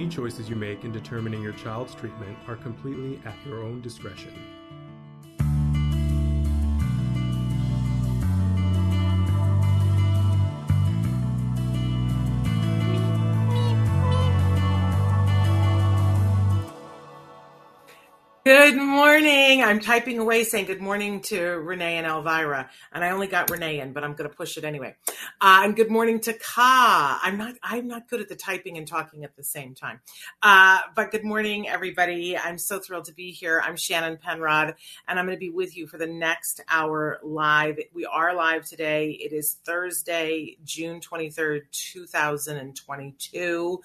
Any 0.00 0.08
choices 0.08 0.48
you 0.48 0.56
make 0.56 0.84
in 0.84 0.92
determining 0.92 1.42
your 1.42 1.52
child's 1.52 1.94
treatment 1.94 2.34
are 2.48 2.56
completely 2.56 3.20
at 3.26 3.36
your 3.44 3.62
own 3.62 3.82
discretion. 3.82 4.32
Good 18.50 18.76
morning. 18.76 19.62
I'm 19.62 19.78
typing 19.78 20.18
away 20.18 20.42
saying 20.42 20.64
good 20.64 20.80
morning 20.80 21.20
to 21.20 21.40
Renee 21.40 21.98
and 21.98 22.06
Elvira, 22.06 22.68
and 22.90 23.04
I 23.04 23.10
only 23.10 23.28
got 23.28 23.48
Renee 23.48 23.78
in, 23.78 23.92
but 23.92 24.02
I'm 24.02 24.14
going 24.14 24.28
to 24.28 24.36
push 24.36 24.56
it 24.56 24.64
anyway. 24.64 24.96
Uh, 25.40 25.60
and 25.62 25.76
good 25.76 25.88
morning 25.88 26.18
to 26.22 26.32
Ka. 26.32 27.20
I'm 27.22 27.38
not 27.38 27.54
I'm 27.62 27.86
not 27.86 28.08
good 28.08 28.20
at 28.20 28.28
the 28.28 28.34
typing 28.34 28.76
and 28.76 28.88
talking 28.88 29.22
at 29.22 29.36
the 29.36 29.44
same 29.44 29.76
time. 29.76 30.00
Uh, 30.42 30.80
but 30.96 31.12
good 31.12 31.22
morning, 31.22 31.68
everybody. 31.68 32.36
I'm 32.36 32.58
so 32.58 32.80
thrilled 32.80 33.04
to 33.04 33.14
be 33.14 33.30
here. 33.30 33.62
I'm 33.64 33.76
Shannon 33.76 34.16
Penrod, 34.16 34.74
and 35.06 35.20
I'm 35.20 35.26
going 35.26 35.36
to 35.36 35.40
be 35.40 35.50
with 35.50 35.76
you 35.76 35.86
for 35.86 35.98
the 35.98 36.08
next 36.08 36.60
hour 36.68 37.20
live. 37.22 37.78
We 37.94 38.04
are 38.04 38.34
live 38.34 38.66
today. 38.66 39.12
It 39.12 39.32
is 39.32 39.58
Thursday, 39.64 40.56
June 40.64 40.98
23rd, 40.98 41.60
2022, 41.70 43.80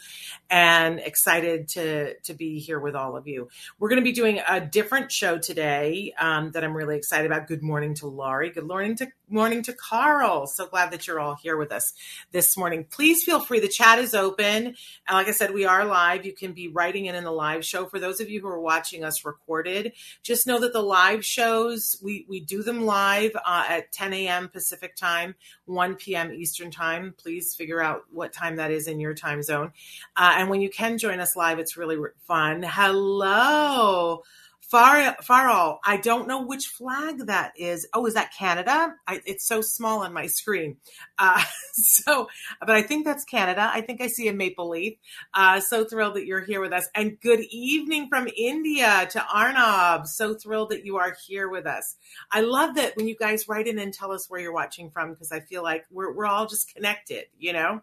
and 0.50 1.00
excited 1.02 1.68
to 1.68 2.16
to 2.22 2.34
be 2.34 2.58
here 2.58 2.80
with 2.80 2.96
all 2.96 3.16
of 3.16 3.28
you. 3.28 3.48
We're 3.78 3.90
going 3.90 4.02
to 4.02 4.04
be 4.04 4.12
doing 4.12 4.42
a 4.50 4.55
different 4.62 5.12
show 5.12 5.38
today 5.38 6.14
um, 6.18 6.52
that 6.52 6.64
I'm 6.64 6.76
really 6.76 6.98
excited 6.98 7.26
about. 7.30 7.48
Good 7.48 7.64
morning 7.64 7.94
to 7.96 8.08
Laurie. 8.08 8.50
Good 8.50 8.68
morning 8.68 8.96
to 8.98 9.08
morning 9.28 9.64
to 9.64 9.74
Carl. 9.74 10.46
So 10.48 10.68
glad 10.68 10.92
that 10.92 11.08
you're 11.08 11.20
all 11.20 11.36
here 11.36 11.58
with 11.58 11.72
us 11.72 11.94
this 12.32 12.56
morning. 12.56 12.86
Please 12.90 13.24
feel 13.24 13.40
free. 13.40 13.60
The 13.60 13.68
chat 13.68 14.00
is 14.00 14.14
open, 14.14 14.66
and 14.68 14.76
like 15.10 15.28
I 15.28 15.32
said, 15.32 15.54
we 15.54 15.66
are 15.66 15.86
live. 15.86 16.26
You 16.26 16.34
can 16.34 16.54
be 16.54 16.68
writing 16.68 17.06
in 17.06 17.16
in 17.16 17.24
the 17.24 17.32
live 17.32 17.66
show. 17.66 17.86
For 17.86 18.00
those 18.00 18.20
of 18.20 18.30
you 18.30 18.42
who 18.42 18.48
are 18.48 18.60
watching 18.60 19.04
us 19.04 19.26
recorded, 19.26 19.94
just 20.22 20.48
know 20.48 20.60
that 20.60 20.74
the 20.74 20.82
live 20.82 21.26
shows 21.26 21.98
we 22.04 22.26
we 22.30 22.40
do 22.40 22.64
them 22.64 22.86
live 22.86 23.32
uh, 23.46 23.66
at 23.68 23.92
10 23.92 24.14
a.m. 24.14 24.50
Pacific 24.50 24.96
time, 24.96 25.36
1 25.66 25.96
p.m. 25.96 26.32
Eastern 26.32 26.72
time. 26.72 27.14
Please 27.18 27.56
figure 27.56 27.82
out 27.82 28.04
what 28.12 28.34
time 28.34 28.58
that 28.58 28.72
is 28.72 28.88
in 28.88 29.00
your 29.00 29.14
time 29.14 29.42
zone. 29.42 29.72
Uh, 30.16 30.36
and 30.38 30.50
when 30.50 30.62
you 30.62 30.70
can 30.70 30.98
join 30.98 31.20
us 31.20 31.36
live, 31.36 31.60
it's 31.60 31.78
really 31.78 31.98
fun. 32.28 32.64
Hello. 32.64 34.24
Far, 34.70 35.16
Farall, 35.22 35.78
I 35.86 35.98
don't 35.98 36.28
know 36.28 36.42
which 36.42 36.66
flag 36.66 37.28
that 37.28 37.54
is. 37.56 37.88
Oh, 37.94 38.08
is 38.08 38.16
that 38.16 38.34
Canada? 38.34 38.96
I, 39.08 39.22
it's 39.26 39.48
so 39.48 39.62
small 39.62 40.00
on 40.04 40.12
my 40.12 40.26
screen. 40.26 40.78
Uh, 41.20 41.44
so, 41.74 42.28
but 42.60 42.72
I 42.72 42.82
think 42.82 43.06
that's 43.06 43.26
Canada. 43.26 43.70
I 43.72 43.82
think 43.82 44.02
I 44.02 44.08
see 44.08 44.28
a 44.28 44.34
maple 44.34 44.70
leaf. 44.70 44.98
Uh, 45.36 45.60
so 45.60 45.86
thrilled 45.86 46.16
that 46.16 46.26
you're 46.26 46.44
here 46.44 46.62
with 46.62 46.74
us. 46.74 46.90
And 46.96 47.20
good 47.22 47.42
evening 47.52 48.08
from 48.10 48.28
India 48.36 49.08
to 49.12 49.24
Arnab. 49.32 50.08
So 50.08 50.34
thrilled 50.34 50.72
that 50.72 50.84
you 50.84 50.98
are 50.98 51.16
here 51.28 51.48
with 51.48 51.68
us. 51.68 51.96
I 52.32 52.42
love 52.42 52.76
that 52.76 52.98
when 52.98 53.08
you 53.08 53.16
guys 53.16 53.48
write 53.48 53.68
in 53.68 53.78
and 53.78 53.94
tell 53.94 54.12
us 54.12 54.30
where 54.30 54.40
you're 54.40 54.54
watching 54.54 54.90
from 54.90 55.12
because 55.12 55.32
I 55.32 55.42
feel 55.42 55.62
like 55.62 55.86
we're, 55.92 56.12
we're 56.12 56.26
all 56.26 56.48
just 56.48 56.74
connected, 56.74 57.26
you 57.38 57.54
know? 57.54 57.82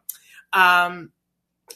Um, 0.52 1.12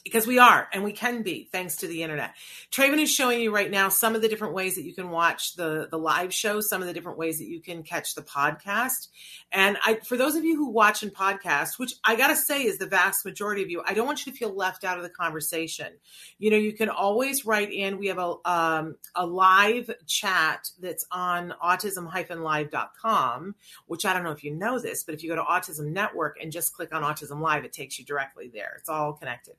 because 0.04 0.26
we 0.26 0.38
are 0.38 0.68
and 0.72 0.84
we 0.84 0.92
can 0.92 1.22
be 1.22 1.48
thanks 1.50 1.76
to 1.76 1.86
the 1.86 2.02
internet. 2.02 2.34
Traven 2.70 3.00
is 3.00 3.10
showing 3.10 3.40
you 3.40 3.54
right 3.54 3.70
now 3.70 3.88
some 3.88 4.14
of 4.14 4.22
the 4.22 4.28
different 4.28 4.54
ways 4.54 4.74
that 4.76 4.84
you 4.84 4.94
can 4.94 5.10
watch 5.10 5.54
the 5.54 5.88
the 5.90 5.98
live 5.98 6.32
show, 6.32 6.60
some 6.60 6.80
of 6.80 6.88
the 6.88 6.94
different 6.94 7.18
ways 7.18 7.38
that 7.38 7.46
you 7.46 7.60
can 7.60 7.82
catch 7.82 8.14
the 8.14 8.22
podcast. 8.22 9.08
And 9.52 9.76
I 9.82 9.96
for 9.96 10.16
those 10.16 10.34
of 10.34 10.44
you 10.44 10.56
who 10.56 10.70
watch 10.70 11.02
and 11.02 11.14
podcast, 11.14 11.78
which 11.78 11.94
I 12.04 12.16
got 12.16 12.28
to 12.28 12.36
say 12.36 12.64
is 12.64 12.78
the 12.78 12.86
vast 12.86 13.24
majority 13.24 13.62
of 13.62 13.70
you, 13.70 13.82
I 13.84 13.94
don't 13.94 14.06
want 14.06 14.26
you 14.26 14.32
to 14.32 14.38
feel 14.38 14.54
left 14.54 14.84
out 14.84 14.96
of 14.96 15.02
the 15.02 15.10
conversation. 15.10 15.92
You 16.38 16.50
know, 16.50 16.56
you 16.56 16.72
can 16.72 16.88
always 16.88 17.46
write 17.46 17.72
in. 17.72 17.98
We 17.98 18.08
have 18.08 18.18
a 18.18 18.34
um, 18.44 18.96
a 19.14 19.26
live 19.26 19.90
chat 20.06 20.68
that's 20.80 21.06
on 21.10 21.54
autism-live.com, 21.62 23.54
which 23.86 24.04
I 24.04 24.12
don't 24.12 24.24
know 24.24 24.32
if 24.32 24.44
you 24.44 24.54
know 24.54 24.78
this, 24.78 25.04
but 25.04 25.14
if 25.14 25.22
you 25.22 25.30
go 25.30 25.36
to 25.36 25.42
Autism 25.42 25.92
Network 25.92 26.38
and 26.40 26.52
just 26.52 26.74
click 26.74 26.94
on 26.94 27.02
Autism 27.02 27.40
Live, 27.40 27.64
it 27.64 27.72
takes 27.72 27.98
you 27.98 28.04
directly 28.04 28.50
there. 28.52 28.76
It's 28.78 28.88
all 28.88 29.12
connected. 29.12 29.54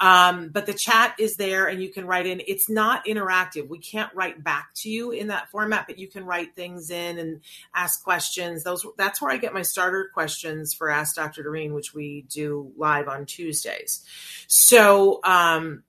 Um, 0.00 0.48
but 0.48 0.66
the 0.66 0.74
chat 0.74 1.14
is 1.18 1.36
there 1.36 1.66
and 1.66 1.82
you 1.82 1.88
can 1.88 2.06
write 2.06 2.26
in. 2.26 2.42
It's 2.46 2.68
not 2.68 3.06
interactive. 3.06 3.68
We 3.68 3.78
can't 3.78 4.12
write 4.14 4.42
back 4.42 4.70
to 4.76 4.90
you 4.90 5.12
in 5.12 5.28
that 5.28 5.50
format, 5.50 5.86
but 5.86 5.98
you 5.98 6.08
can 6.08 6.24
write 6.24 6.54
things 6.56 6.90
in 6.90 7.18
and 7.18 7.40
ask 7.74 8.02
questions. 8.02 8.64
Those 8.64 8.84
that's 8.96 9.22
where 9.22 9.30
I 9.30 9.36
get 9.36 9.54
my 9.54 9.62
starter 9.62 10.10
questions 10.12 10.74
for 10.74 10.90
Ask 10.90 11.16
Dr. 11.16 11.42
Doreen, 11.42 11.74
which 11.74 11.94
we 11.94 12.26
do 12.28 12.72
live 12.76 13.08
on 13.08 13.26
Tuesdays. 13.26 14.04
So 14.46 15.20
um, 15.24 15.84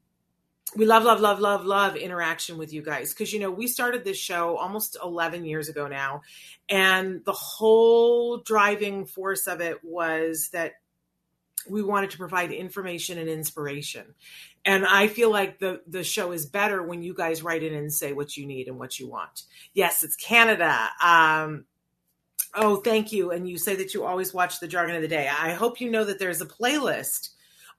we 0.76 0.86
love, 0.86 1.04
love, 1.04 1.22
love, 1.22 1.40
love, 1.40 1.66
love 1.66 1.96
interaction 1.96 2.58
with 2.58 2.74
you 2.74 2.82
guys 2.82 3.14
because 3.14 3.32
you 3.32 3.40
know 3.40 3.50
we 3.50 3.68
started 3.68 4.04
this 4.04 4.18
show 4.18 4.58
almost 4.58 4.98
11 5.02 5.46
years 5.46 5.70
ago 5.70 5.88
now, 5.88 6.22
and 6.70 7.24
the 7.26 7.34
whole 7.34 8.38
driving 8.38 9.06
force 9.06 9.48
of 9.48 9.62
it 9.62 9.84
was 9.84 10.50
that 10.50 10.74
we 11.70 11.82
wanted 11.82 12.12
to 12.12 12.18
provide 12.18 12.52
information 12.52 13.18
and 13.18 13.30
inspiration. 13.30 14.14
And 14.66 14.86
I 14.86 15.08
feel 15.08 15.32
like 15.32 15.60
the 15.60 15.82
the 15.88 16.04
show 16.04 16.32
is 16.32 16.46
better 16.46 16.82
when 16.82 17.04
you 17.04 17.14
guys 17.14 17.44
write 17.44 17.64
in 17.64 17.74
and 17.74 17.94
say 17.94 18.14
what 18.14 18.36
you 18.36 18.46
need 18.46 18.68
and 18.68 18.80
what 18.80 19.00
you 19.00 19.08
want. 19.08 19.44
Yes, 19.74 20.04
it's 20.04 20.16
Canada. 20.16 20.90
Um, 21.04 21.66
oh, 22.56 22.78
thank 22.78 23.12
you. 23.12 23.32
And 23.32 23.48
you 23.48 23.58
say 23.58 23.76
that 23.76 23.94
you 23.94 24.06
always 24.06 24.34
watch 24.34 24.60
the 24.60 24.68
jargon 24.68 24.96
of 24.96 25.02
the 25.02 25.08
day. 25.08 25.28
I 25.28 25.54
hope 25.54 25.80
you 25.80 25.92
know 25.92 26.04
that 26.06 26.18
there's 26.18 26.42
a 26.42 26.48
playlist 26.48 27.30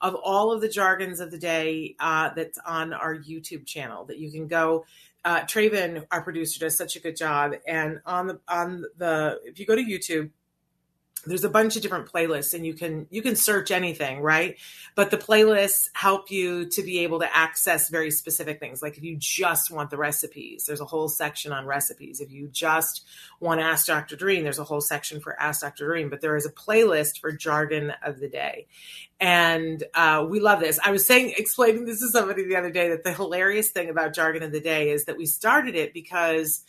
of 0.01 0.15
all 0.15 0.53
of 0.53 0.61
the 0.61 0.69
jargons 0.69 1.21
of 1.21 1.31
the 1.31 1.39
day 1.39 1.97
uh, 1.99 2.31
that's 2.37 2.59
on 2.67 2.93
our 2.93 3.17
YouTube 3.17 3.67
channel 3.67 4.05
that 4.05 4.19
you 4.19 4.31
can 4.31 4.47
go. 4.47 4.85
Uh, 5.25 5.41
Traven, 5.41 6.07
our 6.13 6.23
producer, 6.23 6.61
does 6.61 6.77
such 6.77 6.95
a 6.95 7.01
good 7.01 7.17
job. 7.17 7.55
And 7.67 8.01
on 8.07 8.29
the 8.29 8.41
on 8.47 8.85
the 8.97 9.41
if 9.45 9.59
you 9.59 9.67
go 9.67 9.75
to 9.75 9.83
YouTube 9.83 10.31
there's 11.27 11.45
a 11.45 11.51
bunch 11.51 11.77
of 11.77 11.83
different 11.83 12.11
playlists 12.11 12.55
and 12.55 12.65
you 12.65 12.75
can 12.75 13.07
you 13.11 13.23
can 13.23 13.37
search 13.37 13.71
anything 13.71 14.21
right? 14.21 14.57
But 14.95 15.11
the 15.11 15.17
playlists 15.19 15.89
help 15.95 16.31
you 16.31 16.67
to 16.71 16.83
be 16.83 17.01
able 17.01 17.21
to 17.21 17.37
access 17.37 17.89
very 17.89 18.11
specific 18.11 18.61
things. 18.61 18.83
Like 18.83 18.97
if 18.97 19.05
you 19.05 19.17
just 19.17 19.71
want 19.71 19.91
the 19.91 19.97
recipes 19.97 20.65
there's 20.67 20.81
a 20.81 20.87
whole 20.87 21.09
section 21.09 21.53
on 21.53 21.67
recipes. 21.67 22.21
If 22.21 22.31
you 22.31 22.49
just 22.49 23.05
want 23.41 23.61
to 23.61 23.67
ask 23.67 23.87
dr 23.87 24.15
Doreen 24.17 24.45
there's 24.45 24.59
a 24.59 24.65
whole 24.65 24.81
section 24.81 25.21
for 25.21 25.39
ask 25.41 25.61
dr 25.61 25.85
Doreen 25.85 26.09
but 26.09 26.21
there 26.21 26.37
is 26.37 26.47
a 26.47 26.53
playlist 26.53 27.21
for 27.21 27.33
jargon 27.33 27.93
of 28.03 28.21
the 28.21 28.29
day. 28.29 28.67
And 29.19 29.83
uh, 29.95 30.27
we 30.29 30.41
love 30.41 30.61
this. 30.61 30.79
I 30.85 30.91
was 30.91 31.07
saying 31.07 31.35
explaining 31.39 31.87
this 31.87 32.01
to 32.01 32.09
somebody 32.09 32.45
the 32.45 32.57
other 32.57 32.71
day 32.71 32.91
that 32.91 33.03
the 33.03 33.13
hilarious 33.13 33.71
thing 33.71 33.89
about 33.89 34.15
jargon 34.15 34.43
of 34.43 34.53
the 34.53 34.61
day 34.61 34.91
is 34.91 35.05
that 35.07 35.17
we 35.17 35.27
started 35.27 35.75
it 35.75 35.93
because 35.93 36.63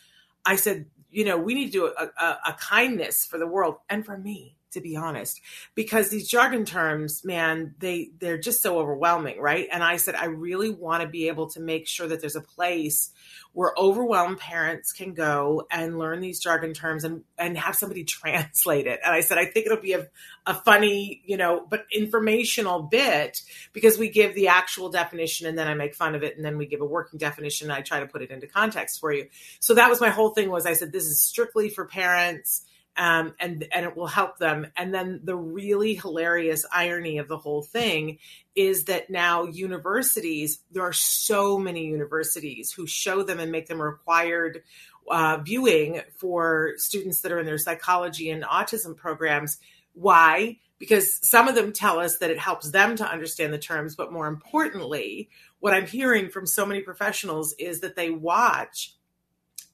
i 0.46 0.56
said 0.56 0.86
you 1.18 1.26
know, 1.26 1.36
we 1.36 1.56
need 1.56 1.66
to 1.66 1.72
do 1.72 1.86
a, 1.88 2.12
a, 2.24 2.40
a 2.50 2.54
kindness 2.60 3.26
for 3.26 3.40
the 3.40 3.48
world 3.48 3.78
and 3.90 4.06
for 4.06 4.20
me 4.20 4.57
to 4.72 4.82
be 4.82 4.96
honest. 4.96 5.42
Because 5.76 6.10
these 6.10 6.28
jargon 6.28 6.66
terms 6.66 7.24
man 7.24 7.76
they 7.80 8.12
they're 8.20 8.38
just 8.38 8.62
so 8.62 8.80
overwhelming 8.80 9.40
right? 9.40 9.68
And 9.72 9.84
i 9.84 9.98
said 9.98 10.16
i 10.16 10.26
really 10.26 10.70
want 10.70 11.04
to 11.04 11.10
be 11.10 11.28
able 11.28 11.50
to 11.52 11.60
make 11.60 11.88
sure 11.88 12.08
that 12.08 12.22
there's 12.22 12.36
a 12.36 12.42
place 12.42 13.12
where 13.54 13.74
overwhelmed 13.76 14.38
parents 14.38 14.92
can 14.92 15.16
go 15.16 15.66
and 15.72 15.98
learn 15.98 16.20
these 16.20 16.40
jargon 16.40 16.74
terms 16.74 17.04
and 17.04 17.24
and 17.38 17.58
have 17.58 17.76
somebody 17.76 18.04
translate 18.18 18.88
it. 18.88 19.00
And 19.04 19.14
i 19.14 19.22
said 19.22 19.38
i 19.38 19.46
think 19.46 19.66
it'll 19.66 19.82
be 19.82 19.94
a, 19.94 20.08
a 20.46 20.54
funny 20.54 21.22
you 21.26 21.38
know 21.38 21.66
but 21.68 21.86
informational 21.92 22.84
bit 22.84 23.42
because 23.74 23.98
we 23.98 24.10
give 24.10 24.36
the 24.36 24.50
actual 24.50 24.90
definition 24.90 25.48
and 25.48 25.58
then 25.58 25.68
i 25.68 25.74
make 25.74 25.96
fun 25.96 26.16
of 26.16 26.24
it 26.24 26.36
and 26.36 26.46
then 26.46 26.58
we 26.58 26.66
give 26.66 26.82
a 26.82 26.86
working 26.86 27.18
definition 27.18 27.70
and 27.70 27.78
i 27.78 27.82
try 27.82 28.00
to 28.00 28.08
put 28.08 28.22
it 28.22 28.32
into 28.32 28.48
context 28.48 29.00
for 29.00 29.12
you. 29.12 29.28
So 29.60 29.76
that 29.76 29.90
was 29.90 30.02
my 30.02 30.10
whole 30.10 30.32
thing 30.32 30.50
was 30.50 30.66
i 30.66 30.74
said 30.74 30.92
this 30.92 31.06
is 31.06 31.22
strictly 31.22 31.70
for 31.70 31.86
parents 31.86 32.66
um, 32.98 33.36
and 33.40 33.68
and 33.72 33.86
it 33.86 33.96
will 33.96 34.08
help 34.08 34.38
them. 34.38 34.68
And 34.76 34.94
then 34.94 35.22
the 35.24 35.36
really 35.36 35.94
hilarious 35.94 36.66
irony 36.72 37.20
of 37.20 37.28
the 37.28 37.38
whole 37.38 37.62
thing 37.62 38.18
is 38.56 38.86
that 38.86 39.10
now 39.10 39.44
universities, 39.44 40.60
there 40.72 40.84
are 40.84 40.94
so 40.94 41.60
many 41.60 41.86
universities 41.86 42.72
who 42.72 42.88
show 42.88 43.22
them 43.22 43.40
and 43.40 43.52
make 43.52 43.68
them 43.68 43.82
required 43.82 44.64
uh, 45.10 45.38
viewing 45.38 46.02
for 46.18 46.74
students 46.78 47.22
that 47.22 47.32
are 47.32 47.40
in 47.40 47.46
their 47.46 47.58
psychology 47.60 48.30
and 48.30 48.44
autism 48.44 48.98
programs. 48.98 49.58
Why? 49.94 50.58
Because 50.80 51.28
some 51.28 51.48
of 51.48 51.56
them 51.56 51.72
tell 51.72 52.00
us 52.00 52.18
that 52.18 52.30
it 52.30 52.40
helps 52.40 52.72
them 52.72 52.96
to 52.98 53.10
understand 53.10 53.54
the 53.54 53.58
terms, 53.58 53.96
but 53.96 54.12
more 54.12 54.28
importantly, 54.28 55.30
what 55.60 55.74
I'm 55.74 55.88
hearing 55.88 56.30
from 56.30 56.46
so 56.46 56.66
many 56.66 56.82
professionals 56.82 57.56
is 57.58 57.80
that 57.82 57.96
they 57.96 58.10
watch 58.10 58.94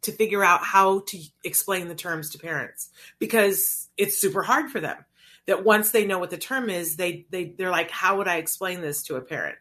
to 0.03 0.11
figure 0.11 0.43
out 0.43 0.63
how 0.63 0.99
to 1.07 1.19
explain 1.43 1.87
the 1.87 1.95
terms 1.95 2.29
to 2.31 2.39
parents 2.39 2.89
because 3.19 3.89
it's 3.97 4.19
super 4.19 4.43
hard 4.43 4.71
for 4.71 4.79
them. 4.79 4.97
That 5.45 5.65
once 5.65 5.91
they 5.91 6.05
know 6.05 6.19
what 6.19 6.29
the 6.29 6.37
term 6.37 6.69
is 6.69 6.95
they 6.95 7.25
they 7.29 7.45
they're 7.57 7.69
like 7.69 7.91
how 7.91 8.17
would 8.17 8.29
i 8.29 8.37
explain 8.37 8.79
this 8.81 9.03
to 9.03 9.15
a 9.15 9.21
parent? 9.21 9.57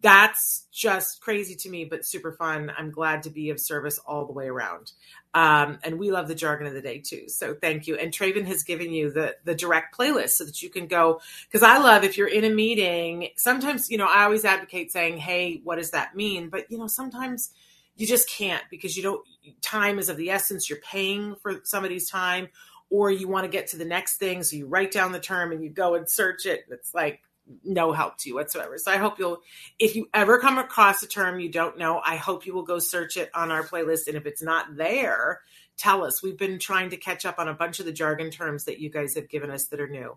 That's 0.00 0.66
just 0.70 1.20
crazy 1.20 1.56
to 1.56 1.70
me 1.70 1.86
but 1.86 2.06
super 2.06 2.32
fun. 2.32 2.70
I'm 2.76 2.92
glad 2.92 3.24
to 3.24 3.30
be 3.30 3.50
of 3.50 3.58
service 3.58 3.98
all 3.98 4.26
the 4.26 4.32
way 4.32 4.46
around. 4.46 4.92
Um, 5.32 5.78
and 5.82 5.98
we 5.98 6.12
love 6.12 6.28
the 6.28 6.36
jargon 6.36 6.68
of 6.68 6.74
the 6.74 6.82
day 6.82 6.98
too. 7.00 7.28
So 7.28 7.54
thank 7.54 7.88
you. 7.88 7.96
And 7.96 8.12
traven 8.12 8.46
has 8.46 8.62
given 8.62 8.92
you 8.92 9.10
the 9.10 9.34
the 9.44 9.56
direct 9.56 9.98
playlist 9.98 10.30
so 10.30 10.44
that 10.44 10.62
you 10.62 10.70
can 10.70 10.86
go 10.86 11.20
because 11.50 11.64
i 11.64 11.78
love 11.78 12.04
if 12.04 12.16
you're 12.16 12.28
in 12.28 12.44
a 12.44 12.50
meeting 12.50 13.30
sometimes 13.36 13.90
you 13.90 13.98
know 13.98 14.06
i 14.06 14.22
always 14.22 14.44
advocate 14.44 14.92
saying 14.92 15.16
hey 15.16 15.60
what 15.64 15.76
does 15.76 15.90
that 15.90 16.14
mean? 16.14 16.48
But 16.48 16.70
you 16.70 16.78
know 16.78 16.86
sometimes 16.86 17.50
you 17.96 18.06
just 18.06 18.28
can't 18.28 18.62
because 18.70 18.96
you 18.96 19.02
don't 19.02 19.22
time 19.60 19.98
is 19.98 20.08
of 20.08 20.16
the 20.16 20.30
essence. 20.30 20.68
You're 20.68 20.80
paying 20.80 21.36
for 21.36 21.60
somebody's 21.64 22.08
time 22.10 22.48
or 22.90 23.10
you 23.10 23.28
want 23.28 23.44
to 23.44 23.50
get 23.50 23.68
to 23.68 23.76
the 23.76 23.84
next 23.84 24.16
thing. 24.18 24.42
So 24.42 24.56
you 24.56 24.66
write 24.66 24.92
down 24.92 25.12
the 25.12 25.20
term 25.20 25.52
and 25.52 25.62
you 25.62 25.70
go 25.70 25.94
and 25.94 26.08
search 26.08 26.46
it. 26.46 26.64
It's 26.70 26.94
like 26.94 27.20
no 27.62 27.92
help 27.92 28.16
to 28.18 28.28
you 28.28 28.34
whatsoever. 28.34 28.78
So 28.78 28.90
i 28.90 28.96
hope 28.96 29.18
you'll 29.18 29.40
if 29.78 29.96
you 29.96 30.08
ever 30.14 30.38
come 30.38 30.58
across 30.58 31.02
a 31.02 31.06
term 31.06 31.38
you 31.38 31.50
don't 31.50 31.76
know 31.76 32.00
i 32.02 32.16
hope 32.16 32.46
you 32.46 32.54
will 32.54 32.62
go 32.62 32.78
search 32.78 33.16
it 33.16 33.30
on 33.34 33.50
our 33.50 33.62
playlist. 33.62 34.06
And 34.08 34.16
if 34.16 34.26
it's 34.26 34.42
not 34.42 34.76
there 34.76 35.40
tell 35.76 36.04
us. 36.04 36.22
We've 36.22 36.38
been 36.38 36.58
trying 36.58 36.90
to 36.90 36.96
catch 36.96 37.24
up 37.24 37.38
on 37.38 37.48
a 37.48 37.54
bunch 37.54 37.80
of 37.80 37.86
the 37.86 37.92
jargon 37.92 38.30
terms 38.30 38.64
that 38.64 38.78
you 38.78 38.90
guys 38.90 39.14
have 39.14 39.28
given 39.28 39.50
us 39.50 39.66
that 39.66 39.80
are 39.80 39.88
new. 39.88 40.16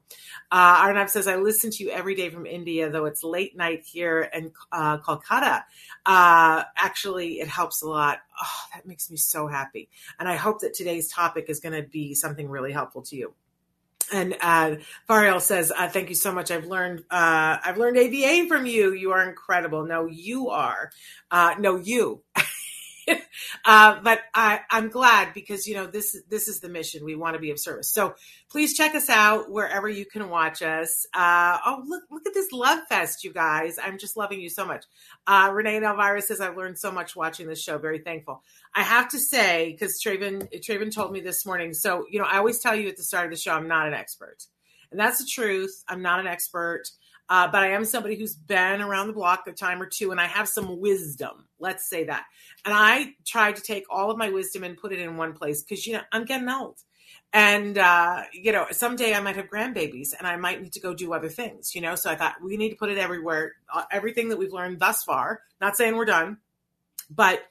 Uh, 0.51 0.85
Arnav 0.85 1.09
says, 1.09 1.27
I 1.27 1.37
listen 1.37 1.71
to 1.71 1.83
you 1.83 1.89
every 1.89 2.15
day 2.15 2.29
from 2.29 2.45
India, 2.45 2.89
though 2.89 3.05
it's 3.05 3.23
late 3.23 3.55
night 3.55 3.83
here 3.85 4.29
in 4.33 4.51
uh, 4.71 4.99
Kolkata. 4.99 5.63
Uh, 6.05 6.63
actually, 6.75 7.39
it 7.39 7.47
helps 7.47 7.81
a 7.81 7.89
lot. 7.89 8.19
Oh, 8.41 8.65
that 8.73 8.85
makes 8.85 9.09
me 9.09 9.17
so 9.17 9.47
happy. 9.47 9.89
And 10.19 10.29
I 10.29 10.35
hope 10.35 10.61
that 10.61 10.73
today's 10.73 11.11
topic 11.11 11.45
is 11.49 11.59
going 11.59 11.81
to 11.81 11.87
be 11.87 12.13
something 12.13 12.49
really 12.49 12.71
helpful 12.71 13.01
to 13.03 13.15
you. 13.15 13.33
And 14.13 14.37
uh, 14.39 14.75
Fariel 15.09 15.41
says, 15.41 15.71
uh, 15.75 15.89
"Thank 15.89 16.09
you 16.09 16.15
so 16.15 16.31
much. 16.31 16.49
I've 16.49 16.65
learned. 16.65 16.99
Uh, 17.11 17.57
I've 17.63 17.77
learned 17.77 17.97
ABA 17.97 18.47
from 18.47 18.65
you. 18.65 18.93
You 18.93 19.11
are 19.11 19.27
incredible. 19.27 19.85
No, 19.85 20.05
you 20.05 20.49
are. 20.49 20.91
Uh, 21.29 21.55
no, 21.59 21.75
you. 21.75 22.21
uh, 23.65 23.99
but 24.03 24.21
I, 24.33 24.61
I'm 24.69 24.89
glad 24.89 25.33
because 25.33 25.67
you 25.67 25.75
know 25.75 25.87
this 25.87 26.17
this 26.29 26.47
is 26.47 26.59
the 26.59 26.69
mission. 26.69 27.05
We 27.05 27.15
want 27.15 27.35
to 27.35 27.39
be 27.39 27.51
of 27.51 27.59
service. 27.59 27.91
So 27.91 28.15
please 28.49 28.75
check 28.75 28.95
us 28.95 29.09
out 29.09 29.49
wherever 29.49 29.87
you 29.87 30.05
can 30.05 30.29
watch 30.29 30.61
us. 30.61 31.05
Uh, 31.13 31.57
oh 31.65 31.83
look 31.87 32.03
look 32.11 32.27
at 32.27 32.33
this 32.33 32.51
love 32.51 32.79
fest, 32.89 33.23
you 33.23 33.31
guys! 33.31 33.77
I'm 33.81 33.97
just 33.97 34.17
loving 34.17 34.41
you 34.41 34.49
so 34.49 34.65
much. 34.65 34.85
Uh, 35.25 35.49
Renee 35.53 35.77
Elvira 35.77 36.21
says 36.21 36.41
I've 36.41 36.57
learned 36.57 36.77
so 36.77 36.91
much 36.91 37.15
watching 37.15 37.47
this 37.47 37.61
show. 37.61 37.77
Very 37.77 37.99
thankful. 37.99 38.43
I 38.75 38.83
have 38.83 39.09
to 39.09 39.19
say 39.19 39.71
because 39.71 40.01
Traven 40.01 40.47
Traven 40.61 40.93
told 40.93 41.11
me 41.11 41.21
this 41.21 41.45
morning. 41.45 41.73
So 41.73 42.05
you 42.09 42.19
know 42.19 42.25
I 42.25 42.37
always 42.37 42.59
tell 42.59 42.75
you 42.75 42.89
at 42.89 42.97
the 42.97 43.03
start 43.03 43.25
of 43.25 43.31
the 43.31 43.37
show 43.37 43.53
I'm 43.53 43.67
not 43.67 43.87
an 43.87 43.93
expert, 43.93 44.37
and 44.91 44.99
that's 44.99 45.19
the 45.19 45.29
truth. 45.29 45.83
I'm 45.87 46.01
not 46.01 46.19
an 46.19 46.27
expert. 46.27 46.83
Uh, 47.29 47.47
but 47.47 47.63
I 47.63 47.71
am 47.71 47.83
somebody 47.83 48.15
who's 48.15 48.35
been 48.35 48.81
around 48.81 49.07
the 49.07 49.13
block 49.13 49.47
a 49.47 49.51
time 49.51 49.81
or 49.81 49.85
two, 49.85 50.11
and 50.11 50.19
I 50.19 50.27
have 50.27 50.47
some 50.47 50.79
wisdom. 50.79 51.45
Let's 51.59 51.89
say 51.89 52.05
that. 52.05 52.25
And 52.63 52.73
I 52.73 53.15
tried 53.25 53.57
to 53.57 53.61
take 53.61 53.83
all 53.89 54.09
of 54.09 54.17
my 54.17 54.29
wisdom 54.29 54.63
and 54.63 54.77
put 54.77 54.93
it 54.93 54.99
in 54.99 55.17
one 55.17 55.33
place 55.33 55.61
because, 55.61 55.85
you 55.85 55.93
know, 55.93 56.01
I'm 56.11 56.25
getting 56.25 56.47
old. 56.47 56.77
And, 57.33 57.77
uh, 57.77 58.23
you 58.31 58.53
know, 58.53 58.67
someday 58.71 59.13
I 59.13 59.19
might 59.19 59.35
have 59.35 59.49
grandbabies 59.49 60.09
and 60.17 60.25
I 60.25 60.37
might 60.37 60.61
need 60.61 60.73
to 60.73 60.79
go 60.79 60.93
do 60.93 61.13
other 61.13 61.27
things, 61.27 61.75
you 61.75 61.81
know? 61.81 61.95
So 61.95 62.09
I 62.09 62.15
thought 62.15 62.35
we 62.41 62.55
need 62.55 62.69
to 62.69 62.75
put 62.75 62.89
it 62.89 62.97
everywhere. 62.97 63.53
Uh, 63.73 63.83
everything 63.91 64.29
that 64.29 64.37
we've 64.37 64.53
learned 64.53 64.79
thus 64.79 65.03
far, 65.03 65.41
not 65.59 65.75
saying 65.75 65.97
we're 65.97 66.05
done, 66.05 66.37
but 67.09 67.41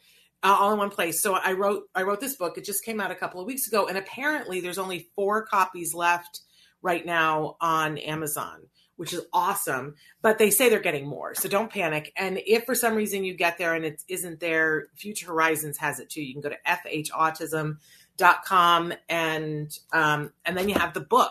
uh, 0.42 0.56
all 0.58 0.72
in 0.72 0.78
one 0.78 0.90
place. 0.90 1.20
So 1.20 1.34
I 1.34 1.52
wrote, 1.52 1.84
I 1.94 2.02
wrote 2.02 2.20
this 2.20 2.36
book. 2.36 2.56
It 2.56 2.64
just 2.64 2.84
came 2.84 3.00
out 3.00 3.10
a 3.10 3.14
couple 3.14 3.40
of 3.40 3.46
weeks 3.46 3.66
ago. 3.68 3.86
And 3.86 3.98
apparently 3.98 4.60
there's 4.60 4.78
only 4.78 5.08
four 5.14 5.44
copies 5.44 5.92
left 5.92 6.40
right 6.80 7.04
now 7.04 7.56
on 7.60 7.98
Amazon 7.98 8.62
which 8.96 9.12
is 9.12 9.22
awesome. 9.32 9.94
But 10.22 10.38
they 10.38 10.50
say 10.50 10.68
they're 10.68 10.80
getting 10.80 11.06
more, 11.06 11.34
so 11.34 11.48
don't 11.48 11.70
panic. 11.70 12.12
And 12.16 12.40
if 12.46 12.64
for 12.64 12.74
some 12.74 12.94
reason 12.94 13.24
you 13.24 13.34
get 13.34 13.58
there 13.58 13.74
and 13.74 13.84
it 13.84 14.02
isn't 14.08 14.40
there, 14.40 14.88
Future 14.94 15.28
Horizons 15.28 15.78
has 15.78 16.00
it 16.00 16.10
too. 16.10 16.22
You 16.22 16.32
can 16.32 16.42
go 16.42 16.50
to 16.50 16.58
fhautism.com 16.66 18.92
and 19.08 19.78
um, 19.92 20.32
and 20.44 20.56
then 20.56 20.68
you 20.68 20.74
have 20.74 20.94
the 20.94 21.00
book. 21.00 21.30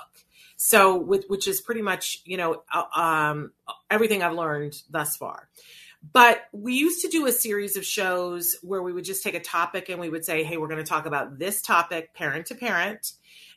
So 0.58 0.98
with 0.98 1.26
which 1.28 1.48
is 1.48 1.60
pretty 1.60 1.82
much 1.82 2.22
you 2.26 2.38
know 2.38 2.64
uh, 2.74 2.84
um, 2.96 3.52
everything 3.90 4.24
I've 4.24 4.32
learned 4.34 4.82
thus 4.90 5.18
far. 5.18 5.50
But 6.14 6.44
we 6.52 6.76
used 6.76 7.02
to 7.02 7.08
do 7.08 7.26
a 7.26 7.32
series 7.32 7.78
of 7.78 7.86
shows 7.86 8.56
where 8.62 8.84
we 8.84 8.94
would 8.94 9.06
just 9.06 9.24
take 9.24 9.34
a 9.34 9.40
topic 9.40 9.90
and 9.90 10.00
we 10.00 10.10
would 10.10 10.24
say, 10.24 10.44
hey, 10.44 10.58
we're 10.58 10.68
going 10.68 10.84
to 10.84 10.88
talk 10.88 11.08
about 11.08 11.40
this 11.40 11.64
topic, 11.64 12.14
parent 12.14 12.46
to 12.48 12.56
parent 12.56 13.14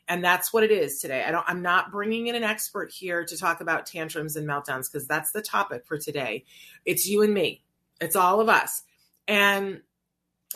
and 0.09 0.23
that's 0.23 0.51
what 0.51 0.63
it 0.63 0.71
is 0.71 0.99
today. 0.99 1.23
I 1.23 1.31
don't 1.31 1.45
I'm 1.47 1.61
not 1.61 1.91
bringing 1.91 2.27
in 2.27 2.35
an 2.35 2.43
expert 2.43 2.91
here 2.91 3.23
to 3.23 3.37
talk 3.37 3.61
about 3.61 3.85
tantrums 3.85 4.35
and 4.35 4.47
meltdowns 4.47 4.91
because 4.91 5.07
that's 5.07 5.31
the 5.31 5.41
topic 5.41 5.85
for 5.85 5.97
today. 5.97 6.43
It's 6.83 7.07
you 7.07 7.21
and 7.21 7.33
me. 7.33 7.63
It's 8.01 8.15
all 8.15 8.41
of 8.41 8.49
us. 8.49 8.81
And 9.27 9.81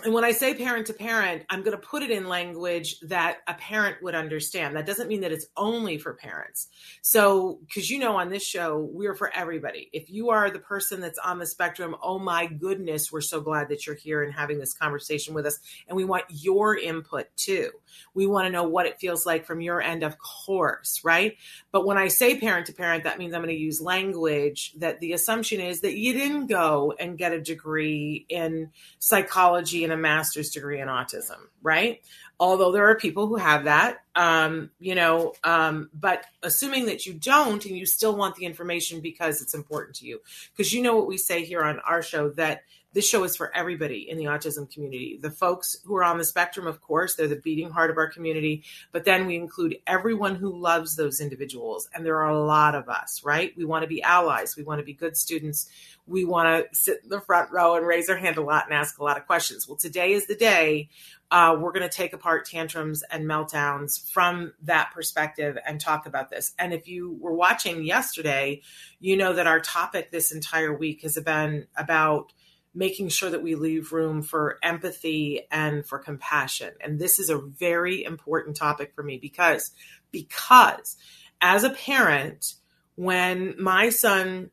and 0.01 0.11
when 0.11 0.23
I 0.23 0.31
say 0.31 0.55
parent 0.55 0.87
to 0.87 0.93
parent, 0.93 1.43
I'm 1.51 1.61
going 1.61 1.77
to 1.79 1.87
put 1.87 2.01
it 2.01 2.09
in 2.09 2.27
language 2.27 2.99
that 3.01 3.37
a 3.47 3.53
parent 3.53 4.01
would 4.01 4.15
understand. 4.15 4.75
That 4.75 4.87
doesn't 4.87 5.07
mean 5.07 5.21
that 5.21 5.31
it's 5.31 5.45
only 5.55 5.99
for 5.99 6.15
parents. 6.15 6.67
So, 7.03 7.59
because 7.67 7.91
you 7.91 7.99
know, 7.99 8.15
on 8.15 8.31
this 8.31 8.43
show, 8.43 8.89
we're 8.91 9.13
for 9.13 9.31
everybody. 9.35 9.91
If 9.93 10.09
you 10.09 10.31
are 10.31 10.49
the 10.49 10.57
person 10.57 10.99
that's 10.99 11.19
on 11.19 11.37
the 11.37 11.45
spectrum, 11.45 11.95
oh 12.01 12.17
my 12.17 12.47
goodness, 12.47 13.11
we're 13.11 13.21
so 13.21 13.39
glad 13.39 13.69
that 13.69 13.85
you're 13.85 13.95
here 13.95 14.23
and 14.23 14.33
having 14.33 14.57
this 14.57 14.73
conversation 14.73 15.35
with 15.35 15.45
us. 15.45 15.59
And 15.87 15.95
we 15.95 16.05
want 16.05 16.23
your 16.27 16.75
input 16.75 17.27
too. 17.35 17.69
We 18.15 18.25
want 18.25 18.47
to 18.47 18.51
know 18.51 18.63
what 18.63 18.87
it 18.87 18.99
feels 18.99 19.27
like 19.27 19.45
from 19.45 19.61
your 19.61 19.79
end, 19.79 20.01
of 20.01 20.17
course, 20.17 21.01
right? 21.03 21.37
But 21.71 21.85
when 21.85 21.99
I 21.99 22.07
say 22.07 22.39
parent 22.39 22.65
to 22.65 22.73
parent, 22.73 23.03
that 23.03 23.19
means 23.19 23.35
I'm 23.35 23.43
going 23.43 23.55
to 23.55 23.61
use 23.61 23.79
language 23.79 24.73
that 24.77 25.01
the 25.01 25.13
assumption 25.13 25.61
is 25.61 25.81
that 25.81 25.95
you 25.95 26.13
didn't 26.13 26.47
go 26.47 26.95
and 26.99 27.15
get 27.15 27.31
a 27.31 27.39
degree 27.39 28.25
in 28.27 28.71
psychology 28.97 29.82
and 29.83 29.93
a 29.93 29.97
master's 29.97 30.49
degree 30.49 30.79
in 30.79 30.87
autism, 30.87 31.37
right? 31.61 32.01
Although 32.39 32.71
there 32.71 32.89
are 32.89 32.95
people 32.95 33.27
who 33.27 33.35
have 33.35 33.65
that, 33.65 33.99
um, 34.15 34.71
you 34.79 34.95
know, 34.95 35.33
um, 35.43 35.89
but 35.93 36.25
assuming 36.41 36.87
that 36.87 37.05
you 37.05 37.13
don't 37.13 37.65
and 37.65 37.77
you 37.77 37.85
still 37.85 38.15
want 38.15 38.35
the 38.35 38.45
information 38.45 39.01
because 39.01 39.41
it's 39.41 39.53
important 39.53 39.97
to 39.97 40.05
you, 40.05 40.19
because 40.55 40.73
you 40.73 40.81
know 40.81 40.95
what 40.95 41.07
we 41.07 41.17
say 41.17 41.45
here 41.45 41.63
on 41.63 41.79
our 41.79 42.01
show 42.01 42.29
that 42.31 42.63
this 42.93 43.07
show 43.07 43.23
is 43.23 43.35
for 43.35 43.53
everybody 43.55 44.07
in 44.09 44.17
the 44.17 44.25
autism 44.25 44.71
community. 44.71 45.19
The 45.21 45.31
folks 45.31 45.75
who 45.85 45.95
are 45.95 46.03
on 46.03 46.17
the 46.17 46.23
spectrum, 46.23 46.67
of 46.67 46.81
course, 46.81 47.15
they're 47.15 47.27
the 47.27 47.35
beating 47.35 47.71
heart 47.71 47.89
of 47.89 47.97
our 47.97 48.07
community, 48.07 48.63
but 48.91 49.05
then 49.05 49.25
we 49.25 49.35
include 49.35 49.77
everyone 49.87 50.35
who 50.35 50.55
loves 50.55 50.95
those 50.95 51.19
individuals. 51.19 51.89
And 51.93 52.05
there 52.05 52.21
are 52.21 52.29
a 52.29 52.43
lot 52.43 52.75
of 52.75 52.89
us, 52.89 53.21
right? 53.23 53.53
We 53.57 53.65
want 53.65 53.83
to 53.83 53.87
be 53.87 54.01
allies, 54.01 54.55
we 54.55 54.63
want 54.63 54.79
to 54.79 54.85
be 54.85 54.93
good 54.93 55.17
students, 55.17 55.69
we 56.05 56.25
want 56.25 56.69
to 56.71 56.75
sit 56.75 57.01
in 57.03 57.09
the 57.09 57.21
front 57.21 57.51
row 57.51 57.75
and 57.75 57.85
raise 57.85 58.09
our 58.09 58.17
hand 58.17 58.37
a 58.37 58.41
lot 58.41 58.65
and 58.65 58.73
ask 58.73 58.99
a 58.99 59.03
lot 59.03 59.17
of 59.17 59.25
questions. 59.25 59.67
Well, 59.67 59.77
today 59.77 60.13
is 60.13 60.27
the 60.27 60.35
day 60.35 60.89
uh, 61.33 61.57
we're 61.59 61.71
going 61.71 61.87
to 61.87 61.89
take 61.89 62.13
apart 62.13 62.45
tantrums 62.45 63.01
and 63.09 63.25
meltdowns 63.25 64.07
from 64.11 64.53
that 64.61 64.91
perspective 64.93 65.57
and 65.65 65.81
talk 65.81 66.05
about 66.05 66.29
this. 66.29 66.53
And 66.59 66.73
if 66.73 66.87
you 66.87 67.17
were 67.19 67.33
watching 67.33 67.83
yesterday, 67.83 68.61
you 68.99 69.17
know 69.17 69.33
that 69.33 69.47
our 69.47 69.59
topic 69.59 70.11
this 70.11 70.31
entire 70.31 70.71
week 70.71 71.01
has 71.01 71.19
been 71.19 71.65
about 71.75 72.31
making 72.73 73.09
sure 73.09 73.29
that 73.29 73.43
we 73.43 73.55
leave 73.55 73.91
room 73.91 74.21
for 74.21 74.57
empathy 74.63 75.47
and 75.51 75.85
for 75.85 75.99
compassion. 75.99 76.71
And 76.81 76.99
this 76.99 77.19
is 77.19 77.29
a 77.29 77.37
very 77.37 78.03
important 78.03 78.55
topic 78.55 78.93
for 78.95 79.03
me 79.03 79.17
because 79.17 79.71
because 80.11 80.97
as 81.41 81.63
a 81.63 81.69
parent 81.69 82.55
when 82.95 83.55
my 83.59 83.89
son 83.89 84.49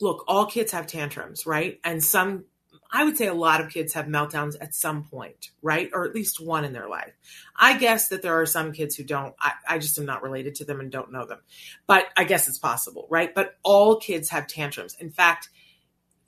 look, 0.00 0.24
all 0.26 0.46
kids 0.46 0.72
have 0.72 0.86
tantrums, 0.86 1.46
right? 1.46 1.78
And 1.84 2.02
some 2.02 2.44
I 2.94 3.04
would 3.04 3.16
say 3.16 3.26
a 3.26 3.34
lot 3.34 3.62
of 3.62 3.70
kids 3.70 3.94
have 3.94 4.04
meltdowns 4.04 4.54
at 4.60 4.74
some 4.74 5.04
point, 5.04 5.50
right? 5.62 5.88
Or 5.94 6.04
at 6.04 6.14
least 6.14 6.44
one 6.44 6.64
in 6.64 6.74
their 6.74 6.88
life. 6.88 7.14
I 7.56 7.78
guess 7.78 8.08
that 8.08 8.20
there 8.20 8.38
are 8.38 8.44
some 8.44 8.72
kids 8.72 8.96
who 8.96 9.02
don't. 9.02 9.34
I, 9.40 9.52
I, 9.66 9.78
just 9.78 9.98
am 9.98 10.04
not 10.04 10.22
related 10.22 10.56
to 10.56 10.66
them 10.66 10.78
and 10.78 10.92
don't 10.92 11.10
know 11.10 11.24
them. 11.24 11.38
But 11.86 12.08
I 12.18 12.24
guess 12.24 12.48
it's 12.48 12.58
possible, 12.58 13.06
right? 13.08 13.34
But 13.34 13.54
all 13.62 13.96
kids 13.96 14.28
have 14.28 14.46
tantrums. 14.46 14.94
In 15.00 15.10
fact, 15.10 15.48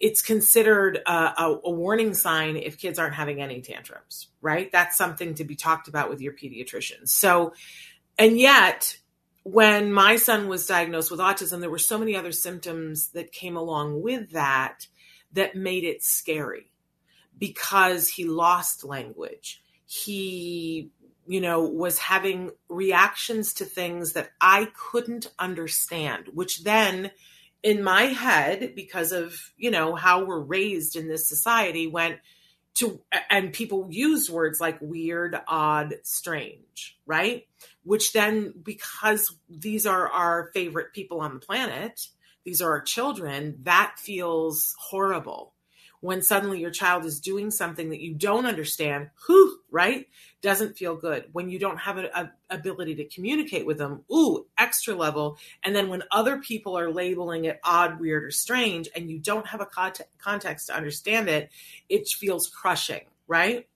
it's 0.04 0.20
considered 0.20 1.00
a, 1.06 1.11
a, 1.11 1.61
a, 1.64 1.70
warning 1.70 2.12
sign 2.12 2.56
if 2.56 2.76
kids 2.76 2.99
aren't 2.99 3.14
having 3.14 3.40
any 3.40 3.62
tantrums, 3.62 4.28
right? 4.42 4.70
That's 4.70 4.99
something 4.99 5.32
to 5.37 5.44
be 5.44 5.56
talked 5.56 5.88
about 5.88 6.11
with 6.11 6.20
your 6.20 6.34
pediatrician. 6.34 7.08
So, 7.08 7.54
And 8.18 8.38
yet, 8.38 8.99
when 9.44 9.90
my 9.94 10.16
son 10.16 10.46
was 10.46 10.66
diagnosed 10.66 11.11
with 11.11 11.20
autism, 11.20 11.61
there 11.61 11.70
were 11.70 11.78
so 11.78 11.96
many 11.96 12.14
other 12.16 12.32
symptoms 12.32 13.08
that 13.12 13.32
came 13.32 13.56
along 13.56 14.02
with 14.02 14.32
that 14.32 14.88
that 15.32 15.56
made 15.56 15.84
it 15.84 16.04
scary 16.04 16.70
because 17.38 18.06
he 18.06 18.25
lost 18.25 18.84
language. 18.84 19.62
He, 19.87 20.90
you 21.26 21.40
know, 21.40 21.62
was 21.62 21.96
having 21.96 22.50
reactions 22.68 23.54
to 23.54 23.64
things 23.64 24.12
that 24.12 24.32
I 24.38 24.68
couldn't 24.76 25.32
understand, 25.38 26.26
which 26.34 26.62
then 26.62 27.11
in 27.64 27.83
my 27.83 28.02
head, 28.02 28.75
because 28.76 29.11
of, 29.11 29.37
you 29.56 29.73
know, 29.73 29.97
how 29.97 30.25
we're 30.25 30.38
raised 30.38 30.94
in 30.94 31.09
this 31.09 31.28
society, 31.28 31.88
went, 31.88 32.21
to 32.75 33.00
and 33.30 33.52
people 33.52 33.87
use 33.88 34.28
words 34.28 34.61
like 34.61 34.78
weird 34.80 35.40
odd 35.47 35.94
strange 36.02 36.99
right? 37.06 37.47
Which 37.85 38.12
then 38.12 38.52
because 38.62 39.37
these 39.49 39.87
are 39.87 40.09
our 40.09 40.50
favorite 40.54 40.92
people 40.92 41.21
on 41.21 41.35
the 41.35 41.40
planet 41.40 42.09
these 42.44 42.61
are 42.61 42.73
our 42.73 42.83
children 42.83 43.59
that 43.62 43.94
feels 43.99 44.75
horrible 44.78 45.53
when 46.04 46.20
suddenly 46.20 46.61
your 46.61 46.70
child 46.70 47.06
is 47.06 47.18
doing 47.18 47.50
something 47.50 47.88
that 47.88 48.00
you 48.00 48.12
don't 48.12 48.44
understand 48.44 49.08
who 49.26 49.58
right? 49.75 50.06
Doesn't 50.40 50.78
feel 50.78 50.94
good. 50.94 51.25
When 51.32 51.50
you 51.50 51.58
don't 51.58 51.78
have 51.78 51.99
an 51.99 52.30
ability 52.49 52.94
to 52.94 53.08
communicate 53.08 53.66
with 53.66 53.76
them 53.76 54.04
ooh 54.11 54.46
extra 54.56 54.94
level. 54.94 55.37
And 55.64 55.75
then 55.75 55.88
when 55.88 56.04
other 56.12 56.38
people 56.38 56.78
are 56.78 56.92
labeling 56.92 57.46
it 57.46 57.58
odd 57.64 57.99
weird 57.99 58.23
or 58.23 58.30
strange 58.30 58.88
and 58.94 59.11
you 59.11 59.18
don't 59.18 59.49
have 59.49 59.61
a 59.61 59.68
context 60.18 60.68
to 60.68 60.76
understand 60.76 61.28
it 61.28 61.50
it 61.88 62.06
feels 62.06 62.49
crushing 62.49 63.02
right 63.26 63.66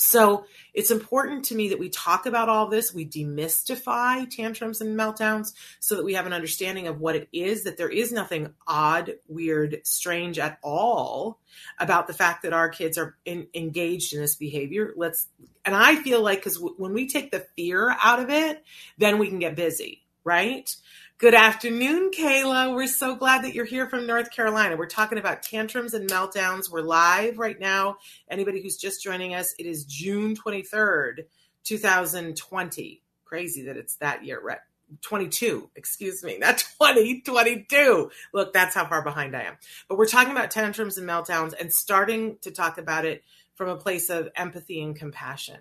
so 0.00 0.46
it's 0.72 0.90
important 0.90 1.44
to 1.46 1.54
me 1.54 1.68
that 1.68 1.78
we 1.78 1.90
talk 1.90 2.24
about 2.24 2.48
all 2.48 2.68
this, 2.68 2.94
we 2.94 3.06
demystify 3.06 4.28
tantrums 4.28 4.80
and 4.80 4.98
meltdowns 4.98 5.52
so 5.78 5.96
that 5.96 6.04
we 6.04 6.14
have 6.14 6.26
an 6.26 6.32
understanding 6.32 6.86
of 6.86 7.00
what 7.00 7.16
it 7.16 7.28
is, 7.32 7.64
that 7.64 7.76
there 7.76 7.90
is 7.90 8.10
nothing 8.10 8.54
odd, 8.66 9.14
weird, 9.28 9.80
strange 9.84 10.38
at 10.38 10.58
all 10.62 11.38
about 11.78 12.06
the 12.06 12.14
fact 12.14 12.42
that 12.42 12.52
our 12.52 12.68
kids 12.68 12.96
are 12.96 13.16
in, 13.24 13.46
engaged 13.54 14.14
in 14.14 14.20
this 14.20 14.36
behavior. 14.36 14.94
Let's, 14.96 15.28
and 15.64 15.74
I 15.74 15.96
feel 15.96 16.22
like 16.22 16.38
because 16.38 16.56
w- 16.56 16.76
when 16.78 16.94
we 16.94 17.06
take 17.06 17.30
the 17.30 17.44
fear 17.56 17.94
out 18.00 18.20
of 18.20 18.30
it, 18.30 18.64
then 18.96 19.18
we 19.18 19.28
can 19.28 19.38
get 19.38 19.54
busy, 19.54 20.02
right? 20.24 20.74
Good 21.20 21.34
afternoon, 21.34 22.12
Kayla. 22.12 22.74
We're 22.74 22.86
so 22.86 23.14
glad 23.14 23.44
that 23.44 23.54
you're 23.54 23.66
here 23.66 23.86
from 23.90 24.06
North 24.06 24.30
Carolina. 24.30 24.78
We're 24.78 24.86
talking 24.86 25.18
about 25.18 25.42
tantrums 25.42 25.92
and 25.92 26.08
meltdowns. 26.08 26.70
We're 26.70 26.80
live 26.80 27.38
right 27.38 27.60
now. 27.60 27.96
Anybody 28.30 28.62
who's 28.62 28.78
just 28.78 29.02
joining 29.02 29.34
us, 29.34 29.54
it 29.58 29.66
is 29.66 29.84
June 29.84 30.34
23rd, 30.34 31.24
2020. 31.64 33.02
Crazy 33.26 33.62
that 33.64 33.76
it's 33.76 33.96
that 33.96 34.24
year, 34.24 34.40
right? 34.42 34.60
22, 35.02 35.68
excuse 35.76 36.24
me, 36.24 36.38
not 36.38 36.56
2022. 36.80 38.10
Look, 38.32 38.54
that's 38.54 38.74
how 38.74 38.86
far 38.86 39.02
behind 39.02 39.36
I 39.36 39.42
am. 39.42 39.58
But 39.90 39.98
we're 39.98 40.06
talking 40.06 40.32
about 40.32 40.50
tantrums 40.50 40.96
and 40.96 41.06
meltdowns 41.06 41.52
and 41.60 41.70
starting 41.70 42.38
to 42.40 42.50
talk 42.50 42.78
about 42.78 43.04
it 43.04 43.24
from 43.56 43.68
a 43.68 43.76
place 43.76 44.08
of 44.08 44.30
empathy 44.36 44.82
and 44.82 44.96
compassion. 44.96 45.60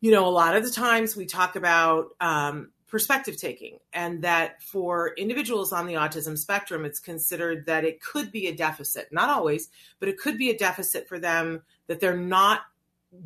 You 0.00 0.10
know, 0.10 0.26
a 0.26 0.30
lot 0.30 0.56
of 0.56 0.64
the 0.64 0.72
times 0.72 1.14
we 1.14 1.26
talk 1.26 1.54
about 1.54 2.08
um, 2.20 2.72
perspective 2.92 3.38
taking 3.38 3.78
and 3.94 4.20
that 4.20 4.62
for 4.62 5.14
individuals 5.16 5.72
on 5.72 5.86
the 5.86 5.94
autism 5.94 6.36
spectrum 6.36 6.84
it's 6.84 7.00
considered 7.00 7.64
that 7.64 7.86
it 7.86 8.02
could 8.02 8.30
be 8.30 8.48
a 8.48 8.54
deficit. 8.54 9.10
Not 9.10 9.30
always 9.30 9.70
but 9.98 10.10
it 10.10 10.18
could 10.18 10.36
be 10.36 10.50
a 10.50 10.58
deficit 10.58 11.08
for 11.08 11.18
them 11.18 11.62
that 11.86 12.00
they're 12.00 12.14
not 12.14 12.60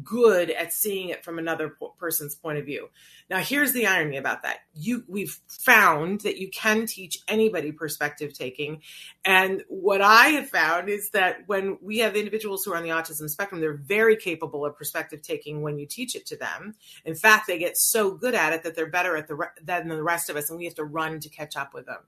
good 0.02 0.50
at 0.50 0.72
seeing 0.72 1.10
it 1.10 1.24
from 1.24 1.38
another 1.38 1.76
person's 1.98 2.34
point 2.34 2.58
of 2.58 2.64
view. 2.64 2.88
Now, 3.30 3.38
here's 3.38 3.72
the 3.72 3.86
irony 3.86 4.16
about 4.16 4.42
that. 4.42 4.58
You, 4.74 5.04
we've 5.08 5.38
found 5.48 6.20
that 6.20 6.38
you 6.38 6.50
can 6.50 6.86
teach 6.86 7.18
anybody 7.28 7.72
perspective 7.72 8.32
taking. 8.32 8.82
And 9.24 9.62
what 9.68 10.00
I 10.00 10.28
have 10.28 10.48
found 10.48 10.88
is 10.88 11.10
that 11.10 11.38
when 11.46 11.78
we 11.80 11.98
have 11.98 12.16
individuals 12.16 12.64
who 12.64 12.72
are 12.72 12.76
on 12.76 12.82
the 12.82 12.90
autism 12.90 13.28
spectrum, 13.28 13.60
they're 13.60 13.74
very 13.74 14.16
capable 14.16 14.64
of 14.64 14.76
perspective 14.76 15.22
taking 15.22 15.62
when 15.62 15.78
you 15.78 15.86
teach 15.86 16.14
it 16.14 16.26
to 16.26 16.36
them. 16.36 16.74
In 17.04 17.14
fact, 17.14 17.46
they 17.46 17.58
get 17.58 17.76
so 17.76 18.12
good 18.12 18.34
at 18.34 18.52
it 18.52 18.62
that 18.62 18.74
they're 18.74 18.90
better 18.90 19.16
at 19.16 19.28
the 19.28 19.36
than 19.62 19.88
the 19.88 20.02
rest 20.02 20.30
of 20.30 20.36
us, 20.36 20.50
and 20.50 20.58
we 20.58 20.64
have 20.64 20.74
to 20.74 20.84
run 20.84 21.20
to 21.20 21.28
catch 21.28 21.56
up 21.56 21.74
with 21.74 21.86
them. 21.86 22.00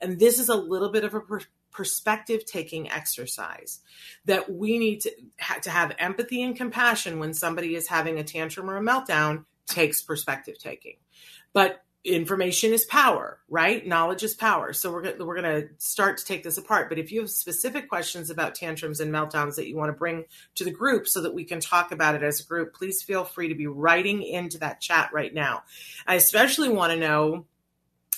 And 0.00 0.18
this 0.18 0.38
is 0.38 0.48
a 0.48 0.56
little 0.56 0.90
bit 0.90 1.04
of 1.04 1.14
a 1.14 1.20
per- 1.20 1.40
perspective 1.70 2.44
taking 2.44 2.90
exercise 2.90 3.80
that 4.24 4.52
we 4.52 4.78
need 4.78 5.00
to, 5.02 5.10
ha- 5.40 5.60
to 5.62 5.70
have 5.70 5.94
empathy 5.98 6.42
and 6.42 6.56
compassion 6.56 7.18
when 7.18 7.34
somebody 7.34 7.74
is 7.74 7.88
having 7.88 8.18
a 8.18 8.24
tantrum 8.24 8.70
or 8.70 8.76
a 8.76 8.80
meltdown 8.80 9.44
takes 9.66 10.02
perspective 10.02 10.58
taking. 10.58 10.96
But 11.52 11.82
information 12.04 12.72
is 12.72 12.84
power 12.84 13.36
right? 13.48 13.86
Knowledge 13.86 14.22
is 14.22 14.34
power. 14.34 14.72
So 14.72 14.92
we're 14.92 15.02
going 15.02 15.24
we're 15.24 15.40
going 15.40 15.62
to 15.62 15.68
start 15.78 16.18
to 16.18 16.24
take 16.24 16.42
this 16.42 16.58
apart. 16.58 16.88
But 16.88 16.98
if 16.98 17.12
you 17.12 17.20
have 17.20 17.30
specific 17.30 17.88
questions 17.88 18.30
about 18.30 18.54
tantrums 18.54 19.00
and 19.00 19.12
meltdowns 19.12 19.56
that 19.56 19.68
you 19.68 19.76
want 19.76 19.90
to 19.90 19.98
bring 19.98 20.24
to 20.56 20.64
the 20.64 20.70
group 20.70 21.06
so 21.06 21.22
that 21.22 21.34
we 21.34 21.44
can 21.44 21.60
talk 21.60 21.92
about 21.92 22.14
it 22.14 22.22
as 22.22 22.40
a 22.40 22.44
group 22.44 22.74
please 22.74 23.02
feel 23.02 23.24
free 23.24 23.48
to 23.48 23.54
be 23.54 23.66
writing 23.66 24.22
into 24.22 24.58
that 24.58 24.80
chat 24.80 25.10
right 25.12 25.32
now. 25.32 25.62
I 26.06 26.14
especially 26.14 26.68
want 26.68 26.92
to 26.92 26.98
know 26.98 27.46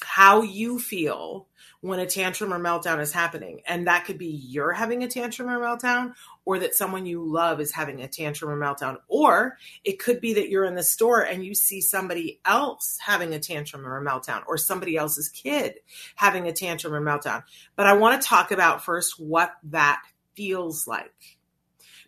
how 0.01 0.43
you 0.43 0.79
feel 0.79 1.48
when 1.81 2.01
a 2.01 2.07
tantrum 2.07 2.53
or 2.53 2.59
meltdown 2.59 3.01
is 3.01 3.13
happening. 3.13 3.61
And 3.67 3.87
that 3.87 4.05
could 4.05 4.19
be 4.19 4.27
you're 4.27 4.73
having 4.73 5.05
a 5.05 5.09
tantrum 5.09 5.49
or 5.49 5.61
meltdown, 5.61 6.15
or 6.45 6.59
that 6.59 6.75
someone 6.75 7.07
you 7.07 7.25
love 7.25 7.61
is 7.61 7.73
having 7.73 8.03
a 8.03 8.09
tantrum 8.09 8.51
or 8.51 8.59
meltdown. 8.59 8.99
Or 9.07 9.57
it 9.85 9.99
could 9.99 10.21
be 10.21 10.35
that 10.35 10.49
you're 10.49 10.65
in 10.65 10.75
the 10.75 10.83
store 10.83 11.21
and 11.21 11.45
you 11.45 11.55
see 11.55 11.81
somebody 11.81 12.41
else 12.45 12.99
having 13.01 13.33
a 13.33 13.39
tantrum 13.39 13.87
or 13.87 13.97
a 13.97 14.05
meltdown, 14.05 14.43
or 14.49 14.59
somebody 14.59 14.97
else's 14.97 15.29
kid 15.29 15.75
having 16.17 16.49
a 16.49 16.53
tantrum 16.53 16.95
or 16.95 17.01
meltdown. 17.01 17.45
But 17.77 17.87
I 17.87 17.93
want 17.95 18.21
to 18.21 18.27
talk 18.27 18.51
about 18.51 18.85
first 18.85 19.21
what 19.21 19.53
that 19.65 20.03
feels 20.35 20.87
like 20.87 21.38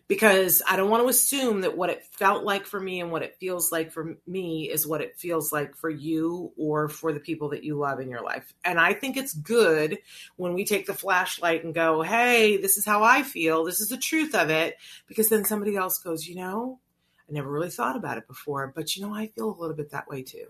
because 0.07 0.61
I 0.67 0.75
don't 0.75 0.89
want 0.89 1.03
to 1.03 1.09
assume 1.09 1.61
that 1.61 1.77
what 1.77 1.89
it 1.89 2.05
felt 2.11 2.43
like 2.43 2.65
for 2.65 2.79
me 2.79 2.99
and 2.99 3.11
what 3.11 3.23
it 3.23 3.37
feels 3.39 3.71
like 3.71 3.91
for 3.91 4.17
me 4.27 4.69
is 4.69 4.85
what 4.85 5.01
it 5.01 5.17
feels 5.17 5.51
like 5.51 5.75
for 5.75 5.89
you 5.89 6.51
or 6.57 6.89
for 6.89 7.13
the 7.13 7.19
people 7.19 7.49
that 7.49 7.63
you 7.63 7.75
love 7.77 7.99
in 7.99 8.09
your 8.09 8.23
life. 8.23 8.53
And 8.65 8.79
I 8.79 8.93
think 8.93 9.15
it's 9.15 9.33
good 9.33 9.99
when 10.35 10.53
we 10.53 10.65
take 10.65 10.85
the 10.85 10.93
flashlight 10.93 11.63
and 11.63 11.73
go, 11.73 12.01
hey, 12.01 12.57
this 12.57 12.77
is 12.77 12.85
how 12.85 13.03
I 13.03 13.23
feel. 13.23 13.63
This 13.63 13.79
is 13.79 13.89
the 13.89 13.97
truth 13.97 14.35
of 14.35 14.49
it. 14.49 14.75
Because 15.07 15.29
then 15.29 15.45
somebody 15.45 15.75
else 15.75 15.99
goes, 15.99 16.27
you 16.27 16.35
know, 16.35 16.79
I 17.29 17.33
never 17.33 17.49
really 17.49 17.69
thought 17.69 17.95
about 17.95 18.17
it 18.17 18.27
before, 18.27 18.71
but 18.75 18.95
you 18.95 19.01
know, 19.01 19.13
I 19.13 19.27
feel 19.27 19.49
a 19.49 19.59
little 19.59 19.75
bit 19.75 19.91
that 19.91 20.07
way 20.09 20.23
too. 20.23 20.47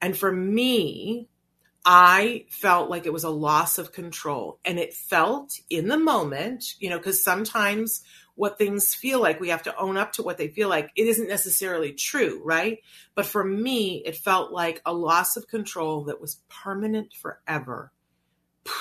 And 0.00 0.16
for 0.16 0.32
me, 0.32 1.28
I 1.84 2.46
felt 2.48 2.90
like 2.90 3.06
it 3.06 3.12
was 3.12 3.24
a 3.24 3.30
loss 3.30 3.78
of 3.78 3.92
control. 3.92 4.58
And 4.64 4.78
it 4.78 4.94
felt 4.94 5.58
in 5.68 5.88
the 5.88 5.98
moment, 5.98 6.74
you 6.78 6.90
know, 6.90 6.98
because 6.98 7.22
sometimes 7.22 8.02
what 8.42 8.58
things 8.58 8.92
feel 8.92 9.20
like. 9.20 9.38
We 9.38 9.50
have 9.50 9.62
to 9.62 9.76
own 9.78 9.96
up 9.96 10.14
to 10.14 10.24
what 10.24 10.36
they 10.36 10.48
feel 10.48 10.68
like. 10.68 10.90
It 10.96 11.06
isn't 11.06 11.28
necessarily 11.28 11.92
true, 11.92 12.42
right? 12.42 12.80
But 13.14 13.24
for 13.24 13.44
me, 13.44 14.02
it 14.04 14.16
felt 14.16 14.50
like 14.50 14.82
a 14.84 14.92
loss 14.92 15.36
of 15.36 15.46
control 15.46 16.06
that 16.06 16.20
was 16.20 16.40
permanent 16.48 17.14
forever. 17.14 17.92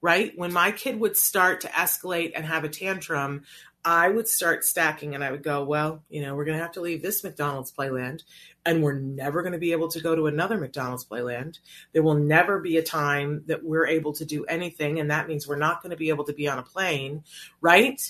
Right? 0.00 0.30
When 0.36 0.52
my 0.52 0.70
kid 0.70 1.00
would 1.00 1.16
start 1.16 1.62
to 1.62 1.68
escalate 1.68 2.30
and 2.36 2.46
have 2.46 2.62
a 2.62 2.68
tantrum, 2.68 3.42
I 3.84 4.08
would 4.08 4.28
start 4.28 4.64
stacking 4.64 5.16
and 5.16 5.24
I 5.24 5.32
would 5.32 5.42
go, 5.42 5.64
well, 5.64 6.04
you 6.08 6.22
know, 6.22 6.36
we're 6.36 6.44
going 6.44 6.56
to 6.56 6.62
have 6.62 6.74
to 6.74 6.80
leave 6.80 7.02
this 7.02 7.24
McDonald's 7.24 7.72
playland 7.72 8.22
and 8.64 8.80
we're 8.80 8.98
never 8.98 9.42
going 9.42 9.54
to 9.54 9.58
be 9.58 9.72
able 9.72 9.88
to 9.88 10.00
go 10.00 10.14
to 10.14 10.26
another 10.26 10.56
McDonald's 10.56 11.04
playland. 11.04 11.58
There 11.92 12.04
will 12.04 12.14
never 12.14 12.60
be 12.60 12.76
a 12.76 12.82
time 12.82 13.42
that 13.46 13.64
we're 13.64 13.88
able 13.88 14.12
to 14.12 14.24
do 14.24 14.44
anything. 14.44 15.00
And 15.00 15.10
that 15.10 15.26
means 15.26 15.48
we're 15.48 15.56
not 15.56 15.82
going 15.82 15.90
to 15.90 15.96
be 15.96 16.10
able 16.10 16.24
to 16.26 16.32
be 16.32 16.48
on 16.48 16.58
a 16.58 16.62
plane, 16.62 17.24
right? 17.60 18.00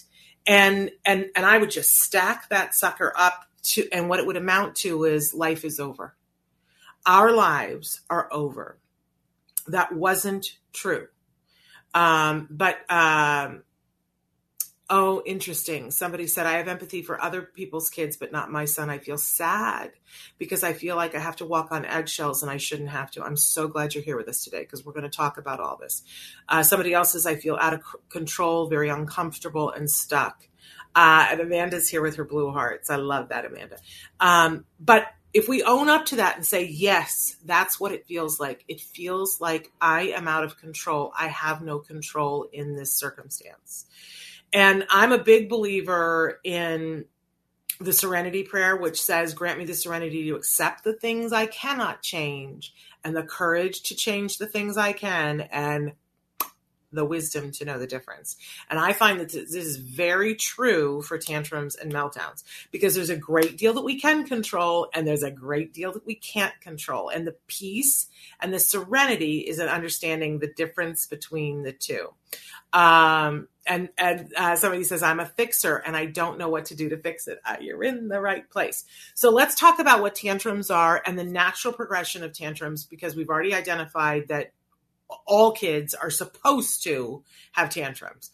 And 0.49 0.91
and 1.05 1.27
and 1.37 1.47
I 1.47 1.59
would 1.59 1.71
just 1.71 2.01
stack 2.01 2.49
that 2.49 2.75
sucker 2.75 3.13
up 3.15 3.45
to 3.63 3.87
and 3.93 4.09
what 4.09 4.19
it 4.19 4.27
would 4.27 4.37
amount 4.37 4.77
to 4.77 5.05
is 5.05 5.35
life 5.35 5.65
is 5.65 5.79
over. 5.79 6.17
Our 7.07 7.31
lives 7.33 8.01
are 8.11 8.29
over. 8.33 8.79
That 9.67 9.95
wasn't 9.95 10.59
true. 10.73 11.09
Um, 11.95 12.49
but 12.51 12.79
um, 12.91 13.63
Oh, 14.91 15.23
interesting. 15.27 15.91
Somebody 15.91 16.27
said, 16.27 16.47
I 16.47 16.53
have 16.53 16.67
empathy 16.67 17.03
for 17.03 17.23
other 17.23 17.43
people's 17.43 17.91
kids, 17.91 18.17
but 18.17 18.33
not 18.33 18.51
my 18.51 18.65
son. 18.65 18.89
I 18.89 18.97
feel 18.99 19.19
sad 19.19 19.91
because 20.39 20.65
I 20.65 20.73
feel 20.73 20.97
like 20.97 21.15
I 21.15 21.19
have 21.19 21.37
to 21.37 21.45
walk 21.45 21.73
on 21.73 21.85
eggshells 21.85 22.43
and 22.43 22.51
I 22.51 22.57
shouldn't 22.57 22.89
have 22.89 23.11
to. 23.11 23.23
I'm 23.23 23.37
so 23.37 23.69
glad 23.69 23.95
you're 23.95 24.03
here 24.03 24.17
with 24.17 24.29
us 24.29 24.43
today 24.43 24.61
because 24.61 24.87
we're 24.87 24.95
going 24.95 25.03
to 25.03 25.11
talk 25.11 25.37
about 25.37 25.61
all 25.61 25.77
this. 25.77 26.03
Uh, 26.49 26.63
somebody 26.63 26.95
else 26.95 27.13
says, 27.13 27.27
I 27.27 27.37
feel 27.37 27.57
out 27.61 27.75
of 27.75 27.83
control, 28.09 28.67
very 28.69 28.89
uncomfortable, 28.89 29.71
and 29.71 29.91
stuck. 29.91 30.49
Uh, 30.95 31.27
and 31.33 31.41
Amanda's 31.41 31.91
here 31.91 32.01
with 32.01 32.17
her 32.17 32.25
blue 32.25 32.51
hearts. 32.51 32.89
I 32.89 32.97
love 32.97 33.29
that, 33.29 33.45
Amanda. 33.45 33.77
Um, 34.21 34.65
but 34.81 35.07
if 35.35 35.49
we 35.49 35.63
own 35.63 35.91
up 35.91 36.07
to 36.07 36.17
that 36.17 36.37
and 36.37 36.47
say, 36.47 36.65
yes, 36.67 37.37
that's 37.45 37.79
what 37.79 37.93
it 37.93 38.07
feels 38.07 38.41
like, 38.41 38.65
it 38.69 38.81
feels 38.81 39.39
like 39.39 39.71
I 39.83 40.09
am 40.09 40.27
out 40.27 40.45
of 40.45 40.59
control. 40.59 41.13
I 41.17 41.29
have 41.29 41.61
no 41.61 41.79
control 41.79 42.49
in 42.51 42.75
this 42.75 42.97
circumstance. 42.97 43.85
And 44.53 44.87
I'm 44.91 45.13
a 45.13 45.23
big 45.23 45.49
believer 45.49 46.41
in 46.45 47.05
the 47.81 47.93
serenity 47.93 48.43
prayer, 48.43 48.77
which 48.77 49.01
says, 49.01 49.35
Grant 49.35 49.59
me 49.59 49.65
the 49.65 49.75
serenity 49.75 50.25
to 50.25 50.37
accept 50.37 50.85
the 50.85 50.95
things 50.95 51.33
I 51.33 51.47
cannot 51.47 52.03
change 52.03 52.75
and 53.05 53.15
the 53.15 53.23
courage 53.23 53.83
to 53.85 53.95
change 53.95 54.39
the 54.39 54.47
things 54.47 54.77
I 54.77 54.93
can 54.93 55.43
and 55.43 55.93
the 56.93 57.05
wisdom 57.05 57.53
to 57.53 57.65
know 57.65 57.79
the 57.79 57.87
difference. 57.87 58.37
And 58.71 58.79
I 58.79 58.93
find 58.93 59.21
that 59.21 59.31
this 59.31 59.55
is 59.55 59.77
very 59.77 60.35
true 60.35 61.03
for 61.03 61.19
tantrums 61.19 61.77
and 61.77 61.93
meltdowns 61.93 62.45
because 62.71 62.95
there's 62.95 63.11
a 63.11 63.17
great 63.17 63.59
deal 63.59 63.75
that 63.75 63.85
we 63.85 64.01
can 64.01 64.25
control 64.25 64.89
and 64.95 65.07
there's 65.07 65.23
a 65.23 65.31
great 65.31 65.75
deal 65.75 65.93
that 65.93 66.07
we 66.07 66.15
can't 66.15 66.59
control. 66.61 67.11
And 67.11 67.27
the 67.27 67.37
peace 67.47 68.07
and 68.41 68.53
the 68.55 68.59
serenity 68.59 69.41
is 69.41 69.59
an 69.59 69.69
understanding 69.69 70.39
the 70.39 70.53
difference 70.53 71.07
between 71.07 71.63
the 71.63 71.73
two. 71.73 72.15
Um, 72.73 73.49
and 73.69 73.91
and 73.99 74.33
uh, 74.37 74.57
somebody 74.57 74.83
says 74.83 75.03
I'm 75.03 75.21
a 75.21 75.27
fixer 75.27 75.77
and 75.77 75.97
I 75.97 76.07
don't 76.07 76.39
know 76.39 76.49
what 76.49 76.67
to 76.67 76.75
do 76.75 76.89
to 76.89 76.97
fix 76.97 77.29
it. 77.29 77.39
Uh, 77.45 77.57
you're 77.61 77.85
in 77.85 78.09
the 78.09 78.21
right 78.21 78.49
place. 78.51 78.85
So 79.15 79.31
let's 79.31 79.55
talk 79.55 79.79
about 79.79 80.01
what 80.01 80.15
tantrums 80.15 80.71
are 80.71 81.01
and 81.05 81.19
the 81.19 81.25
natural 81.25 81.75
progression 81.75 82.25
of 82.25 82.33
tantrums 82.33 82.85
because 82.85 83.15
we've 83.15 83.29
already 83.29 83.55
identified 83.55 84.29
that 84.29 84.53
all 85.27 85.53
kids 85.53 85.95
are 85.95 86.11
supposed 86.11 86.83
to 86.85 87.23
have 87.53 87.71
tantrums. 87.71 88.31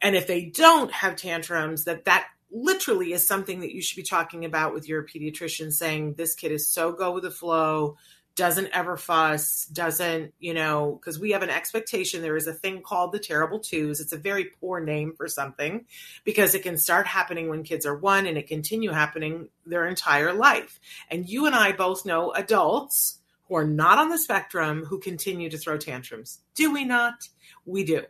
And 0.00 0.14
if 0.14 0.26
they 0.26 0.46
don't 0.46 0.92
have 0.92 1.16
tantrums, 1.16 1.84
that 1.84 2.04
that 2.04 2.26
literally 2.50 3.12
is 3.12 3.26
something 3.26 3.60
that 3.60 3.74
you 3.74 3.82
should 3.82 3.96
be 3.96 4.02
talking 4.02 4.44
about 4.44 4.72
with 4.72 4.88
your 4.88 5.04
pediatrician 5.04 5.72
saying 5.72 6.14
this 6.14 6.34
kid 6.34 6.52
is 6.52 6.70
so 6.70 6.92
go 6.92 7.12
with 7.12 7.24
the 7.24 7.30
flow, 7.30 7.96
doesn't 8.36 8.68
ever 8.72 8.98
fuss, 8.98 9.64
doesn't, 9.72 10.34
you 10.38 10.52
know, 10.52 10.98
because 11.00 11.18
we 11.18 11.30
have 11.30 11.42
an 11.42 11.50
expectation. 11.50 12.20
There 12.20 12.36
is 12.36 12.46
a 12.46 12.52
thing 12.52 12.82
called 12.82 13.12
the 13.12 13.18
terrible 13.18 13.58
twos. 13.58 13.98
It's 13.98 14.12
a 14.12 14.18
very 14.18 14.44
poor 14.60 14.78
name 14.78 15.14
for 15.16 15.26
something 15.26 15.86
because 16.22 16.54
it 16.54 16.62
can 16.62 16.76
start 16.76 17.06
happening 17.06 17.48
when 17.48 17.64
kids 17.64 17.86
are 17.86 17.96
one 17.96 18.26
and 18.26 18.36
it 18.36 18.46
continue 18.46 18.92
happening 18.92 19.48
their 19.64 19.86
entire 19.86 20.34
life. 20.34 20.78
And 21.10 21.28
you 21.28 21.46
and 21.46 21.54
I 21.54 21.72
both 21.72 22.04
know 22.04 22.30
adults 22.32 23.18
who 23.48 23.56
are 23.56 23.66
not 23.66 23.98
on 23.98 24.10
the 24.10 24.18
spectrum 24.18 24.84
who 24.84 25.00
continue 25.00 25.48
to 25.48 25.58
throw 25.58 25.78
tantrums. 25.78 26.40
Do 26.54 26.72
we 26.72 26.84
not? 26.84 27.28
We 27.64 27.84
do. 27.84 28.02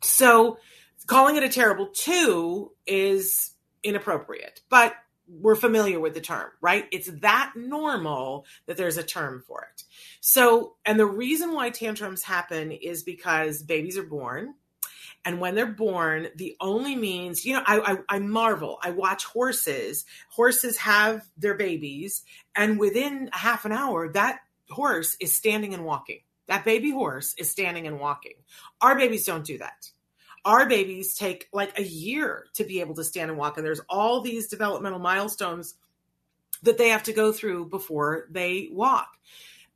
So 0.00 0.56
calling 1.06 1.36
it 1.36 1.42
a 1.42 1.48
terrible 1.50 1.88
two 1.88 2.72
is 2.86 3.52
inappropriate, 3.82 4.62
but 4.70 4.94
we're 5.28 5.56
familiar 5.56 6.00
with 6.00 6.14
the 6.14 6.20
term, 6.20 6.50
right? 6.60 6.86
It's 6.92 7.10
that 7.20 7.52
normal 7.56 8.44
that 8.66 8.76
there's 8.76 8.96
a 8.96 9.02
term 9.02 9.42
for 9.46 9.68
it. 9.72 9.84
So, 10.20 10.76
and 10.84 10.98
the 10.98 11.06
reason 11.06 11.52
why 11.52 11.70
tantrums 11.70 12.22
happen 12.22 12.72
is 12.72 13.02
because 13.02 13.62
babies 13.62 13.96
are 13.96 14.02
born. 14.02 14.54
And 15.24 15.40
when 15.40 15.54
they're 15.54 15.66
born, 15.66 16.28
the 16.34 16.56
only 16.60 16.96
means, 16.96 17.44
you 17.44 17.54
know, 17.54 17.62
I, 17.64 17.92
I, 17.92 18.16
I 18.16 18.18
marvel. 18.18 18.78
I 18.82 18.90
watch 18.90 19.24
horses. 19.24 20.04
Horses 20.30 20.78
have 20.78 21.24
their 21.36 21.54
babies, 21.54 22.24
and 22.56 22.78
within 22.78 23.30
half 23.32 23.64
an 23.64 23.70
hour, 23.70 24.12
that 24.14 24.40
horse 24.68 25.16
is 25.20 25.34
standing 25.34 25.74
and 25.74 25.84
walking. 25.84 26.20
That 26.48 26.64
baby 26.64 26.90
horse 26.90 27.34
is 27.38 27.48
standing 27.48 27.86
and 27.86 28.00
walking. 28.00 28.34
Our 28.80 28.96
babies 28.96 29.24
don't 29.24 29.46
do 29.46 29.58
that. 29.58 29.91
Our 30.44 30.68
babies 30.68 31.14
take 31.14 31.48
like 31.52 31.78
a 31.78 31.82
year 31.82 32.46
to 32.54 32.64
be 32.64 32.80
able 32.80 32.94
to 32.96 33.04
stand 33.04 33.30
and 33.30 33.38
walk. 33.38 33.56
And 33.56 33.66
there's 33.66 33.80
all 33.88 34.20
these 34.20 34.48
developmental 34.48 34.98
milestones 34.98 35.74
that 36.62 36.78
they 36.78 36.88
have 36.88 37.04
to 37.04 37.12
go 37.12 37.32
through 37.32 37.66
before 37.66 38.26
they 38.30 38.68
walk. 38.72 39.08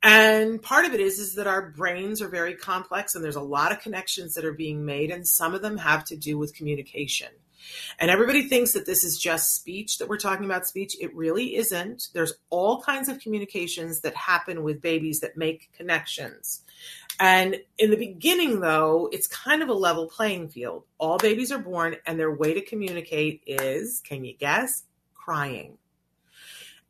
And 0.03 0.61
part 0.61 0.85
of 0.85 0.93
it 0.93 0.99
is 0.99 1.19
is 1.19 1.35
that 1.35 1.47
our 1.47 1.69
brains 1.71 2.21
are 2.21 2.27
very 2.27 2.53
complex 2.53 3.15
and 3.15 3.23
there's 3.23 3.35
a 3.35 3.41
lot 3.41 3.71
of 3.71 3.79
connections 3.79 4.35
that 4.35 4.45
are 4.45 4.53
being 4.53 4.85
made 4.85 5.09
and 5.09 5.27
some 5.27 5.55
of 5.55 5.61
them 5.61 5.77
have 5.77 6.05
to 6.05 6.15
do 6.15 6.37
with 6.37 6.53
communication. 6.53 7.29
And 7.99 8.11
everybody 8.11 8.47
thinks 8.47 8.73
that 8.73 8.85
this 8.85 9.03
is 9.03 9.17
just 9.17 9.55
speech, 9.55 9.97
that 9.97 10.07
we're 10.07 10.17
talking 10.17 10.45
about 10.45 10.67
speech. 10.67 10.95
It 10.99 11.15
really 11.15 11.55
isn't. 11.55 12.09
There's 12.13 12.33
all 12.49 12.81
kinds 12.81 13.09
of 13.09 13.19
communications 13.19 14.01
that 14.01 14.15
happen 14.15 14.63
with 14.63 14.81
babies 14.81 15.19
that 15.21 15.37
make 15.37 15.71
connections. 15.73 16.63
And 17.19 17.57
in 17.77 17.89
the 17.89 17.97
beginning, 17.97 18.59
though, 18.59 19.09
it's 19.11 19.27
kind 19.27 19.63
of 19.63 19.69
a 19.69 19.73
level 19.73 20.07
playing 20.07 20.49
field. 20.49 20.83
All 20.99 21.17
babies 21.17 21.51
are 21.51 21.57
born, 21.57 21.95
and 22.05 22.19
their 22.19 22.31
way 22.31 22.53
to 22.53 22.61
communicate 22.61 23.41
is 23.47 24.01
can 24.05 24.23
you 24.23 24.35
guess? 24.37 24.83
Crying. 25.13 25.77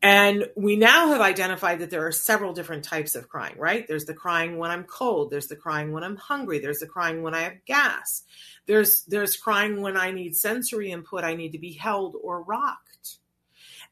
And 0.08 0.48
we 0.56 0.78
now 0.78 1.10
have 1.10 1.20
identified 1.20 1.80
that 1.80 1.90
there 1.90 2.08
are 2.08 2.14
several 2.14 2.54
different 2.54 2.86
types 2.86 3.14
of 3.14 3.28
crying, 3.28 3.58
right? 3.58 3.86
There's 3.86 4.06
the 4.06 4.14
crying 4.14 4.58
when 4.58 4.72
I'm 4.72 4.86
cold, 4.86 5.32
there's 5.32 5.48
the 5.48 5.58
crying 5.58 5.92
when 5.92 6.02
I'm 6.02 6.16
hungry, 6.16 6.60
there's 6.60 6.80
the 6.80 6.88
crying 6.88 7.24
when 7.24 7.36
I 7.36 7.42
have 7.42 7.66
gas. 7.66 8.24
There's 8.68 9.04
there's 9.04 9.36
crying 9.36 9.82
when 9.82 9.98
I 9.98 10.12
need 10.12 10.38
sensory 10.38 10.92
input, 10.92 11.26
I 11.26 11.36
need 11.36 11.52
to 11.52 11.60
be 11.60 11.74
held 11.74 12.16
or 12.24 12.42
rocked. 12.42 13.18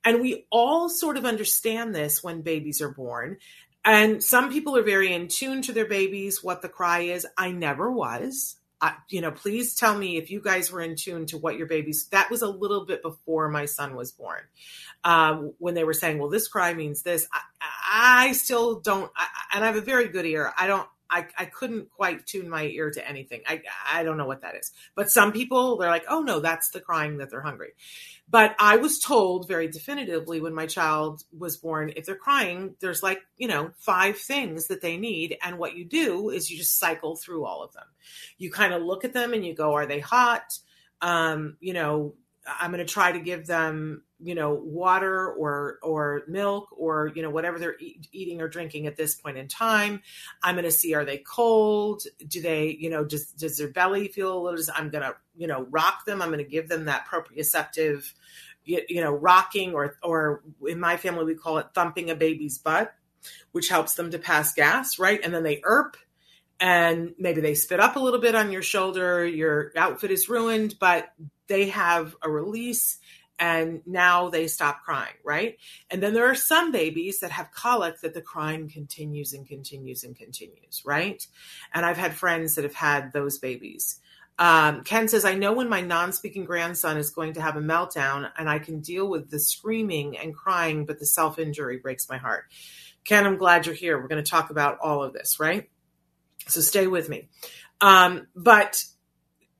And 0.06 0.22
we 0.22 0.46
all 0.52 0.88
sort 0.88 1.18
of 1.18 1.26
understand 1.26 1.94
this 1.94 2.24
when 2.24 2.44
babies 2.44 2.82
are 2.82 2.94
born. 2.94 3.36
And 3.84 4.24
some 4.24 4.54
people 4.54 4.78
are 4.78 4.84
very 4.84 5.12
in 5.12 5.28
tune 5.28 5.64
to 5.64 5.74
their 5.74 5.86
babies, 5.86 6.42
what 6.42 6.62
the 6.62 6.70
cry 6.70 7.02
is. 7.02 7.28
I 7.38 7.52
never 7.52 7.92
was. 7.92 8.56
I, 8.82 8.96
you 9.10 9.22
know, 9.22 9.32
please 9.32 9.76
tell 9.76 9.98
me 9.98 10.18
if 10.18 10.30
you 10.30 10.42
guys 10.42 10.72
were 10.72 10.82
in 10.82 10.96
tune 10.96 11.26
to 11.28 11.38
what 11.38 11.58
your 11.58 11.68
babies. 11.68 12.08
That 12.12 12.30
was 12.30 12.42
a 12.42 12.48
little 12.48 12.86
bit 12.86 13.02
before 13.02 13.50
my 13.50 13.66
son 13.66 13.96
was 13.96 14.12
born, 14.12 14.42
um, 15.04 15.54
when 15.60 15.74
they 15.74 15.84
were 15.84 15.94
saying, 15.94 16.20
"Well, 16.20 16.30
this 16.30 16.48
cry 16.48 16.74
means 16.74 17.02
this." 17.02 17.28
I, 17.32 17.40
I 18.28 18.32
still 18.34 18.80
don't, 18.80 19.12
I, 19.16 19.28
and 19.54 19.64
I 19.64 19.68
have 19.68 19.78
a 19.78 19.82
very 19.82 20.10
good 20.10 20.26
ear. 20.26 20.54
I 20.58 20.68
don't. 20.68 20.88
I, 21.16 21.28
I 21.38 21.46
couldn't 21.46 21.90
quite 21.92 22.26
tune 22.26 22.50
my 22.50 22.66
ear 22.66 22.92
to 22.92 23.08
anything. 23.08 23.42
I 23.48 23.62
I 23.90 24.04
don't 24.04 24.18
know 24.18 24.28
what 24.28 24.42
that 24.42 24.56
is. 24.56 24.72
But 24.96 25.10
some 25.10 25.32
people 25.32 25.78
they're 25.78 25.90
like, 25.90 26.04
oh 26.10 26.20
no, 26.20 26.42
that's 26.42 26.72
the 26.72 26.82
crying 26.82 27.18
that 27.18 27.30
they're 27.32 27.42
hungry. 27.42 27.72
But 28.30 28.54
I 28.60 28.76
was 28.78 29.00
told 29.00 29.48
very 29.48 29.70
definitively 29.70 30.42
when 30.42 30.54
my 30.54 30.66
child 30.66 31.24
was 31.38 31.56
born, 31.56 31.94
if 31.96 32.06
they're 32.06 32.16
crying, 32.16 32.76
there's 32.82 33.02
like, 33.02 33.22
you 33.38 33.48
know, 33.48 33.72
five 33.78 34.18
things 34.18 34.68
that 34.68 34.82
they 34.82 34.98
need. 34.98 35.38
And 35.42 35.58
what 35.58 35.78
you 35.78 35.86
do 35.86 36.32
is 36.32 36.50
you 36.50 36.58
just 36.58 36.78
cycle 36.78 37.16
through 37.16 37.46
all 37.46 37.64
of 37.64 37.72
them. 37.72 37.86
You 38.38 38.52
kind 38.52 38.74
of 38.74 38.82
look 38.82 39.06
at 39.06 39.14
them 39.14 39.34
and 39.34 39.46
you 39.46 39.56
go, 39.56 39.74
are 39.74 39.86
they 39.86 40.02
hot? 40.02 40.60
Um, 41.02 41.56
you 41.62 41.74
know, 41.74 42.16
I'm 42.46 42.72
going 42.72 42.86
to 42.86 42.92
try 42.92 43.12
to 43.12 43.20
give 43.20 43.48
them, 43.48 44.04
you 44.20 44.36
know, 44.36 44.54
water 44.54 45.32
or 45.32 45.80
or 45.82 46.22
milk 46.28 46.70
or 46.72 47.12
you 47.16 47.22
know 47.22 47.30
whatever 47.30 47.58
they're 47.58 47.76
eat, 47.80 48.08
eating 48.12 48.42
or 48.42 48.48
drinking 48.48 48.88
at 48.88 48.96
this 48.96 49.16
point 49.16 49.38
in 49.38 49.48
time. 49.48 50.02
I'm 50.44 50.56
going 50.56 50.66
to 50.66 50.72
see 50.72 50.94
are 50.94 51.06
they 51.06 51.18
cold? 51.18 52.04
Do 52.28 52.42
they, 52.42 52.70
you 52.80 52.90
know, 52.90 53.04
does 53.04 53.26
does 53.32 53.58
their 53.58 53.70
belly 53.70 54.10
feel 54.10 54.38
a 54.38 54.40
little? 54.40 54.64
I'm 54.76 54.90
going 54.90 55.04
to, 55.04 55.16
you 55.36 55.48
know, 55.48 55.66
rock 55.70 56.06
them. 56.06 56.22
I'm 56.22 56.30
going 56.30 56.44
to 56.44 56.50
give 56.50 56.70
them 56.70 56.86
that 56.86 57.08
proprioceptive, 57.08 58.12
you, 58.64 58.82
you 58.88 59.02
know, 59.02 59.12
rocking 59.12 59.74
or 59.74 59.98
or 60.04 60.44
in 60.68 60.80
my 60.80 60.98
family 60.98 61.26
we 61.26 61.36
call 61.36 61.58
it 61.58 61.68
thumping 61.74 62.12
a 62.12 62.16
baby's 62.16 62.60
butt, 62.60 62.94
which 63.54 63.70
helps 63.70 63.96
them 63.96 64.12
to 64.12 64.20
pass 64.20 64.54
gas, 64.54 65.00
right? 65.00 65.20
And 65.24 65.34
then 65.34 65.44
they 65.44 65.62
erp 65.66 65.98
and 66.60 67.14
maybe 67.18 67.42
they 67.42 67.56
spit 67.56 67.80
up 67.80 67.96
a 67.96 68.00
little 68.00 68.20
bit 68.20 68.36
on 68.36 68.52
your 68.52 68.62
shoulder, 68.62 69.26
your 69.26 69.72
outfit 69.76 70.12
is 70.12 70.30
ruined, 70.30 70.76
but 70.80 71.12
they 71.48 71.70
have 71.70 72.16
a 72.22 72.30
release 72.30 72.98
and 73.38 73.82
now 73.86 74.30
they 74.30 74.48
stop 74.48 74.84
crying, 74.84 75.14
right? 75.24 75.58
And 75.90 76.02
then 76.02 76.14
there 76.14 76.30
are 76.30 76.36
some 76.36 76.72
babies 76.72 77.20
that 77.20 77.32
have 77.32 77.52
colic 77.52 78.00
that 78.02 78.14
the 78.14 78.22
crying 78.22 78.70
continues 78.70 79.34
and 79.34 79.48
continues 79.48 80.04
and 80.04 80.16
continues, 80.16 80.84
right? 80.86 81.26
And 81.74 81.86
I've 81.86 81.98
had 81.98 82.16
friends 82.16 82.56
that 82.56 82.64
have 82.64 82.76
had 82.76 83.12
those 83.12 83.38
babies. 83.40 84.00
Um, 84.38 84.84
Ken 84.84 85.08
says, 85.08 85.24
I 85.26 85.36
know 85.36 85.54
when 85.54 85.70
my 85.70 85.82
non 85.82 86.12
speaking 86.12 86.46
grandson 86.46 86.98
is 86.98 87.10
going 87.10 87.34
to 87.34 87.42
have 87.42 87.56
a 87.56 87.62
meltdown 87.62 88.30
and 88.38 88.50
I 88.50 88.60
can 88.60 88.80
deal 88.82 89.08
with 89.08 89.30
the 89.30 89.40
screaming 89.40 90.18
and 90.18 90.36
crying, 90.36 90.86
but 90.86 91.00
the 91.00 91.06
self 91.06 91.40
injury 91.40 91.78
breaks 91.78 92.10
my 92.10 92.18
heart. 92.18 92.46
Ken, 93.06 93.26
I'm 93.26 93.38
glad 93.38 93.66
you're 93.66 93.76
here. 93.76 94.00
We're 94.00 94.08
going 94.08 94.24
to 94.24 94.30
talk 94.30 94.50
about 94.50 94.80
all 94.82 95.04
of 95.04 95.14
this, 95.14 95.40
right? 95.40 95.70
So 96.48 96.60
stay 96.62 96.88
with 96.88 97.08
me. 97.08 97.30
Um, 97.82 98.28
but 98.36 98.84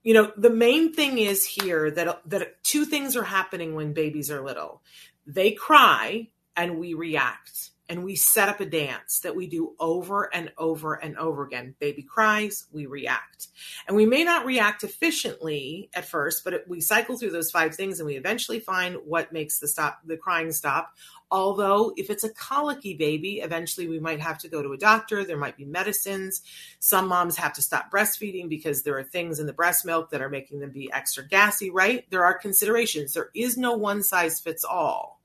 you 0.06 0.14
know, 0.14 0.32
the 0.38 0.52
main 0.52 0.94
thing 0.94 1.18
is 1.18 1.46
here 1.46 1.90
that 1.92 2.22
that 2.28 2.64
two 2.64 2.86
things 2.86 3.18
are 3.18 3.24
happening 3.24 3.74
when 3.74 3.92
babies 3.94 4.30
are 4.30 4.46
little. 4.46 4.84
They 5.26 5.52
cry 5.52 6.28
and 6.56 6.78
we 6.80 6.94
react 6.94 7.72
and 7.88 8.04
we 8.04 8.16
set 8.16 8.50
up 8.50 8.60
a 8.60 8.66
dance 8.66 9.20
that 9.20 9.36
we 9.36 9.48
do 9.48 9.76
over 9.80 10.34
and 10.34 10.52
over 10.58 10.96
and 10.96 11.18
over 11.18 11.44
again. 11.44 11.76
Baby 11.80 12.02
cries, 12.02 12.66
we 12.72 12.86
react. 12.86 13.48
And 13.88 13.96
we 13.96 14.06
may 14.06 14.24
not 14.24 14.46
react 14.46 14.84
efficiently 14.84 15.90
at 15.94 16.06
first, 16.06 16.44
but 16.44 16.54
it, 16.54 16.66
we 16.68 16.82
cycle 16.82 17.18
through 17.18 17.32
those 17.32 17.52
five 17.52 17.76
things 17.76 18.00
and 18.00 18.08
we 18.08 18.16
eventually 18.16 18.60
find 18.60 18.98
what 19.06 19.32
makes 19.32 19.60
the 19.60 19.68
stop 19.68 20.00
the 20.06 20.18
crying 20.18 20.52
stop. 20.52 20.96
Although 21.30 21.94
if 21.98 22.10
it's 22.10 22.24
a 22.24 22.34
colicky 22.34 22.96
baby, 22.96 23.40
eventually 23.40 23.88
we 23.88 24.00
might 24.00 24.20
have 24.20 24.38
to 24.40 24.48
go 24.48 24.62
to 24.62 24.74
a 24.74 24.78
doctor, 24.78 25.24
there 25.24 25.38
might 25.38 25.58
be 25.58 25.66
medicines. 25.66 26.42
Some 26.80 27.08
moms 27.08 27.38
have 27.38 27.54
to 27.54 27.62
stop 27.62 27.92
breastfeeding 27.92 28.50
because 28.50 28.84
there 28.84 28.98
are 28.98 29.04
things 29.04 29.40
in 29.40 29.46
the 29.46 29.54
breast 29.54 29.86
milk 29.86 30.12
that 30.12 30.22
are 30.22 30.30
making 30.30 30.60
them 30.60 30.72
be 30.72 30.92
extra 30.92 31.28
gassy, 31.28 31.70
right? 31.70 32.10
There 32.10 32.24
are 32.24 32.38
considerations. 32.38 33.14
There 33.14 33.30
is 33.36 33.58
no 33.58 33.76
one 33.76 34.02
size 34.02 34.40
fits 34.40 34.64
all 34.64 35.20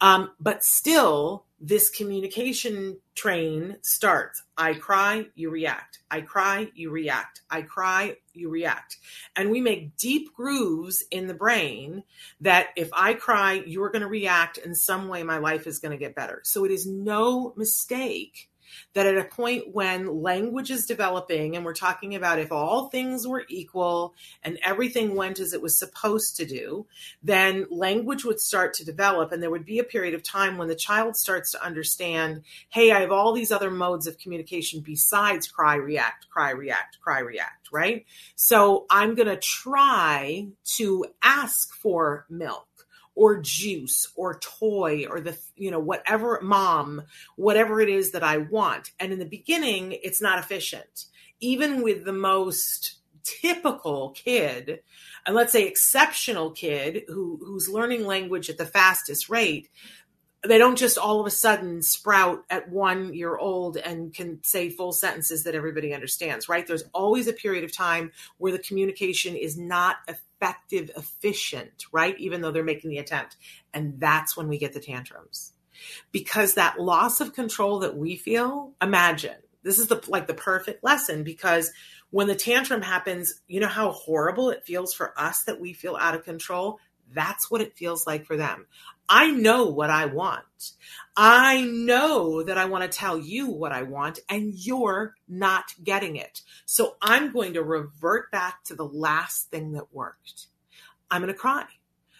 Um, 0.00 0.30
but 0.38 0.64
still, 0.64 1.44
this 1.60 1.90
communication 1.90 2.98
train 3.14 3.76
starts. 3.82 4.42
I 4.56 4.74
cry, 4.74 5.26
you 5.34 5.50
react. 5.50 5.98
I 6.10 6.20
cry, 6.20 6.70
you 6.74 6.90
react. 6.90 7.40
I 7.50 7.62
cry, 7.62 8.16
you 8.32 8.48
react. 8.48 8.98
And 9.34 9.50
we 9.50 9.60
make 9.60 9.96
deep 9.96 10.32
grooves 10.34 11.02
in 11.10 11.26
the 11.26 11.34
brain 11.34 12.04
that 12.40 12.68
if 12.76 12.90
I 12.92 13.14
cry, 13.14 13.62
you're 13.66 13.90
going 13.90 14.02
to 14.02 14.08
react 14.08 14.58
in 14.58 14.74
some 14.74 15.08
way, 15.08 15.24
my 15.24 15.38
life 15.38 15.66
is 15.66 15.80
going 15.80 15.92
to 15.92 15.98
get 15.98 16.14
better. 16.14 16.40
So 16.44 16.64
it 16.64 16.70
is 16.70 16.86
no 16.86 17.52
mistake 17.56 18.48
that 18.94 19.06
at 19.06 19.16
a 19.16 19.24
point 19.24 19.74
when 19.74 20.22
language 20.22 20.70
is 20.70 20.86
developing 20.86 21.56
and 21.56 21.64
we're 21.64 21.74
talking 21.74 22.14
about 22.14 22.38
if 22.38 22.52
all 22.52 22.88
things 22.88 23.26
were 23.26 23.44
equal 23.48 24.14
and 24.42 24.58
everything 24.62 25.14
went 25.14 25.40
as 25.40 25.52
it 25.52 25.62
was 25.62 25.78
supposed 25.78 26.36
to 26.36 26.44
do, 26.44 26.86
then 27.22 27.66
language 27.70 28.24
would 28.24 28.40
start 28.40 28.74
to 28.74 28.84
develop 28.84 29.32
and 29.32 29.42
there 29.42 29.50
would 29.50 29.64
be 29.64 29.78
a 29.78 29.84
period 29.84 30.14
of 30.14 30.22
time 30.22 30.56
when 30.56 30.68
the 30.68 30.74
child 30.74 31.16
starts 31.16 31.52
to 31.52 31.64
understand, 31.64 32.42
hey, 32.68 32.92
I 32.92 33.00
have 33.00 33.12
all 33.12 33.32
these 33.32 33.52
other 33.52 33.70
modes 33.70 34.06
of 34.06 34.18
communication 34.18 34.80
besides 34.80 35.48
cry, 35.48 35.76
react, 35.76 36.28
cry, 36.30 36.50
react, 36.50 36.98
cry, 37.00 37.20
react, 37.20 37.68
right? 37.72 38.06
So 38.36 38.86
I'm 38.90 39.14
going 39.14 39.28
to 39.28 39.36
try 39.36 40.48
to 40.76 41.06
ask 41.22 41.74
for 41.74 42.26
milk 42.28 42.67
or 43.18 43.40
juice 43.40 44.06
or 44.14 44.38
toy 44.38 45.04
or 45.10 45.20
the 45.20 45.36
you 45.56 45.72
know 45.72 45.80
whatever 45.80 46.38
mom 46.40 47.02
whatever 47.34 47.80
it 47.80 47.88
is 47.88 48.12
that 48.12 48.22
i 48.22 48.36
want. 48.38 48.92
And 49.00 49.12
in 49.12 49.18
the 49.18 49.24
beginning 49.26 49.98
it's 50.02 50.22
not 50.22 50.38
efficient. 50.38 51.06
Even 51.40 51.82
with 51.82 52.04
the 52.04 52.12
most 52.12 53.00
typical 53.24 54.10
kid 54.10 54.80
and 55.26 55.34
let's 55.34 55.52
say 55.52 55.66
exceptional 55.66 56.52
kid 56.52 57.02
who 57.08 57.40
who's 57.44 57.68
learning 57.68 58.06
language 58.06 58.48
at 58.48 58.56
the 58.56 58.64
fastest 58.64 59.28
rate 59.28 59.68
they 60.46 60.58
don't 60.58 60.78
just 60.78 60.98
all 60.98 61.20
of 61.20 61.26
a 61.26 61.30
sudden 61.30 61.82
sprout 61.82 62.44
at 62.48 62.68
one 62.68 63.12
year 63.12 63.36
old 63.36 63.76
and 63.76 64.14
can 64.14 64.42
say 64.44 64.70
full 64.70 64.92
sentences 64.92 65.44
that 65.44 65.54
everybody 65.54 65.92
understands, 65.92 66.48
right? 66.48 66.66
There's 66.66 66.84
always 66.94 67.26
a 67.26 67.32
period 67.32 67.64
of 67.64 67.72
time 67.72 68.12
where 68.38 68.52
the 68.52 68.58
communication 68.58 69.34
is 69.34 69.58
not 69.58 69.96
effective, 70.06 70.90
efficient, 70.96 71.86
right? 71.90 72.18
Even 72.18 72.40
though 72.40 72.52
they're 72.52 72.62
making 72.62 72.90
the 72.90 72.98
attempt. 72.98 73.36
And 73.74 73.98
that's 73.98 74.36
when 74.36 74.48
we 74.48 74.58
get 74.58 74.74
the 74.74 74.80
tantrums. 74.80 75.52
Because 76.12 76.54
that 76.54 76.80
loss 76.80 77.20
of 77.20 77.34
control 77.34 77.80
that 77.80 77.96
we 77.96 78.16
feel, 78.16 78.72
imagine 78.80 79.36
this 79.62 79.78
is 79.78 79.88
the 79.88 80.02
like 80.08 80.26
the 80.26 80.34
perfect 80.34 80.84
lesson 80.84 81.24
because 81.24 81.72
when 82.10 82.26
the 82.26 82.34
tantrum 82.34 82.82
happens, 82.82 83.42
you 83.48 83.60
know 83.60 83.68
how 83.68 83.90
horrible 83.90 84.50
it 84.50 84.64
feels 84.64 84.94
for 84.94 85.18
us 85.18 85.44
that 85.44 85.60
we 85.60 85.72
feel 85.72 85.96
out 85.96 86.14
of 86.14 86.24
control? 86.24 86.78
That's 87.12 87.50
what 87.50 87.60
it 87.60 87.76
feels 87.76 88.06
like 88.06 88.24
for 88.24 88.36
them. 88.36 88.66
I 89.08 89.30
know 89.30 89.66
what 89.66 89.90
I 89.90 90.06
want. 90.06 90.72
I 91.16 91.62
know 91.62 92.42
that 92.42 92.58
I 92.58 92.66
want 92.66 92.84
to 92.90 92.98
tell 92.98 93.18
you 93.18 93.48
what 93.50 93.72
I 93.72 93.82
want, 93.82 94.20
and 94.28 94.54
you're 94.54 95.14
not 95.26 95.74
getting 95.82 96.16
it. 96.16 96.42
So 96.64 96.96
I'm 97.02 97.32
going 97.32 97.54
to 97.54 97.62
revert 97.62 98.30
back 98.30 98.62
to 98.64 98.74
the 98.74 98.84
last 98.84 99.50
thing 99.50 99.72
that 99.72 99.92
worked. 99.92 100.46
I'm 101.10 101.22
going 101.22 101.32
to 101.32 101.38
cry 101.38 101.64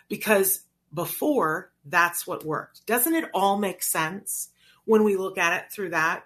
because 0.09 0.63
before 0.93 1.71
that's 1.85 2.27
what 2.27 2.45
worked. 2.45 2.87
Doesn't 2.87 3.15
it 3.15 3.31
all 3.35 3.59
make 3.59 3.83
sense 3.83 4.49
when 4.85 5.05
we 5.05 5.17
look 5.17 5.39
at 5.39 5.63
it 5.63 5.73
through 5.73 5.91
that? 5.91 6.25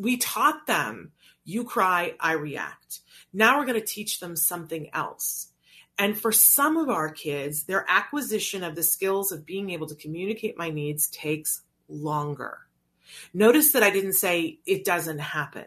We 0.00 0.18
taught 0.18 0.66
them, 0.66 1.12
you 1.44 1.64
cry, 1.64 2.14
I 2.20 2.32
react. 2.34 3.00
Now 3.32 3.58
we're 3.58 3.66
going 3.66 3.80
to 3.80 3.86
teach 3.86 4.20
them 4.20 4.36
something 4.36 4.90
else. 4.92 5.48
And 5.98 6.18
for 6.18 6.32
some 6.32 6.76
of 6.76 6.88
our 6.88 7.10
kids, 7.10 7.64
their 7.64 7.84
acquisition 7.88 8.64
of 8.64 8.74
the 8.74 8.82
skills 8.82 9.30
of 9.30 9.46
being 9.46 9.70
able 9.70 9.86
to 9.86 9.94
communicate 9.94 10.58
my 10.58 10.70
needs 10.70 11.08
takes 11.08 11.62
longer. 11.88 12.58
Notice 13.34 13.72
that 13.72 13.82
I 13.82 13.90
didn't 13.90 14.14
say 14.14 14.58
it 14.66 14.84
doesn't 14.84 15.18
happen. 15.18 15.66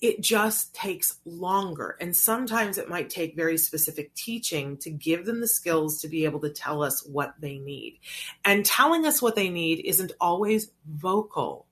It 0.00 0.20
just 0.20 0.74
takes 0.74 1.18
longer. 1.24 1.96
And 2.00 2.14
sometimes 2.14 2.76
it 2.76 2.88
might 2.88 3.08
take 3.08 3.36
very 3.36 3.56
specific 3.56 4.14
teaching 4.14 4.76
to 4.78 4.90
give 4.90 5.24
them 5.24 5.40
the 5.40 5.46
skills 5.48 6.00
to 6.00 6.08
be 6.08 6.24
able 6.24 6.40
to 6.40 6.50
tell 6.50 6.82
us 6.82 7.06
what 7.06 7.34
they 7.40 7.58
need. 7.58 8.00
And 8.44 8.66
telling 8.66 9.06
us 9.06 9.22
what 9.22 9.36
they 9.36 9.48
need 9.48 9.80
isn't 9.84 10.12
always 10.20 10.72
vocal, 10.86 11.66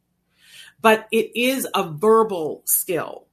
but 0.80 1.08
it 1.10 1.36
is 1.36 1.66
a 1.74 1.90
verbal 1.90 2.62
skill. 2.66 3.26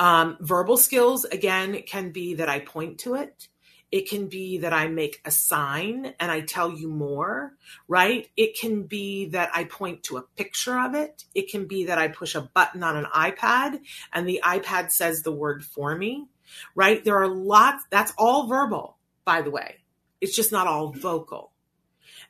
Um, 0.00 0.36
verbal 0.40 0.76
skills, 0.76 1.24
again, 1.24 1.82
can 1.86 2.10
be 2.10 2.34
that 2.34 2.48
I 2.48 2.58
point 2.58 2.98
to 3.00 3.14
it. 3.14 3.48
It 3.90 4.08
can 4.08 4.28
be 4.28 4.58
that 4.58 4.72
I 4.72 4.86
make 4.86 5.20
a 5.24 5.32
sign 5.32 6.14
and 6.20 6.30
I 6.30 6.42
tell 6.42 6.72
you 6.72 6.88
more, 6.88 7.54
right? 7.88 8.28
It 8.36 8.56
can 8.58 8.84
be 8.84 9.26
that 9.30 9.50
I 9.52 9.64
point 9.64 10.04
to 10.04 10.16
a 10.16 10.22
picture 10.22 10.78
of 10.78 10.94
it. 10.94 11.24
It 11.34 11.50
can 11.50 11.66
be 11.66 11.86
that 11.86 11.98
I 11.98 12.08
push 12.08 12.36
a 12.36 12.40
button 12.40 12.84
on 12.84 12.96
an 12.96 13.06
iPad 13.06 13.80
and 14.12 14.28
the 14.28 14.42
iPad 14.44 14.92
says 14.92 15.22
the 15.22 15.32
word 15.32 15.64
for 15.64 15.96
me, 15.96 16.28
right? 16.76 17.04
There 17.04 17.18
are 17.18 17.28
lots, 17.28 17.84
that's 17.90 18.12
all 18.16 18.46
verbal, 18.46 18.96
by 19.24 19.42
the 19.42 19.50
way. 19.50 19.76
It's 20.20 20.36
just 20.36 20.52
not 20.52 20.68
all 20.68 20.92
vocal. 20.92 21.50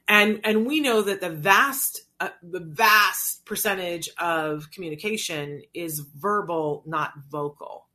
And, 0.09 0.41
and 0.45 0.67
we 0.67 0.81
know 0.81 1.03
that 1.03 1.21
the 1.21 1.31
vast, 1.31 2.03
uh, 2.21 2.31
the 2.43 2.61
vast 2.61 3.45
percentage 3.45 4.09
of 4.19 4.71
communication 4.71 5.63
is 5.75 6.01
verbal, 6.01 6.83
not 6.87 7.13
vocal 7.31 7.87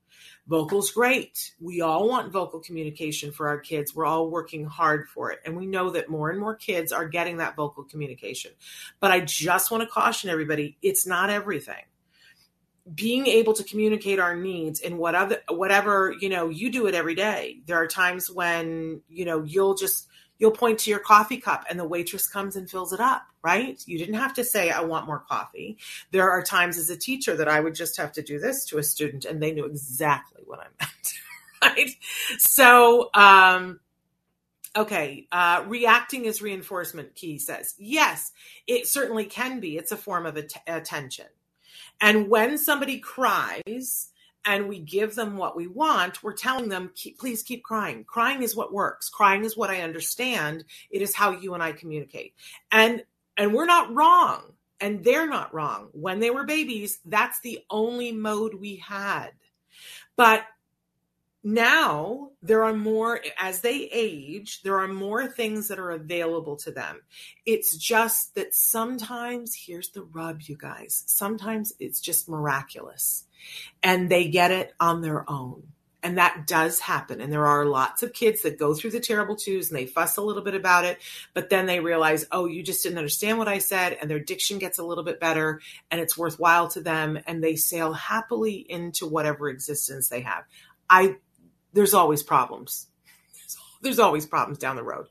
Vocal's 0.48 0.92
great. 0.92 1.54
We 1.60 1.82
all 1.82 2.08
want 2.08 2.32
vocal 2.32 2.60
communication 2.60 3.32
for 3.32 3.48
our 3.48 3.60
kids. 3.60 3.96
We're 3.96 4.06
all 4.06 4.30
working 4.30 4.66
hard 4.66 5.10
for 5.10 5.32
it. 5.32 5.40
And 5.44 5.58
we 5.58 5.66
know 5.66 5.90
that 5.92 6.10
more 6.10 6.30
and 6.30 6.40
more 6.40 6.56
kids 6.56 6.92
are 6.92 7.08
getting 7.08 7.38
that 7.38 7.56
vocal 7.56 7.84
communication. 7.84 8.52
But 9.00 9.12
I 9.12 9.22
just 9.22 9.72
want 9.72 9.82
to 9.82 9.90
caution 9.90 10.30
everybody 10.30 10.78
it's 10.82 11.08
not 11.08 11.32
everything. 11.32 11.84
Being 12.94 13.26
able 13.26 13.54
to 13.54 13.64
communicate 13.64 14.20
our 14.20 14.36
needs 14.36 14.80
in 14.80 14.98
whatever 14.98 15.38
whatever, 15.50 16.14
you 16.20 16.30
know, 16.30 16.50
you 16.50 16.72
do 16.72 16.86
it 16.86 16.94
every 16.94 17.16
day. 17.16 17.62
There 17.66 17.78
are 17.78 17.88
times 17.88 18.30
when, 18.30 19.02
you 19.10 19.26
know, 19.26 19.42
you'll 19.42 19.74
just 19.74 20.08
you'll 20.38 20.52
point 20.52 20.80
to 20.80 20.90
your 20.90 21.00
coffee 21.00 21.38
cup 21.38 21.66
and 21.70 21.80
the 21.80 21.88
waitress 21.88 22.28
comes 22.28 22.56
and 22.56 22.70
fills 22.70 22.92
it 22.92 23.00
up, 23.00 23.26
right? 23.42 23.82
You 23.86 23.98
didn't 23.98 24.16
have 24.16 24.34
to 24.36 24.44
say, 24.44 24.70
I 24.70 24.82
want 24.82 25.08
more 25.08 25.20
coffee. 25.20 25.78
There 26.12 26.30
are 26.30 26.42
times 26.44 26.78
as 26.78 26.90
a 26.90 26.98
teacher 26.98 27.36
that 27.38 27.48
I 27.48 27.60
would 27.60 27.76
just 27.76 27.98
have 27.98 28.12
to 28.14 28.22
do 28.22 28.40
this 28.40 28.66
to 28.66 28.78
a 28.78 28.84
student 28.84 29.26
and 29.26 29.42
they 29.42 29.52
knew 29.52 29.66
exactly 29.66 30.44
what 30.46 30.60
I 30.60 30.68
meant, 30.80 31.14
right? 31.78 31.92
So, 32.38 33.10
um, 33.14 33.80
okay, 34.76 35.28
uh, 35.32 35.64
reacting 35.68 36.26
is 36.26 36.42
reinforcement, 36.42 37.16
Key 37.16 37.38
says. 37.38 37.76
Yes, 37.78 38.32
it 38.68 38.88
certainly 38.88 39.26
can 39.26 39.60
be. 39.60 39.78
It's 39.78 39.92
a 39.92 39.98
form 39.98 40.26
of 40.26 40.38
att- 40.38 40.62
attention. 40.68 41.28
And 42.02 42.30
when 42.30 42.58
somebody 42.58 43.00
cries, 43.00 44.10
and 44.46 44.70
we 44.70 44.80
give 44.80 45.16
them 45.16 45.38
what 45.38 45.56
we 45.56 45.68
want, 45.68 46.24
we're 46.24 46.34
telling 46.34 46.70
them, 46.70 46.92
keep, 46.96 47.20
please 47.20 47.42
keep 47.42 47.64
crying. 47.64 48.04
Crying 48.04 48.44
is 48.44 48.56
what 48.56 48.74
works. 48.74 49.10
Crying 49.10 49.44
is 49.44 49.58
what 49.58 49.72
I 49.72 49.82
understand. 49.82 50.64
It 50.92 51.02
is 51.02 51.16
how 51.16 51.32
you 51.32 51.54
and 51.54 51.64
I 51.64 51.72
communicate. 51.72 52.34
And 52.72 53.04
and 53.38 53.54
we're 53.54 53.66
not 53.66 53.94
wrong. 53.94 54.54
And 54.80 55.04
they're 55.04 55.28
not 55.28 55.54
wrong. 55.54 55.88
When 55.94 56.20
they 56.20 56.30
were 56.30 56.44
babies, 56.44 57.00
that's 57.06 57.40
the 57.40 57.60
only 57.70 58.12
mode 58.12 58.54
we 58.56 58.76
had. 58.76 59.32
But 60.16 60.44
now 61.46 62.32
there 62.42 62.64
are 62.64 62.74
more 62.74 63.22
as 63.40 63.62
they 63.62 63.88
age 63.94 64.64
there 64.64 64.80
are 64.80 64.88
more 64.88 65.28
things 65.28 65.68
that 65.68 65.78
are 65.78 65.92
available 65.92 66.56
to 66.56 66.72
them 66.72 67.00
it's 67.46 67.78
just 67.78 68.34
that 68.34 68.52
sometimes 68.56 69.54
here's 69.54 69.90
the 69.90 70.02
rub 70.02 70.42
you 70.42 70.58
guys 70.58 71.04
sometimes 71.06 71.72
it's 71.80 72.02
just 72.02 72.28
miraculous 72.28 73.26
and 73.84 74.10
they 74.10 74.28
get 74.28 74.52
it 74.52 74.74
on 74.80 75.02
their 75.02 75.30
own. 75.30 75.64
And 76.04 76.20
that 76.20 76.46
does 76.46 76.80
happen. 76.80 77.20
And 77.20 77.34
there 77.34 77.48
are 77.48 77.66
lots 77.66 78.04
of 78.04 78.14
kids 78.14 78.44
that 78.44 78.60
go 78.60 78.76
through 78.76 78.92
the 78.92 79.00
terrible 79.00 79.36
twos 79.36 79.72
and 79.72 79.78
they 79.78 79.88
fuss 79.88 80.18
a 80.18 80.22
little 80.22 80.44
bit 80.44 80.54
about 80.54 80.86
it, 80.86 81.00
but 81.34 81.50
then 81.50 81.66
they 81.66 81.80
realize, 81.80 82.28
oh, 82.32 82.46
you 82.46 82.62
just 82.62 82.84
didn't 82.84 83.00
understand 83.00 83.40
what 83.40 83.48
I 83.48 83.58
said. 83.58 83.98
And 84.00 84.08
their 84.08 84.20
diction 84.20 84.60
gets 84.60 84.78
a 84.78 84.84
little 84.84 85.04
bit 85.04 85.20
better 85.20 85.62
and 85.90 86.00
it's 86.00 86.16
worthwhile 86.16 86.68
to 86.70 86.82
them. 86.82 87.18
And 87.26 87.44
they 87.44 87.56
sail 87.56 87.92
happily 87.94 88.54
into 88.70 89.08
whatever 89.08 89.50
existence 89.50 90.08
they 90.08 90.22
have. 90.22 90.44
I, 90.88 91.16
there's 91.74 91.96
always 91.96 92.22
problems. 92.22 92.88
There's 93.86 94.00
always 94.00 94.26
problems 94.26 94.58
down 94.58 94.76
the 94.76 94.84
road. 94.84 95.08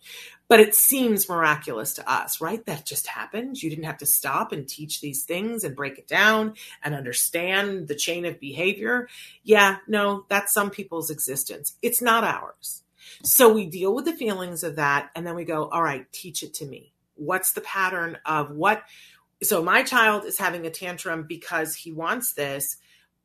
But 0.46 0.60
it 0.60 0.74
seems 0.74 1.28
miraculous 1.28 1.94
to 1.94 2.10
us, 2.10 2.40
right? 2.40 2.64
That 2.66 2.84
just 2.84 3.06
happened. 3.06 3.62
You 3.62 3.70
didn't 3.70 3.86
have 3.86 3.98
to 3.98 4.06
stop 4.06 4.52
and 4.52 4.68
teach 4.68 5.00
these 5.00 5.22
things 5.22 5.64
and 5.64 5.74
break 5.74 5.98
it 5.98 6.06
down 6.06 6.54
and 6.82 6.94
understand 6.94 7.88
the 7.88 7.94
chain 7.94 8.26
of 8.26 8.38
behavior. 8.40 9.08
Yeah, 9.42 9.78
no, 9.88 10.26
that's 10.28 10.52
some 10.52 10.68
people's 10.68 11.10
existence. 11.10 11.76
It's 11.80 12.02
not 12.02 12.24
ours. 12.24 12.82
So 13.22 13.52
we 13.52 13.66
deal 13.66 13.94
with 13.94 14.04
the 14.04 14.12
feelings 14.12 14.64
of 14.64 14.76
that 14.76 15.10
and 15.14 15.26
then 15.26 15.34
we 15.34 15.44
go, 15.44 15.68
all 15.68 15.82
right, 15.82 16.10
teach 16.12 16.42
it 16.42 16.52
to 16.54 16.66
me. 16.66 16.92
What's 17.14 17.52
the 17.52 17.60
pattern 17.62 18.18
of 18.26 18.50
what? 18.50 18.82
So 19.42 19.62
my 19.62 19.82
child 19.82 20.24
is 20.24 20.38
having 20.38 20.66
a 20.66 20.70
tantrum 20.70 21.24
because 21.26 21.74
he 21.74 21.92
wants 21.92 22.34
this 22.34 22.76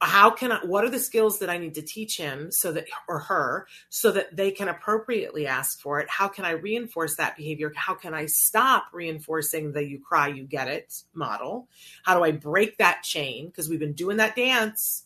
how 0.02 0.30
can 0.30 0.52
I, 0.52 0.66
what 0.66 0.86
are 0.86 0.90
the 0.90 1.00
skills 1.00 1.40
that 1.40 1.50
I 1.50 1.58
need 1.58 1.76
to 1.76 1.82
teach 1.82 2.18
him 2.18 2.52
so 2.52 2.72
that, 2.72 2.86
or 3.08 3.20
her, 3.20 3.68
so 3.90 4.12
that 4.12 4.36
they 4.36 4.52
can 4.52 4.70
appropriately 4.70 5.46
ask 5.46 5.80
for 5.82 6.00
it? 6.00 6.10
How 6.10 6.30
can 6.30 6.46
I 6.46 6.52
reinforce 6.52 7.18
that 7.18 7.36
behavior? 7.36 7.72
How 7.76 7.96
can 7.96 8.14
I 8.14 8.28
stop 8.28 8.88
reinforcing 8.94 9.74
the 9.74 9.84
you 9.84 10.00
cry, 10.00 10.30
you 10.30 10.46
get 10.46 10.70
it 10.70 11.04
model? 11.14 11.68
How 12.04 12.18
do 12.18 12.24
I 12.24 12.32
break 12.32 12.78
that 12.78 13.04
chain? 13.04 13.48
Because 13.48 13.68
we've 13.68 13.80
been 13.80 13.94
doing 13.94 14.18
that 14.18 14.36
dance 14.36 15.04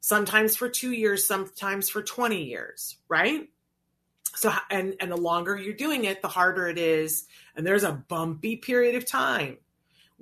sometimes 0.00 0.56
for 0.56 0.68
two 0.68 0.92
years, 0.92 1.26
sometimes 1.26 1.88
for 1.88 2.02
20 2.02 2.42
years, 2.42 2.96
right? 3.08 3.48
So, 4.34 4.52
and, 4.70 4.96
and 4.98 5.10
the 5.10 5.16
longer 5.16 5.56
you're 5.56 5.74
doing 5.74 6.04
it, 6.04 6.20
the 6.20 6.28
harder 6.28 6.66
it 6.66 6.78
is. 6.78 7.26
And 7.54 7.66
there's 7.66 7.84
a 7.84 7.92
bumpy 7.92 8.56
period 8.56 8.96
of 8.96 9.06
time 9.06 9.58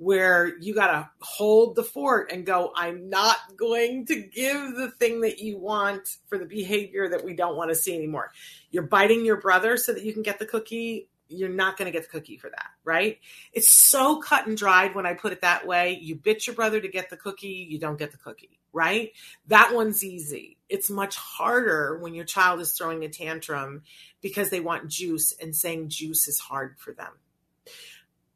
where 0.01 0.57
you 0.57 0.73
got 0.73 0.87
to 0.87 1.07
hold 1.19 1.75
the 1.75 1.83
fort 1.83 2.31
and 2.31 2.43
go, 2.43 2.71
I'm 2.75 3.11
not 3.11 3.37
going 3.55 4.07
to 4.07 4.19
give 4.19 4.75
the 4.75 4.89
thing 4.97 5.21
that 5.21 5.37
you 5.37 5.59
want 5.59 6.17
for 6.25 6.39
the 6.39 6.45
behavior 6.45 7.07
that 7.09 7.23
we 7.23 7.35
don't 7.35 7.55
want 7.55 7.69
to 7.69 7.75
see 7.75 7.95
anymore. 7.95 8.31
You're 8.71 8.81
biting 8.81 9.23
your 9.23 9.37
brother 9.37 9.77
so 9.77 9.93
that 9.93 10.03
you 10.03 10.11
can 10.11 10.23
get 10.23 10.39
the 10.39 10.47
cookie. 10.47 11.07
You're 11.27 11.49
not 11.49 11.77
going 11.77 11.85
to 11.85 11.91
get 11.91 12.01
the 12.01 12.19
cookie 12.19 12.39
for 12.39 12.49
that, 12.49 12.65
right? 12.83 13.19
It's 13.53 13.69
so 13.69 14.17
cut 14.17 14.47
and 14.47 14.57
dried 14.57 14.95
when 14.95 15.05
I 15.05 15.13
put 15.13 15.33
it 15.33 15.41
that 15.41 15.67
way. 15.67 15.99
You 16.01 16.15
bit 16.15 16.47
your 16.47 16.55
brother 16.55 16.81
to 16.81 16.87
get 16.87 17.11
the 17.11 17.17
cookie, 17.17 17.67
you 17.69 17.77
don't 17.77 17.99
get 17.99 18.11
the 18.11 18.17
cookie, 18.17 18.59
right? 18.73 19.11
That 19.49 19.75
one's 19.75 20.03
easy. 20.03 20.57
It's 20.67 20.89
much 20.89 21.15
harder 21.15 21.99
when 21.99 22.15
your 22.15 22.25
child 22.25 22.59
is 22.59 22.71
throwing 22.75 23.03
a 23.03 23.07
tantrum 23.07 23.83
because 24.19 24.49
they 24.49 24.61
want 24.61 24.89
juice 24.89 25.31
and 25.39 25.55
saying 25.55 25.89
juice 25.89 26.27
is 26.27 26.39
hard 26.39 26.79
for 26.79 26.91
them 26.91 27.11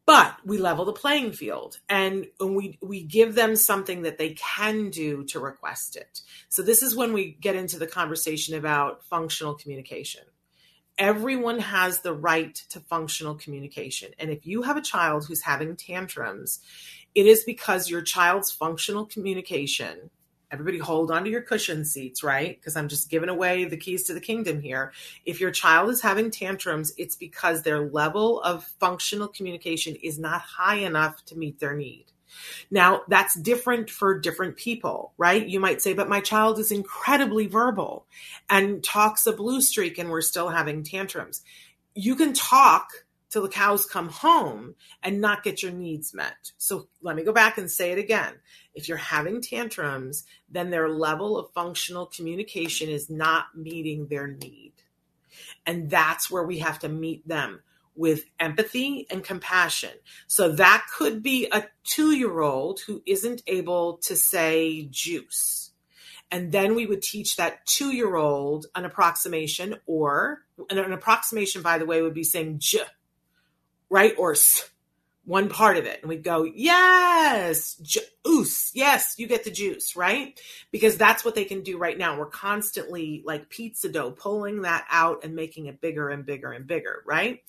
but 0.06 0.36
we 0.46 0.58
level 0.58 0.86
the 0.86 0.94
playing 0.94 1.32
field 1.32 1.80
and 1.90 2.28
we 2.40 2.78
we 2.82 3.04
give 3.04 3.36
them 3.36 3.56
something 3.56 4.04
that 4.04 4.18
they 4.18 4.32
can 4.34 4.90
do 4.90 5.24
to 5.26 5.40
request 5.40 5.96
it. 5.96 6.22
So 6.50 6.62
this 6.62 6.84
is 6.84 6.96
when 6.96 7.14
we 7.14 7.38
get 7.40 7.56
into 7.56 7.80
the 7.80 7.88
conversation 7.88 8.56
about 8.56 9.04
functional 9.06 9.56
communication. 9.56 10.24
Everyone 10.98 11.60
has 11.60 12.00
the 12.00 12.14
right 12.14 12.56
to 12.70 12.80
functional 12.80 13.36
communication. 13.36 14.12
And 14.18 14.30
if 14.30 14.46
you 14.46 14.62
have 14.62 14.78
a 14.78 14.82
child 14.82 15.26
who's 15.28 15.42
having 15.42 15.76
tantrums 15.76 16.62
it 17.16 17.26
is 17.26 17.46
because 17.46 17.90
your 17.90 18.02
child's 18.02 18.52
functional 18.52 19.06
communication 19.06 20.12
everybody 20.52 20.78
hold 20.78 21.12
on 21.12 21.24
to 21.24 21.30
your 21.30 21.42
cushion 21.42 21.86
seats, 21.86 22.24
right? 22.24 22.60
Because 22.60 22.76
I'm 22.76 22.88
just 22.88 23.10
giving 23.10 23.30
away 23.30 23.66
the 23.66 23.78
keys 23.78 24.04
to 24.04 24.14
the 24.14 24.22
kingdom 24.22 24.62
here. 24.62 24.94
If 25.26 25.40
your 25.40 25.52
child 25.52 25.90
is 25.90 26.02
having 26.02 26.32
tantrums, 26.32 26.94
it's 26.98 27.16
because 27.16 27.62
their 27.62 27.90
level 27.90 28.42
of 28.42 28.66
functional 28.80 29.28
communication 29.28 29.96
is 29.96 30.20
not 30.20 30.42
high 30.42 30.78
enough 30.78 31.24
to 31.26 31.38
meet 31.38 31.60
their 31.60 31.76
need. 31.76 32.06
Now, 32.70 33.02
that's 33.08 33.36
different 33.36 33.90
for 33.90 34.20
different 34.20 34.58
people, 34.58 35.14
right? 35.18 35.46
You 35.46 35.60
might 35.60 35.82
say, 35.82 35.94
but 35.94 36.10
my 36.10 36.20
child 36.20 36.60
is 36.60 36.72
incredibly 36.72 37.48
verbal 37.48 38.06
and 38.50 38.84
talks 38.84 39.26
a 39.28 39.32
blue 39.32 39.62
streak 39.62 39.98
and 39.98 40.10
we're 40.10 40.22
still 40.22 40.50
having 40.50 40.84
tantrums. 40.84 41.44
You 41.94 42.16
can 42.16 42.34
talk 42.34 42.90
till 43.30 43.42
the 43.42 43.50
cows 43.50 43.86
come 43.86 44.10
home 44.10 44.76
and 45.04 45.20
not 45.20 45.44
get 45.44 45.62
your 45.62 45.72
needs 45.72 46.14
met. 46.14 46.52
So 46.58 46.88
let 47.02 47.16
me 47.16 47.24
go 47.24 47.34
back 47.34 47.58
and 47.58 47.70
say 47.70 47.92
it 47.92 47.98
again. 47.98 48.34
If 48.76 48.88
you're 48.88 48.98
having 48.98 49.42
tantrums, 49.42 50.26
then 50.50 50.70
their 50.70 50.90
level 50.90 51.38
of 51.38 51.52
functional 51.54 52.06
communication 52.06 52.90
is 52.90 53.10
not 53.10 53.58
meeting 53.58 54.08
their 54.08 54.28
need. 54.28 54.74
And 55.66 55.90
that's 55.90 56.30
where 56.30 56.44
we 56.44 56.60
have 56.60 56.80
to 56.80 56.90
meet 56.90 57.28
them 57.28 57.62
with 57.96 58.26
empathy 58.40 59.08
and 59.10 59.24
compassion. 59.24 59.92
So 60.28 60.52
that 60.54 60.86
could 60.94 61.24
be 61.24 61.48
a 61.52 61.66
two 61.84 62.12
year 62.12 62.42
old 62.42 62.82
who 62.82 63.02
isn't 63.06 63.42
able 63.48 63.98
to 64.04 64.16
say 64.16 64.88
juice. 64.92 65.72
And 66.32 66.52
then 66.52 66.76
we 66.76 66.86
would 66.86 67.02
teach 67.02 67.38
that 67.38 67.66
two 67.66 67.92
year 67.92 68.16
old 68.16 68.66
an 68.76 68.84
approximation, 68.84 69.78
or 69.86 70.42
an 70.70 70.92
approximation, 70.92 71.62
by 71.62 71.78
the 71.78 71.86
way, 71.86 72.02
would 72.02 72.14
be 72.14 72.24
saying 72.24 72.60
j 72.60 72.80
right? 73.90 74.14
Or 74.18 74.36
one 75.26 75.50
part 75.50 75.78
of 75.78 75.86
it. 75.86 76.02
And 76.02 76.10
we 76.10 76.18
go, 76.18 76.44
yes, 76.44 77.76
juice. 77.76 78.72
Yes, 78.74 79.16
you 79.18 79.28
get 79.28 79.44
the 79.44 79.52
juice, 79.52 79.96
right? 79.96 80.40
Because 80.72 80.98
that's 80.98 81.26
what 81.26 81.36
they 81.36 81.46
can 81.46 81.62
do 81.62 81.78
right 81.78 81.98
now. 81.98 82.18
We're 82.18 82.28
constantly 82.28 83.24
like 83.26 83.50
pizza 83.50 83.90
dough, 83.90 84.12
pulling 84.12 84.62
that 84.62 84.86
out 84.90 85.24
and 85.24 85.36
making 85.36 85.66
it 85.66 85.82
bigger 85.82 86.10
and 86.10 86.26
bigger 86.26 86.52
and 86.52 86.68
bigger, 86.68 87.04
right? 87.06 87.42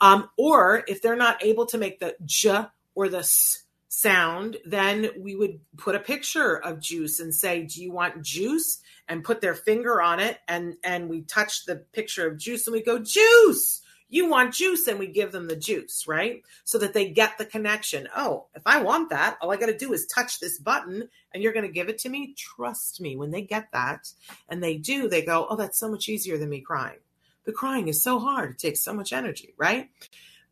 Um, 0.00 0.30
or 0.38 0.84
if 0.86 1.02
they're 1.02 1.16
not 1.16 1.44
able 1.44 1.66
to 1.66 1.78
make 1.78 1.98
the 1.98 2.16
j 2.24 2.66
or 2.94 3.08
the 3.08 3.18
s 3.18 3.64
sound, 3.88 4.56
then 4.64 5.08
we 5.18 5.36
would 5.36 5.60
put 5.76 5.94
a 5.94 6.00
picture 6.00 6.56
of 6.56 6.80
juice 6.80 7.20
and 7.20 7.34
say, 7.34 7.64
do 7.64 7.82
you 7.82 7.92
want 7.92 8.22
juice? 8.22 8.80
And 9.06 9.22
put 9.22 9.42
their 9.42 9.54
finger 9.54 10.00
on 10.00 10.18
it. 10.18 10.38
And, 10.48 10.76
and 10.82 11.10
we 11.10 11.22
touch 11.22 11.66
the 11.66 11.76
picture 11.76 12.26
of 12.26 12.38
juice 12.38 12.66
and 12.66 12.72
we 12.72 12.82
go, 12.82 12.98
juice 12.98 13.82
you 14.14 14.28
want 14.28 14.54
juice 14.54 14.86
and 14.86 15.00
we 15.00 15.08
give 15.08 15.32
them 15.32 15.48
the 15.48 15.56
juice, 15.56 16.06
right? 16.06 16.44
So 16.62 16.78
that 16.78 16.94
they 16.94 17.10
get 17.10 17.36
the 17.36 17.44
connection. 17.44 18.08
Oh, 18.16 18.46
if 18.54 18.62
I 18.64 18.80
want 18.80 19.10
that, 19.10 19.36
all 19.40 19.50
I 19.50 19.56
got 19.56 19.66
to 19.66 19.76
do 19.76 19.92
is 19.92 20.06
touch 20.06 20.38
this 20.38 20.56
button 20.56 21.08
and 21.32 21.42
you're 21.42 21.52
going 21.52 21.66
to 21.66 21.72
give 21.72 21.88
it 21.88 21.98
to 21.98 22.08
me. 22.08 22.32
Trust 22.36 23.00
me, 23.00 23.16
when 23.16 23.32
they 23.32 23.42
get 23.42 23.72
that 23.72 24.12
and 24.48 24.62
they 24.62 24.76
do, 24.76 25.08
they 25.08 25.22
go, 25.22 25.48
oh, 25.50 25.56
that's 25.56 25.80
so 25.80 25.90
much 25.90 26.08
easier 26.08 26.38
than 26.38 26.48
me 26.48 26.60
crying. 26.60 27.00
The 27.44 27.50
crying 27.50 27.88
is 27.88 28.04
so 28.04 28.20
hard. 28.20 28.52
It 28.52 28.58
takes 28.58 28.82
so 28.82 28.94
much 28.94 29.12
energy, 29.12 29.52
right? 29.56 29.90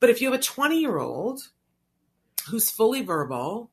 But 0.00 0.10
if 0.10 0.20
you 0.20 0.32
have 0.32 0.40
a 0.40 0.42
20 0.42 0.80
year 0.80 0.98
old 0.98 1.42
who's 2.48 2.68
fully 2.68 3.02
verbal 3.02 3.70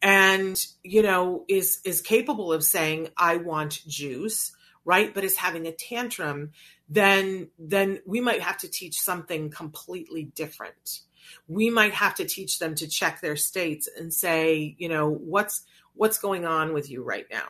and, 0.00 0.64
you 0.84 1.02
know, 1.02 1.44
is, 1.48 1.80
is 1.84 2.00
capable 2.00 2.52
of 2.52 2.62
saying, 2.62 3.08
I 3.16 3.38
want 3.38 3.84
juice, 3.88 4.52
right? 4.84 5.12
But 5.12 5.24
is 5.24 5.36
having 5.36 5.66
a 5.66 5.72
tantrum, 5.72 6.52
then 6.88 7.48
then 7.58 8.00
we 8.06 8.20
might 8.20 8.42
have 8.42 8.58
to 8.58 8.68
teach 8.68 9.00
something 9.00 9.50
completely 9.50 10.24
different. 10.24 11.00
We 11.48 11.70
might 11.70 11.94
have 11.94 12.14
to 12.16 12.24
teach 12.24 12.58
them 12.58 12.74
to 12.76 12.88
check 12.88 13.20
their 13.20 13.36
states 13.36 13.88
and 13.96 14.12
say 14.12 14.74
you 14.78 14.88
know 14.88 15.10
what's 15.10 15.64
what's 15.94 16.18
going 16.18 16.44
on 16.44 16.74
with 16.74 16.90
you 16.90 17.02
right 17.02 17.26
now? 17.30 17.46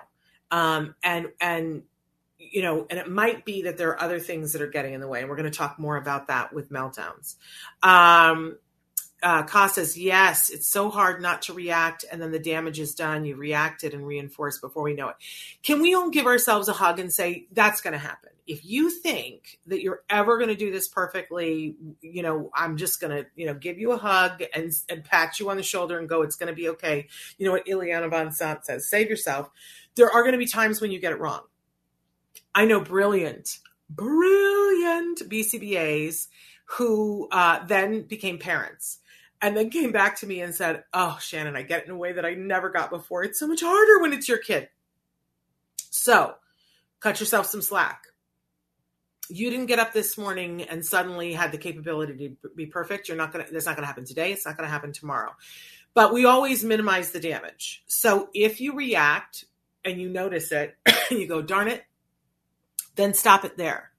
Um, 0.50 0.94
and 1.02 1.28
and 1.40 1.82
you 2.38 2.62
know 2.62 2.86
and 2.90 2.98
it 2.98 3.10
might 3.10 3.44
be 3.44 3.62
that 3.62 3.78
there 3.78 3.90
are 3.90 4.00
other 4.00 4.20
things 4.20 4.52
that 4.52 4.62
are 4.62 4.68
getting 4.68 4.94
in 4.94 5.00
the 5.00 5.08
way 5.08 5.20
and 5.20 5.28
we're 5.28 5.36
going 5.36 5.50
to 5.50 5.56
talk 5.56 5.78
more 5.78 5.96
about 5.96 6.28
that 6.28 6.52
with 6.52 6.70
meltdowns. 6.70 7.36
Um, 7.82 8.58
uh, 9.24 9.68
says, 9.68 9.96
yes, 9.96 10.50
it's 10.50 10.68
so 10.68 10.90
hard 10.90 11.22
not 11.22 11.42
to 11.42 11.54
react, 11.54 12.04
and 12.12 12.20
then 12.20 12.30
the 12.30 12.38
damage 12.38 12.78
is 12.78 12.94
done. 12.94 13.24
You 13.24 13.36
reacted 13.36 13.94
and 13.94 14.06
reinforced 14.06 14.60
before 14.60 14.82
we 14.82 14.94
know 14.94 15.08
it. 15.08 15.16
Can 15.62 15.80
we 15.80 15.94
all 15.94 16.10
give 16.10 16.26
ourselves 16.26 16.68
a 16.68 16.74
hug 16.74 17.00
and 17.00 17.10
say, 17.10 17.46
that's 17.50 17.80
going 17.80 17.94
to 17.94 17.98
happen? 17.98 18.30
If 18.46 18.62
you 18.62 18.90
think 18.90 19.58
that 19.66 19.82
you're 19.82 20.02
ever 20.10 20.36
going 20.36 20.50
to 20.50 20.54
do 20.54 20.70
this 20.70 20.88
perfectly, 20.88 21.74
you 22.02 22.22
know, 22.22 22.50
I'm 22.54 22.76
just 22.76 23.00
going 23.00 23.16
to, 23.16 23.26
you 23.34 23.46
know, 23.46 23.54
give 23.54 23.78
you 23.78 23.92
a 23.92 23.96
hug 23.96 24.42
and, 24.54 24.70
and 24.90 25.02
pat 25.02 25.40
you 25.40 25.48
on 25.48 25.56
the 25.56 25.62
shoulder 25.62 25.98
and 25.98 26.06
go, 26.06 26.20
it's 26.20 26.36
going 26.36 26.50
to 26.50 26.54
be 26.54 26.68
okay. 26.68 27.08
You 27.38 27.46
know 27.46 27.52
what 27.52 27.64
Iyanla 27.64 28.12
Vanzant 28.12 28.64
says, 28.64 28.90
save 28.90 29.08
yourself. 29.08 29.48
There 29.94 30.10
are 30.10 30.20
going 30.20 30.32
to 30.32 30.38
be 30.38 30.46
times 30.46 30.82
when 30.82 30.90
you 30.90 31.00
get 31.00 31.12
it 31.12 31.18
wrong. 31.18 31.40
I 32.54 32.66
know 32.66 32.82
brilliant, 32.82 33.60
brilliant 33.88 35.20
BCBAs 35.20 36.26
who 36.66 37.28
uh, 37.30 37.64
then 37.64 38.02
became 38.02 38.38
parents 38.38 38.98
and 39.44 39.54
then 39.54 39.68
came 39.68 39.92
back 39.92 40.18
to 40.20 40.26
me 40.26 40.40
and 40.40 40.54
said, 40.54 40.84
Oh, 40.94 41.18
Shannon, 41.20 41.54
I 41.54 41.60
get 41.60 41.82
it 41.82 41.84
in 41.84 41.90
a 41.90 41.98
way 41.98 42.12
that 42.12 42.24
I 42.24 42.32
never 42.32 42.70
got 42.70 42.88
before. 42.88 43.22
It's 43.24 43.38
so 43.38 43.46
much 43.46 43.60
harder 43.60 44.00
when 44.00 44.14
it's 44.14 44.26
your 44.26 44.38
kid. 44.38 44.70
So 45.90 46.36
cut 46.98 47.20
yourself 47.20 47.44
some 47.44 47.60
slack. 47.60 48.04
You 49.28 49.50
didn't 49.50 49.66
get 49.66 49.78
up 49.78 49.92
this 49.92 50.16
morning 50.16 50.62
and 50.62 50.82
suddenly 50.82 51.34
had 51.34 51.52
the 51.52 51.58
capability 51.58 52.36
to 52.42 52.48
be 52.56 52.64
perfect. 52.64 53.06
You're 53.06 53.18
not 53.18 53.34
going 53.34 53.44
to, 53.44 53.52
that's 53.52 53.66
not 53.66 53.76
going 53.76 53.82
to 53.82 53.86
happen 53.86 54.06
today. 54.06 54.32
It's 54.32 54.46
not 54.46 54.56
going 54.56 54.66
to 54.66 54.72
happen 54.72 54.92
tomorrow. 54.94 55.32
But 55.92 56.14
we 56.14 56.24
always 56.24 56.64
minimize 56.64 57.10
the 57.10 57.20
damage. 57.20 57.82
So 57.86 58.30
if 58.32 58.62
you 58.62 58.74
react 58.74 59.44
and 59.84 60.00
you 60.00 60.08
notice 60.08 60.52
it, 60.52 60.74
you 61.10 61.28
go, 61.28 61.42
darn 61.42 61.68
it, 61.68 61.82
then 62.96 63.12
stop 63.12 63.44
it 63.44 63.58
there 63.58 63.90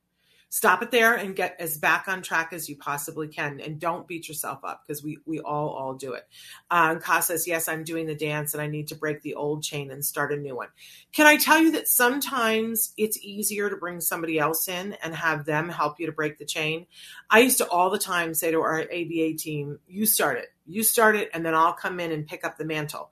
stop 0.55 0.81
it 0.81 0.89
there 0.89 1.13
and 1.15 1.35
get 1.35 1.53
as 1.59 1.77
back 1.77 2.07
on 2.07 2.21
track 2.21 2.53
as 2.53 2.69
you 2.69 2.77
possibly 2.77 3.27
can. 3.27 3.59
And 3.59 3.77
don't 3.77 4.07
beat 4.07 4.29
yourself 4.29 4.59
up 4.63 4.83
because 4.87 5.03
we 5.03 5.17
we 5.25 5.41
all 5.41 5.67
all 5.67 5.95
do 5.95 6.13
it. 6.13 6.25
Uh, 6.71 6.91
and 6.91 7.01
Ka 7.01 7.19
says 7.19 7.45
yes 7.45 7.67
i'm 7.67 7.83
doing 7.83 8.05
the 8.05 8.15
dance 8.15 8.53
and 8.53 8.61
i 8.61 8.67
need 8.67 8.87
to 8.87 8.95
break 8.95 9.21
the 9.21 9.35
old 9.35 9.63
chain 9.63 9.91
and 9.91 10.05
start 10.05 10.31
a 10.31 10.37
new 10.37 10.55
one. 10.55 10.69
Can 11.11 11.27
i 11.27 11.35
tell 11.35 11.59
you 11.59 11.73
that 11.73 11.89
sometimes 11.89 12.93
it's 12.95 13.19
easier 13.21 13.69
to 13.69 13.75
bring 13.75 13.99
somebody 13.99 14.39
else 14.39 14.69
in 14.69 14.93
and 15.03 15.13
have 15.13 15.43
them 15.43 15.67
help 15.67 15.99
you 15.99 16.05
to 16.05 16.13
break 16.13 16.37
the 16.37 16.45
chain? 16.45 16.87
I 17.29 17.39
used 17.39 17.57
to 17.57 17.67
all 17.67 17.89
the 17.89 17.99
time 17.99 18.33
say 18.33 18.51
to 18.51 18.61
our 18.61 18.79
aba 18.79 19.33
team 19.37 19.79
you 19.87 20.05
start 20.05 20.37
it. 20.37 20.47
You 20.65 20.83
start 20.83 21.17
it 21.17 21.31
and 21.33 21.45
then 21.45 21.53
i'll 21.53 21.73
come 21.73 21.99
in 21.99 22.13
and 22.13 22.25
pick 22.25 22.45
up 22.45 22.57
the 22.57 22.63
mantle. 22.63 23.11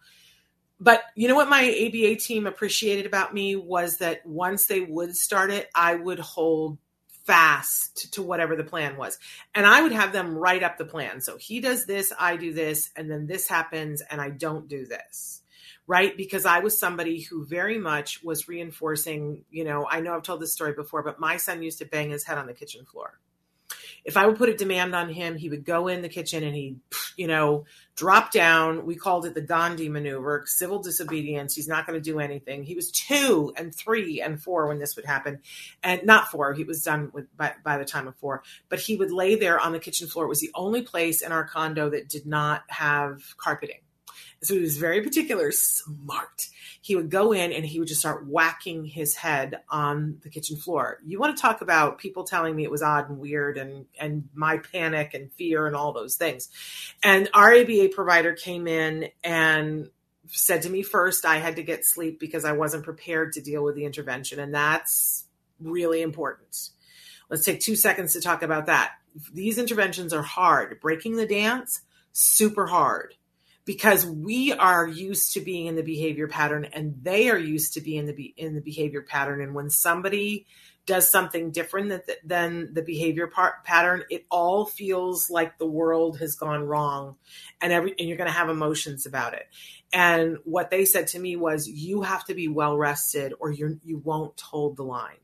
But 0.79 1.03
you 1.15 1.27
know 1.27 1.36
what 1.36 1.49
my 1.49 1.63
ABA 1.63 2.15
team 2.21 2.47
appreciated 2.47 3.06
about 3.06 3.34
me 3.34 3.58
was 3.58 3.97
that 3.97 4.25
once 4.25 4.65
they 4.65 4.82
would 4.82 5.15
start 5.15 5.51
it, 5.51 5.69
I 5.73 5.95
would 5.95 6.19
hold 6.19 6.77
fast 7.25 8.13
to 8.13 8.21
whatever 8.21 8.55
the 8.55 8.63
plan 8.63 8.97
was. 8.97 9.17
And 9.55 9.65
I 9.65 9.81
would 9.81 9.91
have 9.93 10.12
them 10.13 10.38
write 10.38 10.63
up 10.63 10.77
the 10.77 10.86
plan. 10.86 11.21
So 11.21 11.38
he 11.38 11.62
does 11.62 11.86
this, 11.86 12.12
I 12.19 12.38
do 12.38 12.53
this, 12.53 12.89
and 12.95 13.09
then 13.09 13.27
this 13.27 13.47
happens, 13.47 14.01
and 14.01 14.19
I 14.19 14.29
don't 14.29 14.67
do 14.67 14.86
this. 14.86 15.41
right? 15.88 16.15
Because 16.15 16.45
I 16.45 16.59
was 16.59 16.77
somebody 16.77 17.21
who 17.21 17.45
very 17.45 17.77
much 17.77 18.23
was 18.23 18.47
reinforcing, 18.47 19.43
you 19.49 19.63
know, 19.63 19.86
I 19.89 19.99
know 19.99 20.15
I've 20.15 20.23
told 20.23 20.41
this 20.41 20.53
story 20.53 20.73
before, 20.73 21.03
but 21.03 21.19
my 21.19 21.38
son 21.38 21.62
used 21.62 21.79
to 21.79 21.86
bang 21.86 22.09
his 22.09 22.23
head 22.23 22.38
on 22.38 22.47
the 22.47 22.53
kitchen 22.53 22.86
floor. 22.86 23.19
If 24.05 24.17
I 24.17 24.25
would 24.25 24.37
put 24.37 24.49
a 24.49 24.55
demand 24.55 24.93
on 24.93 25.09
him, 25.09 25.37
he 25.37 25.49
would 25.49 25.65
go 25.65 25.87
in 25.87 26.01
the 26.01 26.09
kitchen 26.09 26.43
and 26.43 26.55
he'd, 26.55 26.79
you 27.15 27.27
know, 27.27 27.65
drop 27.95 28.31
down. 28.31 28.85
We 28.85 28.95
called 28.95 29.25
it 29.25 29.33
the 29.33 29.41
Gandhi 29.41 29.87
maneuver, 29.87 30.43
civil 30.45 30.81
disobedience. 30.81 31.55
He's 31.55 31.67
not 31.67 31.87
going 31.87 31.97
to 31.97 32.03
do 32.03 32.19
anything. 32.19 32.63
He 32.63 32.75
was 32.75 32.91
two 32.91 33.53
and 33.55 33.73
three 33.73 34.21
and 34.21 34.41
four 34.41 34.67
when 34.67 34.79
this 34.79 34.95
would 34.95 35.05
happen. 35.05 35.39
And 35.83 36.03
not 36.03 36.29
four, 36.29 36.53
he 36.53 36.63
was 36.63 36.83
done 36.83 37.11
with 37.13 37.25
by, 37.37 37.53
by 37.63 37.77
the 37.77 37.85
time 37.85 38.07
of 38.07 38.15
four. 38.17 38.43
But 38.69 38.79
he 38.79 38.95
would 38.95 39.11
lay 39.11 39.35
there 39.35 39.59
on 39.59 39.71
the 39.71 39.79
kitchen 39.79 40.07
floor. 40.07 40.25
It 40.25 40.29
was 40.29 40.41
the 40.41 40.51
only 40.55 40.81
place 40.81 41.21
in 41.21 41.31
our 41.31 41.45
condo 41.45 41.89
that 41.91 42.09
did 42.09 42.25
not 42.25 42.63
have 42.67 43.21
carpeting 43.37 43.79
so 44.43 44.56
he 44.56 44.60
was 44.60 44.77
very 44.77 45.01
particular, 45.01 45.51
smart. 45.51 46.49
He 46.82 46.95
would 46.95 47.10
go 47.10 47.32
in 47.32 47.53
and 47.53 47.65
he 47.65 47.79
would 47.79 47.88
just 47.88 48.01
start 48.01 48.27
whacking 48.27 48.86
his 48.86 49.15
head 49.15 49.62
on 49.69 50.19
the 50.21 50.29
kitchen 50.29 50.58
floor. 50.58 50.99
You 51.06 51.17
want 51.17 51.36
to 51.36 51.41
talk 51.41 51.62
about 51.62 51.97
people 51.97 52.25
telling 52.25 52.56
me 52.56 52.63
it 52.63 52.71
was 52.71 52.84
odd 52.84 53.10
and 53.10 53.19
weird 53.19 53.58
and 53.58 53.86
and 53.99 54.27
my 54.34 54.58
panic 54.58 55.13
and 55.13 55.32
fear 55.32 55.65
and 55.65 55.75
all 55.75 55.93
those 55.93 56.15
things. 56.15 56.49
And 57.01 57.29
our 57.34 57.53
ABA 57.53 57.89
provider 57.93 58.34
came 58.34 58.67
in 58.67 59.10
and 59.23 59.89
said 60.27 60.63
to 60.63 60.69
me 60.69 60.84
first 60.84 61.25
I 61.25 61.38
had 61.38 61.56
to 61.56 61.63
get 61.63 61.86
sleep 61.86 62.19
because 62.19 62.43
I 62.43 62.51
wasn't 62.51 62.84
prepared 62.84 63.34
to 63.34 63.41
deal 63.41 63.63
with 63.63 63.75
the 63.75 63.86
intervention 63.86 64.39
and 64.39 64.53
that's 64.53 65.25
really 65.62 66.01
important. 66.01 66.69
Let's 67.29 67.45
take 67.45 67.62
2 67.62 67.75
seconds 67.75 68.13
to 68.13 68.21
talk 68.21 68.43
about 68.43 68.65
that. 68.65 68.93
These 69.34 69.58
interventions 69.58 70.13
are 70.13 70.21
hard. 70.21 70.79
Breaking 70.82 71.15
the 71.15 71.25
dance 71.25 71.82
super 72.12 72.67
hard 72.67 73.15
because 73.65 74.06
we 74.06 74.52
are 74.52 74.88
used 74.88 75.34
to 75.34 75.41
being 75.41 75.67
in 75.67 75.76
the 75.76 75.84
behavior 75.84 76.28
pattern 76.28 76.67
and 76.73 76.95
they 77.02 77.30
are 77.30 77.38
used 77.38 77.73
to 77.73 77.82
being 77.82 78.08
in 78.08 78.15
the 78.15 78.34
in 78.36 78.56
the 78.56 78.62
behavior 78.62 79.02
pattern. 79.02 79.41
And 79.41 79.54
when 79.54 79.69
somebody 79.69 80.45
does 80.86 81.10
something 81.10 81.52
different 81.52 81.89
than, 81.89 82.02
than 82.26 82.73
the 82.73 82.82
behavior 82.82 83.28
part, 83.28 83.63
pattern 83.63 84.04
it 84.10 84.26
all 84.30 84.65
feels 84.65 85.30
like 85.30 85.58
the 85.58 85.65
world 85.65 86.19
has 86.19 86.36
gone 86.36 86.63
wrong 86.63 87.15
and 87.62 87.71
every 87.71 87.95
and 87.97 88.08
you're 88.08 88.17
going 88.17 88.30
to 88.30 88.38
have 88.38 88.49
emotions 88.49 89.06
about 89.06 89.34
it. 89.34 89.47
And 89.93 90.38
what 90.43 90.69
they 90.69 90.84
said 90.84 91.08
to 91.08 91.19
me 91.19 91.36
was 91.36 91.67
you 91.67 92.02
have 92.02 92.26
to 92.26 92.34
be 92.34 92.49
well 92.49 92.78
rested 92.78 93.34
or 93.39 93.52
you 93.52 93.80
you 93.84 93.97
won't 93.97 94.39
hold 94.41 94.76
the 94.76 94.84
line. 94.84 95.17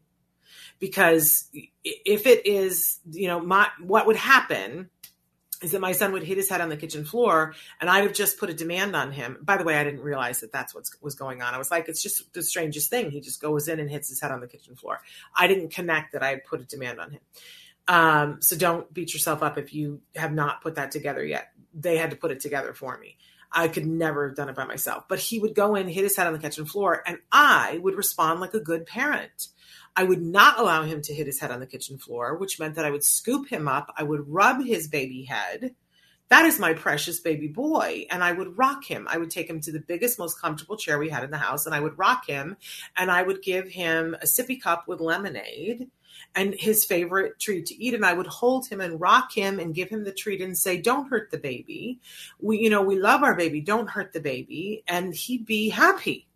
Because 0.80 1.50
if 1.84 2.26
it 2.26 2.46
is 2.46 3.00
you 3.12 3.28
know 3.28 3.42
my 3.42 3.68
what 3.82 4.08
would 4.08 4.16
happen 4.16 4.90
is 5.62 5.72
that 5.72 5.82
my 5.82 5.92
son 5.92 6.14
would 6.14 6.24
hit 6.24 6.38
his 6.38 6.50
head 6.50 6.62
on 6.62 6.70
the 6.70 6.78
kitchen 6.78 7.04
floor 7.04 7.54
and 7.82 7.90
I 7.90 8.02
would 8.02 8.12
have 8.12 8.18
just 8.18 8.38
put 8.38 8.50
a 8.50 8.54
demand 8.54 8.96
on 8.96 9.12
him. 9.12 9.38
By 9.42 9.58
the 9.58 9.64
way, 9.64 9.76
I 9.76 9.84
didn't 9.84 10.02
realize 10.02 10.40
that 10.40 10.52
that's 10.52 10.74
what 10.74 10.86
was 11.02 11.16
going 11.16 11.42
on. 11.42 11.54
I 11.54 11.58
was 11.58 11.70
like, 11.70 11.90
it's 11.90 12.02
just 12.02 12.34
the 12.34 12.44
strangest 12.44 12.90
thing. 12.90 13.12
He 13.12 13.20
just 13.20 13.42
goes 13.42 13.68
in 13.68 13.80
and 13.80 13.90
hits 13.90 14.10
his 14.10 14.22
head 14.22 14.32
on 14.32 14.40
the 14.40 14.48
kitchen 14.48 14.76
floor. 14.76 15.02
I 15.36 15.48
didn't 15.48 15.72
connect 15.72 16.14
that 16.14 16.24
I 16.24 16.30
had 16.30 16.46
put 16.46 16.62
a 16.62 16.66
demand 16.66 17.00
on 17.00 17.12
him. 17.12 17.22
Um, 17.88 18.42
so 18.42 18.56
don't 18.56 18.94
beat 18.94 19.14
yourself 19.14 19.42
up 19.42 19.58
if 19.58 19.74
you 19.74 20.02
have 20.16 20.32
not 20.32 20.62
put 20.62 20.76
that 20.76 20.92
together 20.92 21.26
yet. 21.26 21.52
They 21.74 21.98
had 21.98 22.12
to 22.12 22.16
put 22.16 22.32
it 22.32 22.40
together 22.40 22.74
for 22.74 22.98
me. 22.98 23.18
I 23.52 23.68
could 23.68 23.88
never 23.88 24.28
have 24.28 24.38
done 24.38 24.50
it 24.50 24.56
by 24.56 24.66
myself. 24.66 25.06
But 25.08 25.20
he 25.20 25.40
would 25.40 25.56
go 25.56 25.76
in, 25.76 25.88
hit 25.88 26.04
his 26.04 26.16
head 26.16 26.28
on 26.28 26.34
the 26.34 26.40
kitchen 26.40 26.66
floor, 26.66 27.02
and 27.06 27.18
I 27.32 27.80
would 27.82 27.96
respond 27.96 28.40
like 28.40 28.54
a 28.54 28.60
good 28.60 28.86
parent. 28.86 29.48
I 29.96 30.04
would 30.04 30.22
not 30.22 30.60
allow 30.60 30.84
him 30.84 31.02
to 31.04 31.14
hit 31.14 31.28
his 31.28 31.40
head 31.40 31.52
on 31.52 31.60
the 31.60 31.68
kitchen 31.68 31.98
floor, 31.98 32.38
which 32.38 32.60
meant 32.60 32.76
that 32.76 32.86
I 32.86 32.92
would 32.92 33.04
scoop 33.04 33.50
him 33.50 33.68
up. 33.68 33.94
I 33.98 34.04
would 34.04 34.28
rub 34.28 34.64
his 34.64 34.88
baby 34.88 35.24
head. 35.24 35.76
That 36.30 36.46
is 36.46 36.60
my 36.60 36.74
precious 36.74 37.20
baby 37.20 37.48
boy. 37.48 38.06
And 38.12 38.24
I 38.24 38.32
would 38.32 38.58
rock 38.58 38.86
him. 38.86 39.08
I 39.10 39.18
would 39.18 39.32
take 39.32 39.50
him 39.50 39.62
to 39.62 39.72
the 39.72 39.80
biggest, 39.80 40.20
most 40.20 40.40
comfortable 40.40 40.78
chair 40.78 41.00
we 41.00 41.10
had 41.10 41.24
in 41.24 41.32
the 41.32 41.38
house 41.38 41.66
and 41.66 41.74
I 41.74 41.80
would 41.80 41.98
rock 41.98 42.28
him 42.28 42.58
and 42.96 43.10
I 43.10 43.24
would 43.24 43.42
give 43.42 43.68
him 43.68 44.16
a 44.22 44.26
sippy 44.26 44.62
cup 44.62 44.88
with 44.88 45.00
lemonade 45.00 45.90
and 46.36 46.54
his 46.54 46.86
favorite 46.86 47.40
treat 47.40 47.66
to 47.66 47.84
eat 47.84 47.94
and 47.94 48.06
i 48.06 48.14
would 48.14 48.28
hold 48.28 48.68
him 48.68 48.82
and 48.82 49.00
rock 49.00 49.32
him 49.34 49.60
and 49.60 49.76
give 49.76 49.90
him 49.90 50.04
the 50.04 50.12
treat 50.12 50.42
and 50.42 50.58
say 50.58 50.78
don't 50.78 51.10
hurt 51.10 51.32
the 51.32 51.38
baby 51.38 52.00
we 52.40 52.60
you 52.60 52.70
know 52.70 52.82
we 52.82 53.00
love 53.00 53.24
our 53.24 53.36
baby 53.36 53.62
don't 53.62 53.90
hurt 53.90 54.14
the 54.14 54.20
baby 54.20 54.84
and 54.88 55.14
he'd 55.14 55.46
be 55.46 55.70
happy 55.70 56.28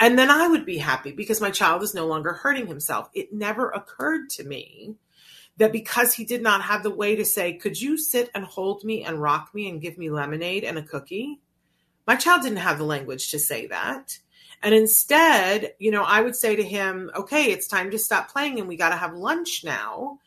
and 0.00 0.18
then 0.18 0.30
I 0.30 0.46
would 0.46 0.64
be 0.64 0.78
happy 0.78 1.12
because 1.12 1.40
my 1.40 1.50
child 1.50 1.82
is 1.82 1.94
no 1.94 2.06
longer 2.06 2.32
hurting 2.32 2.66
himself. 2.66 3.08
It 3.14 3.32
never 3.32 3.70
occurred 3.70 4.30
to 4.30 4.44
me 4.44 4.94
that 5.56 5.72
because 5.72 6.14
he 6.14 6.24
did 6.24 6.40
not 6.42 6.62
have 6.62 6.82
the 6.82 6.90
way 6.90 7.16
to 7.16 7.24
say, 7.24 7.54
Could 7.54 7.80
you 7.80 7.98
sit 7.98 8.30
and 8.34 8.44
hold 8.44 8.84
me 8.84 9.02
and 9.02 9.20
rock 9.20 9.50
me 9.52 9.68
and 9.68 9.80
give 9.80 9.98
me 9.98 10.10
lemonade 10.10 10.64
and 10.64 10.78
a 10.78 10.82
cookie? 10.82 11.40
My 12.06 12.16
child 12.16 12.42
didn't 12.42 12.58
have 12.58 12.78
the 12.78 12.84
language 12.84 13.32
to 13.32 13.38
say 13.38 13.66
that. 13.66 14.18
And 14.62 14.74
instead, 14.74 15.74
you 15.78 15.90
know, 15.90 16.02
I 16.02 16.20
would 16.20 16.36
say 16.36 16.56
to 16.56 16.62
him, 16.62 17.10
Okay, 17.16 17.46
it's 17.46 17.66
time 17.66 17.90
to 17.90 17.98
stop 17.98 18.30
playing 18.30 18.60
and 18.60 18.68
we 18.68 18.76
got 18.76 18.90
to 18.90 18.96
have 18.96 19.14
lunch 19.14 19.64
now. 19.64 20.20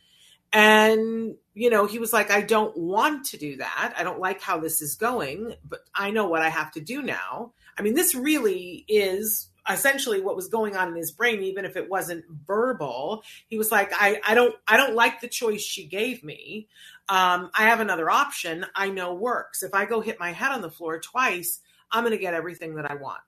And, 0.54 1.36
you 1.54 1.70
know, 1.70 1.86
he 1.86 1.98
was 1.98 2.12
like, 2.12 2.30
I 2.30 2.42
don't 2.42 2.76
want 2.76 3.28
to 3.28 3.38
do 3.38 3.56
that. 3.58 3.94
I 3.98 4.04
don't 4.04 4.20
like 4.20 4.42
how 4.42 4.60
this 4.60 4.82
is 4.82 4.96
going, 4.96 5.56
but 5.64 5.80
I 5.96 6.12
know 6.12 6.28
what 6.28 6.42
I 6.42 6.50
have 6.50 6.74
to 6.74 6.82
do 6.82 7.02
now. 7.02 7.54
I 7.78 7.84
mean, 7.84 7.94
this 7.94 8.14
really 8.14 8.84
is 8.90 9.48
essentially 9.74 10.22
what 10.22 10.36
was 10.36 10.48
going 10.48 10.76
on 10.76 10.90
in 10.90 10.96
his 10.96 11.12
brain 11.12 11.42
even 11.44 11.66
if 11.66 11.76
it 11.76 11.90
wasn't 11.90 12.26
verbal. 12.46 13.24
He 13.48 13.58
was 13.58 13.72
like 13.72 13.92
i 13.94 14.20
i 14.26 14.34
don't 14.34 14.56
i 14.68 14.78
don't 14.78 14.96
like 14.96 15.22
the 15.22 15.28
choice 15.28 15.62
she 15.62 15.86
gave 15.88 16.24
me. 16.24 16.68
Um, 17.10 17.52
i 17.58 17.64
have 17.64 17.80
another 17.80 18.10
option. 18.10 18.66
I 18.76 18.90
know 18.90 19.14
works. 19.14 19.64
If 19.64 19.74
i 19.74 19.86
go 19.86 20.02
hit 20.02 20.20
my 20.20 20.32
head 20.32 20.52
on 20.52 20.62
the 20.62 20.72
floor 20.72 21.00
twice 21.00 21.60
i'm 21.92 22.04
going 22.04 22.12
to 22.12 22.18
get 22.18 22.34
everything 22.34 22.76
that 22.76 22.90
i 22.90 22.96
want. 22.96 23.22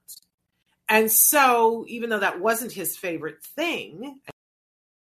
And 0.88 1.10
so 1.10 1.84
even 1.88 2.10
though 2.10 2.18
that 2.18 2.40
wasn't 2.40 2.72
his 2.72 2.96
favorite 2.96 3.42
thing 3.42 4.20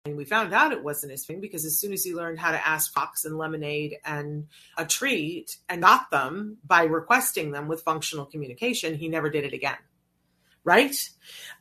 and 0.05 0.15
we 0.15 0.23
found 0.23 0.53
out 0.53 0.71
it 0.71 0.83
wasn't 0.83 1.11
his 1.11 1.25
thing 1.25 1.41
because 1.41 1.65
as 1.65 1.79
soon 1.79 1.91
as 1.91 2.03
he 2.03 2.13
learned 2.13 2.39
how 2.39 2.51
to 2.51 2.67
ask 2.67 2.93
fox 2.93 3.25
and 3.25 3.37
lemonade 3.37 3.97
and 4.05 4.47
a 4.77 4.85
treat 4.85 5.57
and 5.67 5.81
got 5.81 6.11
them 6.11 6.57
by 6.65 6.83
requesting 6.83 7.51
them 7.51 7.67
with 7.67 7.81
functional 7.81 8.25
communication 8.25 8.95
he 8.95 9.09
never 9.09 9.29
did 9.29 9.43
it 9.43 9.53
again 9.53 9.77
right? 10.65 10.95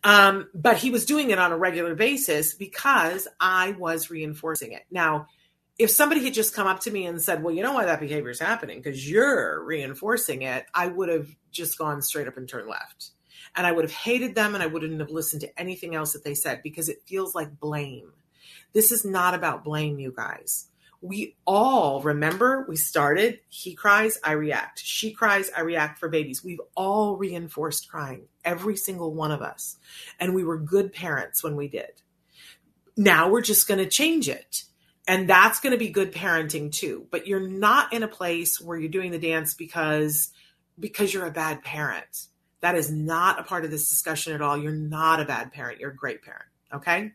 Um, 0.03 0.49
but 0.53 0.79
he 0.79 0.91
was 0.91 1.07
doing 1.07 1.31
it 1.31 1.39
on 1.39 1.53
a 1.53 1.57
regular 1.57 1.95
basis 1.95 2.55
because 2.55 3.29
I 3.39 3.73
was 3.73 4.11
reinforcing 4.11 4.73
it. 4.73 4.83
Now, 4.91 5.29
if 5.79 5.91
somebody 5.91 6.25
had 6.25 6.35
just 6.35 6.55
come 6.55 6.67
up 6.67 6.81
to 6.81 6.91
me 6.91 7.07
and 7.07 7.23
said, 7.23 7.43
Well, 7.43 7.55
you 7.55 7.63
know 7.63 7.75
why 7.75 7.85
that 7.85 8.01
behavior 8.01 8.31
is 8.31 8.41
happening? 8.41 8.79
Because 8.79 9.09
you're 9.09 9.63
reinforcing 9.65 10.43
it, 10.43 10.67
I 10.75 10.89
would 10.89 11.09
have 11.09 11.29
just 11.53 11.79
gone 11.79 12.03
straight 12.03 12.27
up 12.27 12.37
and 12.37 12.49
turned 12.49 12.69
left. 12.69 13.11
And 13.57 13.67
I 13.67 13.73
would 13.73 13.85
have 13.85 13.93
hated 13.93 14.35
them 14.35 14.55
and 14.55 14.63
I 14.63 14.67
wouldn't 14.67 14.99
have 15.01 15.11
listened 15.11 15.43
to 15.43 15.61
anything 15.61 15.95
else 15.95 16.13
that 16.15 16.25
they 16.25 16.35
said 16.35 16.63
because 16.63 16.89
it 16.89 17.03
feels 17.07 17.35
like 17.35 17.61
blame. 17.61 18.13
This 18.73 18.91
is 18.91 19.05
not 19.05 19.35
about 19.35 19.63
blame, 19.63 20.01
you 20.01 20.13
guys 20.17 20.67
we 21.01 21.37
all 21.47 22.01
remember 22.03 22.65
we 22.69 22.77
started 22.77 23.41
he 23.49 23.75
cries 23.75 24.19
i 24.25 24.33
react. 24.33 24.81
She 24.83 25.13
cries 25.13 25.51
i 25.57 25.61
react 25.61 25.99
for 25.99 26.09
babies. 26.09 26.45
We've 26.45 26.61
all 26.75 27.17
reinforced 27.17 27.89
crying 27.89 28.27
every 28.45 28.77
single 28.77 29.13
one 29.13 29.31
of 29.31 29.43
us. 29.43 29.77
And 30.19 30.35
we 30.35 30.45
were 30.45 30.59
good 30.59 30.93
parents 30.93 31.43
when 31.43 31.57
we 31.57 31.69
did. 31.69 32.03
Now 32.97 33.29
we're 33.29 33.43
just 33.43 33.69
going 33.69 33.79
to 33.79 33.89
change 33.89 34.29
it. 34.29 34.65
And 35.07 35.29
that's 35.29 35.61
going 35.61 35.73
to 35.73 35.79
be 35.79 35.91
good 35.91 36.13
parenting 36.13 36.73
too. 36.73 37.07
But 37.11 37.27
you're 37.27 37.47
not 37.47 37.93
in 37.93 38.03
a 38.03 38.09
place 38.09 38.61
where 38.61 38.79
you're 38.79 38.89
doing 38.89 39.11
the 39.11 39.19
dance 39.19 39.55
because 39.55 40.31
because 40.79 41.13
you're 41.13 41.27
a 41.27 41.31
bad 41.31 41.63
parent. 41.63 42.27
That 42.61 42.77
is 42.77 42.91
not 42.91 43.39
a 43.39 43.43
part 43.43 43.65
of 43.65 43.71
this 43.71 43.91
discussion 43.91 44.33
at 44.33 44.41
all. 44.41 44.57
You're 44.57 44.73
not 44.73 45.21
a 45.21 45.27
bad 45.27 45.53
parent. 45.53 45.81
You're 45.81 45.91
a 45.91 45.97
great 45.97 46.23
parent 46.23 46.47
okay 46.75 47.13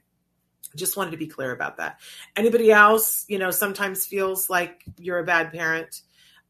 just 0.76 0.98
wanted 0.98 1.12
to 1.12 1.18
be 1.18 1.28
clear 1.28 1.52
about 1.52 1.78
that. 1.78 2.00
Anybody 2.36 2.72
else, 2.72 3.26
you 3.28 3.40
know, 3.40 3.52
sometimes 3.52 4.06
feels 4.06 4.50
like 4.50 4.84
you're 4.98 5.20
a 5.20 5.24
bad 5.24 5.52
parent. 5.52 6.02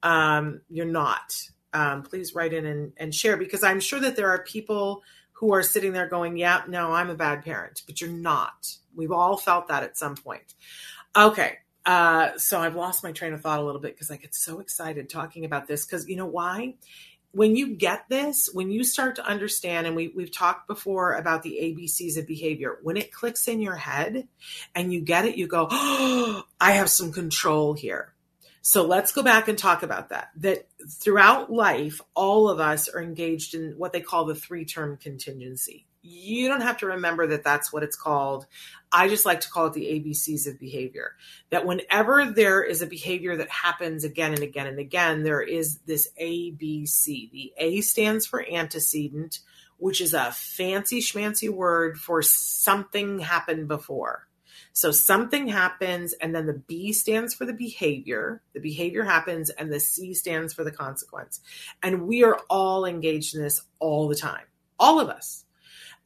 Um, 0.04 0.62
you're 0.70 0.86
not. 0.86 1.34
Um, 1.74 2.04
please 2.04 2.34
write 2.34 2.54
in 2.54 2.66
and, 2.66 2.94
and 2.98 3.14
share 3.14 3.38
because 3.38 3.64
I'm 3.64 3.80
sure 3.80 4.00
that 4.00 4.16
there 4.16 4.30
are 4.30 4.44
people 4.44 5.04
who 5.34 5.54
are 5.54 5.64
sitting 5.64 5.94
there 5.94 6.08
going, 6.08 6.38
yeah, 6.38 6.64
no, 6.68 6.92
I'm 6.92 7.10
a 7.10 7.16
bad 7.16 7.44
parent, 7.44 7.84
but 7.86 8.02
you're 8.02 8.10
not. 8.10 8.76
We've 8.96 9.12
all 9.12 9.38
felt 9.38 9.70
that 9.70 9.84
at 9.84 9.98
some 9.98 10.16
point. 10.16 10.54
Okay. 11.16 11.60
Uh, 11.86 12.38
so 12.38 12.60
I've 12.60 12.76
lost 12.76 13.04
my 13.04 13.14
train 13.14 13.34
of 13.34 13.42
thought 13.42 13.60
a 13.60 13.64
little 13.64 13.80
bit 13.80 13.96
because 13.96 14.12
I 14.12 14.18
get 14.18 14.36
so 14.36 14.60
excited 14.60 15.10
talking 15.10 15.46
about 15.46 15.68
this 15.68 15.86
because 15.86 16.08
you 16.10 16.18
know 16.18 16.26
why? 16.26 16.76
When 17.32 17.56
you 17.56 17.76
get 17.76 18.10
this, 18.10 18.50
when 18.54 18.72
you 18.72 18.84
start 18.84 19.16
to 19.18 19.26
understand, 19.26 19.86
and 19.86 19.96
we, 19.96 20.08
we've 20.10 20.32
talked 20.32 20.68
before 20.68 21.14
about 21.14 21.44
the 21.44 21.60
ABCs 21.62 22.18
of 22.18 22.28
behavior, 22.28 22.80
when 22.82 22.98
it 22.98 23.12
clicks 23.12 23.48
in 23.48 23.62
your 23.62 23.76
head 23.76 24.28
and 24.74 24.92
you 24.92 25.02
get 25.02 25.26
it, 25.26 25.38
you 25.38 25.48
go, 25.48 25.68
oh, 25.70 26.44
I 26.60 26.72
have 26.72 26.90
some 26.90 27.12
control 27.12 27.74
here. 27.74 28.14
So 28.62 28.86
let's 28.86 29.12
go 29.12 29.24
back 29.24 29.48
and 29.48 29.58
talk 29.58 29.84
about 29.84 30.10
that. 30.10 30.30
That 30.38 30.68
throughout 30.90 31.52
life, 31.52 32.02
all 32.14 32.50
of 32.50 32.60
us 32.60 32.90
are 32.90 33.02
engaged 33.02 33.56
in 33.56 33.74
what 33.78 33.94
they 33.94 34.02
call 34.02 34.26
the 34.26 34.36
three 34.36 34.66
term 34.66 34.98
contingency. 34.98 35.86
You 36.12 36.48
don't 36.48 36.62
have 36.62 36.78
to 36.78 36.88
remember 36.88 37.28
that 37.28 37.44
that's 37.44 37.72
what 37.72 37.84
it's 37.84 37.96
called. 37.96 38.48
I 38.92 39.08
just 39.10 39.28
like 39.28 39.42
to 39.42 39.50
call 39.50 39.68
it 39.68 39.74
the 39.74 39.86
ABCs 39.86 40.48
of 40.48 40.60
behavior. 40.60 41.16
That 41.52 41.68
whenever 41.68 42.26
there 42.26 42.64
is 42.64 42.82
a 42.82 42.88
behavior 42.88 43.38
that 43.38 43.50
happens 43.50 44.04
again 44.04 44.34
and 44.34 44.42
again 44.42 44.66
and 44.66 44.80
again, 44.80 45.22
there 45.22 45.42
is 45.42 45.78
this 45.86 46.10
ABC. 46.20 47.30
The 47.32 47.54
A 47.58 47.82
stands 47.82 48.26
for 48.26 48.44
antecedent, 48.52 49.42
which 49.78 50.02
is 50.02 50.16
a 50.16 50.32
fancy 50.32 51.00
schmancy 51.00 51.48
word 51.48 52.00
for 52.00 52.24
something 52.24 53.20
happened 53.20 53.68
before. 53.68 54.28
So 54.74 54.92
something 54.92 55.48
happens, 55.48 56.14
and 56.14 56.34
then 56.34 56.48
the 56.48 56.54
B 56.54 56.92
stands 56.92 57.36
for 57.36 57.46
the 57.46 57.54
behavior. 57.54 58.42
The 58.54 58.60
behavior 58.60 59.04
happens, 59.04 59.52
and 59.52 59.72
the 59.72 59.80
C 59.80 60.16
stands 60.16 60.54
for 60.54 60.64
the 60.64 60.72
consequence. 60.72 61.42
And 61.84 62.08
we 62.08 62.24
are 62.24 62.40
all 62.50 62.86
engaged 62.86 63.36
in 63.36 63.44
this 63.44 63.62
all 63.78 64.08
the 64.08 64.16
time, 64.16 64.46
all 64.80 65.00
of 65.00 65.10
us. 65.10 65.46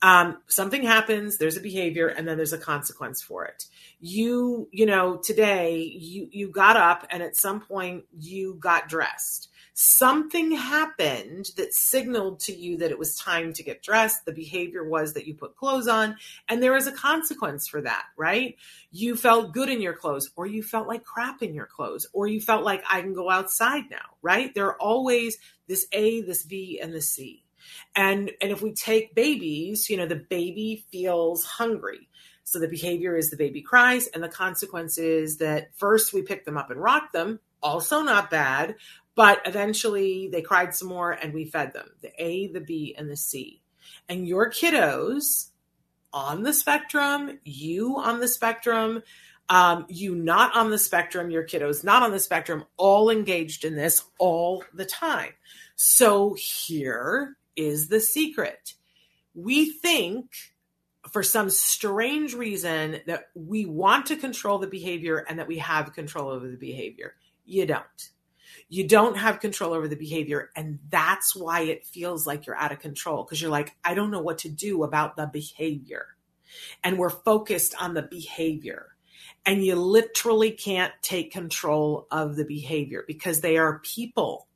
Um, 0.04 0.40
something 0.48 0.84
happens, 0.84 1.38
there's 1.38 1.58
a 1.58 1.62
behavior, 1.62 2.10
and 2.10 2.28
then 2.28 2.38
there's 2.38 2.54
a 2.54 2.58
consequence 2.58 3.22
for 3.22 3.46
it. 3.46 3.66
You, 4.00 4.68
you 4.72 4.86
know, 4.86 5.18
today 5.18 5.78
you 5.78 6.28
you 6.32 6.50
got 6.50 6.78
up, 6.78 7.08
and 7.10 7.24
at 7.24 7.38
some 7.38 7.62
point 7.62 8.04
you 8.12 8.56
got 8.60 8.90
dressed 8.90 9.50
something 9.74 10.52
happened 10.52 11.50
that 11.58 11.74
signaled 11.74 12.40
to 12.40 12.54
you 12.54 12.78
that 12.78 12.92
it 12.92 13.00
was 13.00 13.16
time 13.16 13.54
to 13.54 13.64
get 13.64 13.82
dressed. 13.82 14.26
The 14.26 14.32
behavior 14.32 14.88
was 14.88 15.14
that 15.14 15.26
you 15.26 15.34
put 15.34 15.56
clothes 15.56 15.88
on, 15.88 16.18
and 16.48 16.62
there 16.62 16.76
is 16.76 16.88
a 16.88 16.92
consequence 16.92 17.68
for 17.68 17.82
that, 17.82 18.06
right? 18.16 18.56
You 18.92 19.16
felt 19.16 19.54
good 19.54 19.70
in 19.70 19.82
your 19.82 19.94
clothes, 19.94 20.30
or 20.36 20.46
you 20.46 20.62
felt 20.62 20.88
like 20.88 21.04
crap 21.04 21.42
in 21.42 21.56
your 21.56 21.66
clothes, 21.66 22.08
or 22.14 22.28
you 22.28 22.40
felt 22.40 22.64
like 22.64 22.84
I 22.90 23.02
can 23.02 23.14
go 23.14 23.30
outside 23.30 23.86
now, 23.90 24.18
right? 24.22 24.54
There 24.54 24.68
are 24.68 24.82
always 24.82 25.38
this 25.68 25.88
A, 25.92 26.22
this 26.22 26.44
B, 26.44 26.80
and 26.82 26.94
the 26.94 27.02
C. 27.02 27.43
And 27.96 28.32
and 28.42 28.52
if 28.52 28.62
we 28.62 28.74
take 28.74 29.16
babies, 29.16 29.90
you 29.90 29.98
know, 29.98 30.06
the 30.06 30.16
baby 30.16 30.86
feels 30.92 31.44
hungry. 31.44 32.10
So 32.44 32.60
the 32.60 32.68
behavior 32.68 33.16
is 33.16 33.30
the 33.30 33.38
baby 33.38 33.62
cries, 33.62 34.08
and 34.08 34.24
the 34.24 34.30
consequence 34.30 34.98
is 34.98 35.38
that 35.38 35.70
first 35.78 36.14
we 36.14 36.22
pick 36.24 36.46
them 36.46 36.58
up 36.58 36.72
and 36.72 36.82
rock 36.82 37.14
them, 37.14 37.40
also 37.62 38.02
not 38.02 38.30
bad, 38.30 38.76
but 39.16 39.42
eventually 39.46 40.30
they 40.32 40.42
cried 40.42 40.76
some 40.76 40.90
more 40.90 41.12
and 41.12 41.34
we 41.34 41.46
fed 41.46 41.74
them 41.74 41.90
the 42.02 42.12
A, 42.22 42.48
the 42.48 42.60
B, 42.62 42.96
and 42.98 43.10
the 43.10 43.16
C. 43.16 43.62
And 44.10 44.28
your 44.28 44.50
kiddos 44.50 45.50
on 46.12 46.44
the 46.44 46.54
spectrum, 46.54 47.40
you 47.44 47.98
on 47.98 48.20
the 48.20 48.28
spectrum, 48.28 49.04
um, 49.50 49.86
you 49.90 50.16
not 50.16 50.56
on 50.56 50.70
the 50.70 50.78
spectrum, 50.78 51.30
your 51.30 51.46
kiddos 51.46 51.84
not 51.84 52.04
on 52.04 52.12
the 52.12 52.20
spectrum, 52.20 52.66
all 52.78 53.10
engaged 53.10 53.66
in 53.66 53.76
this 53.76 54.04
all 54.20 54.64
the 54.74 54.86
time. 54.86 55.34
So 55.76 56.36
here 56.38 57.38
is 57.56 57.88
the 57.88 58.00
secret. 58.00 58.74
We 59.34 59.72
think 59.72 60.32
for 61.12 61.24
some 61.24 61.50
strange 61.50 62.34
reason 62.34 63.02
that 63.08 63.26
we 63.36 63.66
want 63.66 64.08
to 64.08 64.16
control 64.16 64.58
the 64.58 64.68
behavior 64.68 65.18
and 65.18 65.40
that 65.40 65.48
we 65.48 65.58
have 65.58 65.94
control 65.94 66.30
over 66.30 66.48
the 66.48 66.58
behavior. 66.58 67.16
You 67.46 67.66
don't 67.66 68.10
you 68.70 68.88
don't 68.88 69.18
have 69.18 69.40
control 69.40 69.74
over 69.74 69.88
the 69.88 69.96
behavior. 69.96 70.50
And 70.56 70.80
that's 70.90 71.36
why 71.36 71.62
it 71.62 71.86
feels 71.86 72.26
like 72.26 72.46
you're 72.46 72.56
out 72.56 72.72
of 72.72 72.80
control 72.80 73.24
because 73.24 73.42
you're 73.42 73.52
like, 73.52 73.76
I 73.84 73.94
don't 73.94 74.12
know 74.12 74.22
what 74.22 74.40
to 74.40 74.50
do 74.50 74.84
about 74.84 75.16
the 75.16 75.28
behavior. 75.28 76.08
And 76.84 76.98
we're 76.98 77.10
focused 77.10 77.76
on 77.80 77.94
the 77.94 78.02
behavior. 78.02 78.96
And 79.46 79.64
you 79.64 79.76
literally 79.76 80.52
can't 80.52 80.94
take 81.02 81.32
control 81.32 82.08
of 82.10 82.36
the 82.36 82.46
behavior 82.46 83.04
because 83.06 83.42
they 83.42 83.58
are 83.58 83.80
people 83.80 84.48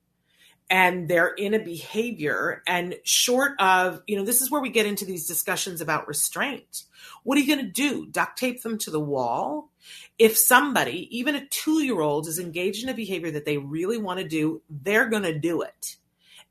and 0.69 1.07
they're 1.07 1.33
in 1.33 1.53
a 1.53 1.59
behavior 1.59 2.61
and 2.67 2.95
short 3.03 3.53
of 3.59 4.01
you 4.05 4.17
know 4.17 4.25
this 4.25 4.41
is 4.41 4.51
where 4.51 4.61
we 4.61 4.69
get 4.69 4.85
into 4.85 5.05
these 5.05 5.27
discussions 5.27 5.81
about 5.81 6.07
restraint. 6.07 6.83
What 7.23 7.37
are 7.37 7.41
you 7.41 7.55
going 7.55 7.65
to 7.65 7.71
do? 7.71 8.05
Duct 8.07 8.37
tape 8.37 8.61
them 8.63 8.77
to 8.79 8.91
the 8.91 8.99
wall? 8.99 9.69
If 10.17 10.37
somebody 10.37 11.07
even 11.17 11.35
a 11.35 11.41
2-year-old 11.41 12.27
is 12.27 12.39
engaged 12.39 12.83
in 12.83 12.89
a 12.89 12.93
behavior 12.93 13.31
that 13.31 13.45
they 13.45 13.57
really 13.57 13.97
want 13.97 14.19
to 14.19 14.27
do 14.27 14.61
they're 14.69 15.09
going 15.09 15.23
to 15.23 15.37
do 15.37 15.61
it. 15.61 15.97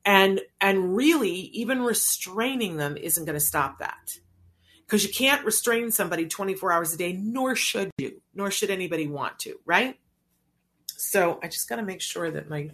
And 0.04 0.40
and 0.60 0.96
really 0.96 1.30
even 1.30 1.82
restraining 1.82 2.76
them 2.76 2.96
isn't 2.96 3.24
going 3.24 3.34
to 3.34 3.40
stop 3.40 3.80
that. 3.80 4.18
Because 4.86 5.04
you 5.04 5.12
can't 5.12 5.44
restrain 5.44 5.90
somebody 5.90 6.26
24 6.26 6.72
hours 6.72 6.94
a 6.94 6.96
day 6.96 7.12
nor 7.12 7.54
should 7.56 7.90
you 7.98 8.22
nor 8.34 8.50
should 8.50 8.70
anybody 8.70 9.06
want 9.08 9.38
to 9.40 9.58
right? 9.66 9.98
So 10.98 11.38
i 11.42 11.48
just 11.48 11.68
got 11.68 11.76
to 11.76 11.82
make 11.82 12.00
sure 12.00 12.30
that 12.30 12.48
my 12.48 12.70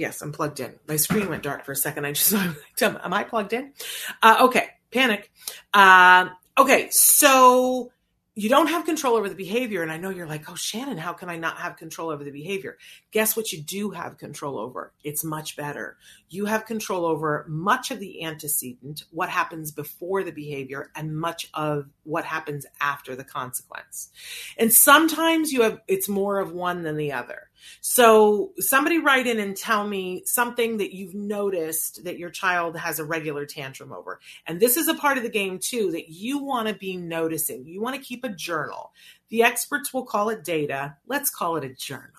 Yes, 0.00 0.22
I'm 0.22 0.32
plugged 0.32 0.60
in. 0.60 0.76
My 0.88 0.96
screen 0.96 1.28
went 1.28 1.42
dark 1.42 1.66
for 1.66 1.72
a 1.72 1.76
second. 1.76 2.06
I 2.06 2.12
just 2.12 2.32
am 2.82 3.12
I 3.12 3.22
plugged 3.22 3.52
in? 3.52 3.74
Uh, 4.22 4.38
okay, 4.44 4.68
panic. 4.90 5.30
Um, 5.74 6.30
okay, 6.56 6.88
so 6.88 7.92
you 8.34 8.48
don't 8.48 8.68
have 8.68 8.86
control 8.86 9.16
over 9.16 9.28
the 9.28 9.34
behavior. 9.34 9.82
And 9.82 9.92
I 9.92 9.98
know 9.98 10.08
you're 10.08 10.26
like, 10.26 10.50
oh, 10.50 10.54
Shannon, 10.54 10.96
how 10.96 11.12
can 11.12 11.28
I 11.28 11.36
not 11.36 11.58
have 11.58 11.76
control 11.76 12.08
over 12.08 12.24
the 12.24 12.30
behavior? 12.30 12.78
Guess 13.10 13.36
what 13.36 13.52
you 13.52 13.60
do 13.60 13.90
have 13.90 14.16
control 14.16 14.58
over? 14.58 14.94
It's 15.04 15.22
much 15.22 15.54
better. 15.54 15.98
You 16.30 16.46
have 16.46 16.64
control 16.64 17.04
over 17.04 17.44
much 17.46 17.90
of 17.90 18.00
the 18.00 18.24
antecedent, 18.24 19.04
what 19.10 19.28
happens 19.28 19.70
before 19.70 20.24
the 20.24 20.32
behavior, 20.32 20.90
and 20.96 21.14
much 21.14 21.50
of 21.52 21.90
what 22.04 22.24
happens 22.24 22.64
after 22.80 23.14
the 23.14 23.24
consequence. 23.24 24.08
And 24.56 24.72
sometimes 24.72 25.52
you 25.52 25.60
have, 25.60 25.82
it's 25.88 26.08
more 26.08 26.38
of 26.38 26.52
one 26.52 26.84
than 26.84 26.96
the 26.96 27.12
other. 27.12 27.49
So 27.80 28.52
somebody 28.58 28.98
write 28.98 29.26
in 29.26 29.38
and 29.38 29.56
tell 29.56 29.86
me 29.86 30.22
something 30.26 30.78
that 30.78 30.94
you've 30.94 31.14
noticed 31.14 32.04
that 32.04 32.18
your 32.18 32.30
child 32.30 32.76
has 32.76 32.98
a 32.98 33.04
regular 33.04 33.46
tantrum 33.46 33.92
over. 33.92 34.20
And 34.46 34.60
this 34.60 34.76
is 34.76 34.88
a 34.88 34.94
part 34.94 35.16
of 35.16 35.22
the 35.22 35.30
game 35.30 35.58
too 35.58 35.92
that 35.92 36.08
you 36.08 36.38
want 36.38 36.68
to 36.68 36.74
be 36.74 36.96
noticing. 36.96 37.66
You 37.66 37.80
want 37.80 37.96
to 37.96 38.02
keep 38.02 38.24
a 38.24 38.28
journal. 38.28 38.92
The 39.28 39.42
experts 39.42 39.94
will 39.94 40.04
call 40.04 40.28
it 40.30 40.44
data. 40.44 40.96
Let's 41.06 41.30
call 41.30 41.56
it 41.56 41.64
a 41.64 41.74
journal 41.74 42.10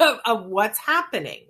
of, 0.00 0.18
of 0.24 0.46
what's 0.46 0.78
happening. 0.78 1.46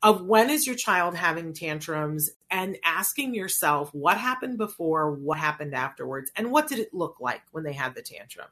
Of 0.00 0.24
when 0.24 0.48
is 0.48 0.64
your 0.64 0.76
child 0.76 1.16
having 1.16 1.52
tantrums 1.52 2.30
and 2.50 2.78
asking 2.84 3.34
yourself 3.34 3.92
what 3.92 4.16
happened 4.16 4.56
before, 4.56 5.12
what 5.12 5.38
happened 5.38 5.74
afterwards, 5.74 6.30
and 6.36 6.52
what 6.52 6.68
did 6.68 6.78
it 6.78 6.94
look 6.94 7.16
like 7.20 7.42
when 7.50 7.64
they 7.64 7.72
had 7.72 7.96
the 7.96 8.02
tantrum? 8.02 8.46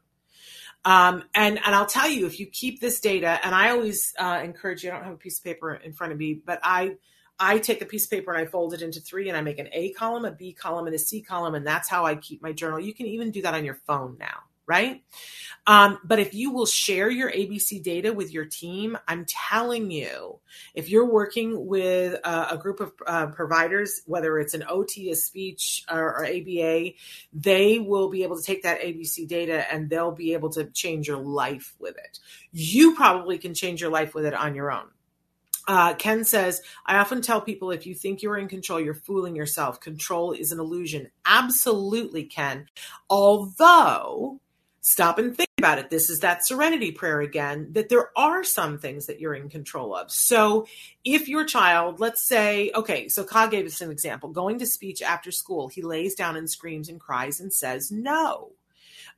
Um, 0.87 1.25
and 1.35 1.59
and 1.65 1.75
I'll 1.75 1.85
tell 1.85 2.09
you, 2.09 2.27
if 2.27 2.39
you 2.39 2.47
keep 2.47 2.81
this 2.81 3.01
data, 3.01 3.41
and 3.43 3.53
I 3.55 3.71
always 3.71 4.15
uh, 4.21 4.41
encourage 4.43 4.85
you. 4.85 4.91
I 4.91 4.95
don't 4.95 5.03
have 5.03 5.15
a 5.15 5.19
piece 5.19 5.39
of 5.39 5.45
paper 5.45 5.75
in 5.75 5.93
front 5.93 6.13
of 6.13 6.19
me, 6.19 6.35
but 6.35 6.61
I 6.63 6.97
I 7.41 7.59
take 7.59 7.83
a 7.83 7.87
piece 7.87 8.05
of 8.05 8.11
paper 8.13 8.33
and 8.33 8.41
I 8.41 8.49
fold 8.49 8.73
it 8.73 8.83
into 8.83 9.01
three, 9.01 9.29
and 9.29 9.37
I 9.37 9.41
make 9.41 9.59
an 9.59 9.69
A 9.73 9.91
column, 9.95 10.25
a 10.25 10.31
B 10.31 10.53
column, 10.53 10.87
and 10.87 10.95
a 10.95 10.99
C 10.99 11.23
column, 11.23 11.57
and 11.57 11.67
that's 11.67 11.89
how 11.89 12.07
I 12.07 12.15
keep 12.15 12.41
my 12.41 12.53
journal. 12.53 12.79
You 12.79 12.95
can 12.95 13.07
even 13.07 13.33
do 13.33 13.43
that 13.43 13.53
on 13.53 13.65
your 13.65 13.81
phone 13.87 14.17
now 14.21 14.45
right? 14.67 15.03
Um, 15.67 15.99
but 16.05 16.19
if 16.21 16.33
you 16.33 16.53
will 16.53 16.67
share 16.67 17.11
your 17.11 17.31
ABC 17.31 17.83
data 17.83 18.13
with 18.13 18.33
your 18.33 18.45
team, 18.45 18.97
I'm 19.09 19.25
telling 19.27 19.91
you, 19.91 20.39
if 20.75 20.89
you're 20.89 21.11
working 21.11 21.67
with 21.67 22.15
a, 22.25 22.49
a 22.53 22.59
group 22.59 22.81
of 22.81 22.93
uh, 23.07 23.27
providers, 23.29 24.03
whether 24.07 24.39
it's 24.39 24.55
an 24.55 24.65
OT, 24.69 25.11
a 25.11 25.17
speech, 25.17 25.85
or, 25.91 26.19
or 26.19 26.25
ABA, 26.25 26.93
they 27.33 27.79
will 27.81 28.09
be 28.09 28.23
able 28.23 28.37
to 28.37 28.43
take 28.43 28.63
that 28.63 28.81
ABC 28.81 29.27
data 29.27 29.73
and 29.73 29.91
they'll 29.91 30.13
be 30.13 30.35
able 30.35 30.51
to 30.51 30.67
change 30.67 31.09
your 31.09 31.19
life 31.19 31.75
with 31.81 31.97
it. 31.97 32.21
You 32.53 32.95
probably 32.95 33.39
can 33.39 33.55
change 33.55 33.81
your 33.81 33.91
life 33.91 34.15
with 34.15 34.25
it 34.25 34.35
on 34.35 34.55
your 34.55 34.71
own. 34.71 34.87
Uh, 35.69 35.95
Ken 35.95 36.23
says, 36.23 36.63
I 36.87 36.99
often 36.99 37.23
tell 37.23 37.41
people 37.41 37.73
if 37.73 37.87
you 37.87 37.95
think 37.95 38.23
you're 38.23 38.39
in 38.39 38.47
control, 38.47 38.81
you're 38.81 38.95
fooling 38.95 39.35
yourself. 39.35 39.81
Control 39.81 40.31
is 40.31 40.53
an 40.53 40.61
illusion. 40.61 41.11
Absolutely, 41.25 42.25
Ken. 42.25 42.69
Although 43.11 44.41
stop 44.87 45.19
and 45.19 45.37
think 45.37 45.49
about 45.59 45.81
it. 45.81 45.91
This 45.91 46.09
is 46.11 46.21
that 46.21 46.47
serenity 46.47 46.93
prayer 46.93 47.21
again, 47.21 47.71
that 47.73 47.89
there 47.89 48.17
are 48.17 48.45
some 48.45 48.79
things 48.79 49.07
that 49.07 49.19
you're 49.19 49.35
in 49.35 49.49
control 49.49 49.97
of. 49.97 50.13
So 50.13 50.69
if 51.05 51.27
your 51.27 51.45
child, 51.45 51.99
let's 51.99 52.23
say, 52.23 52.71
okay, 52.73 53.09
so 53.09 53.25
Ka 53.25 53.49
gave 53.49 53.67
us 53.67 53.81
an 53.81 53.91
example, 53.91 54.29
going 54.29 54.61
to 54.61 54.67
speech 54.67 55.03
after 55.03 55.33
school, 55.33 55.67
he 55.67 55.83
lays 55.83 56.15
down 56.15 56.37
and 56.37 56.49
screams 56.49 56.89
and 56.89 57.01
cries 57.01 57.41
and 57.41 57.53
says 57.53 57.91
no. 57.91 58.53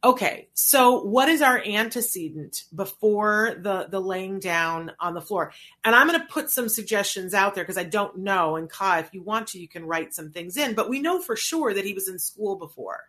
Okay, 0.02 0.48
so 0.54 1.02
what 1.02 1.28
is 1.28 1.42
our 1.42 1.58
antecedent 1.58 2.64
before 2.74 3.56
the 3.58 3.88
the 3.90 4.00
laying 4.00 4.38
down 4.38 4.92
on 5.00 5.12
the 5.12 5.20
floor? 5.20 5.52
And 5.84 5.94
I'm 5.94 6.06
going 6.06 6.20
to 6.20 6.26
put 6.26 6.50
some 6.50 6.70
suggestions 6.70 7.34
out 7.34 7.54
there 7.54 7.64
because 7.64 7.76
I 7.76 7.84
don't 7.84 8.18
know. 8.18 8.56
And 8.56 8.70
Ka, 8.70 9.00
if 9.00 9.12
you 9.12 9.22
want 9.22 9.48
to, 9.48 9.58
you 9.58 9.68
can 9.68 9.84
write 9.84 10.14
some 10.14 10.30
things 10.30 10.56
in. 10.56 10.74
But 10.74 10.88
we 10.88 11.00
know 11.00 11.20
for 11.20 11.36
sure 11.36 11.74
that 11.74 11.84
he 11.84 11.92
was 11.92 12.08
in 12.08 12.18
school 12.18 12.56
before. 12.56 13.00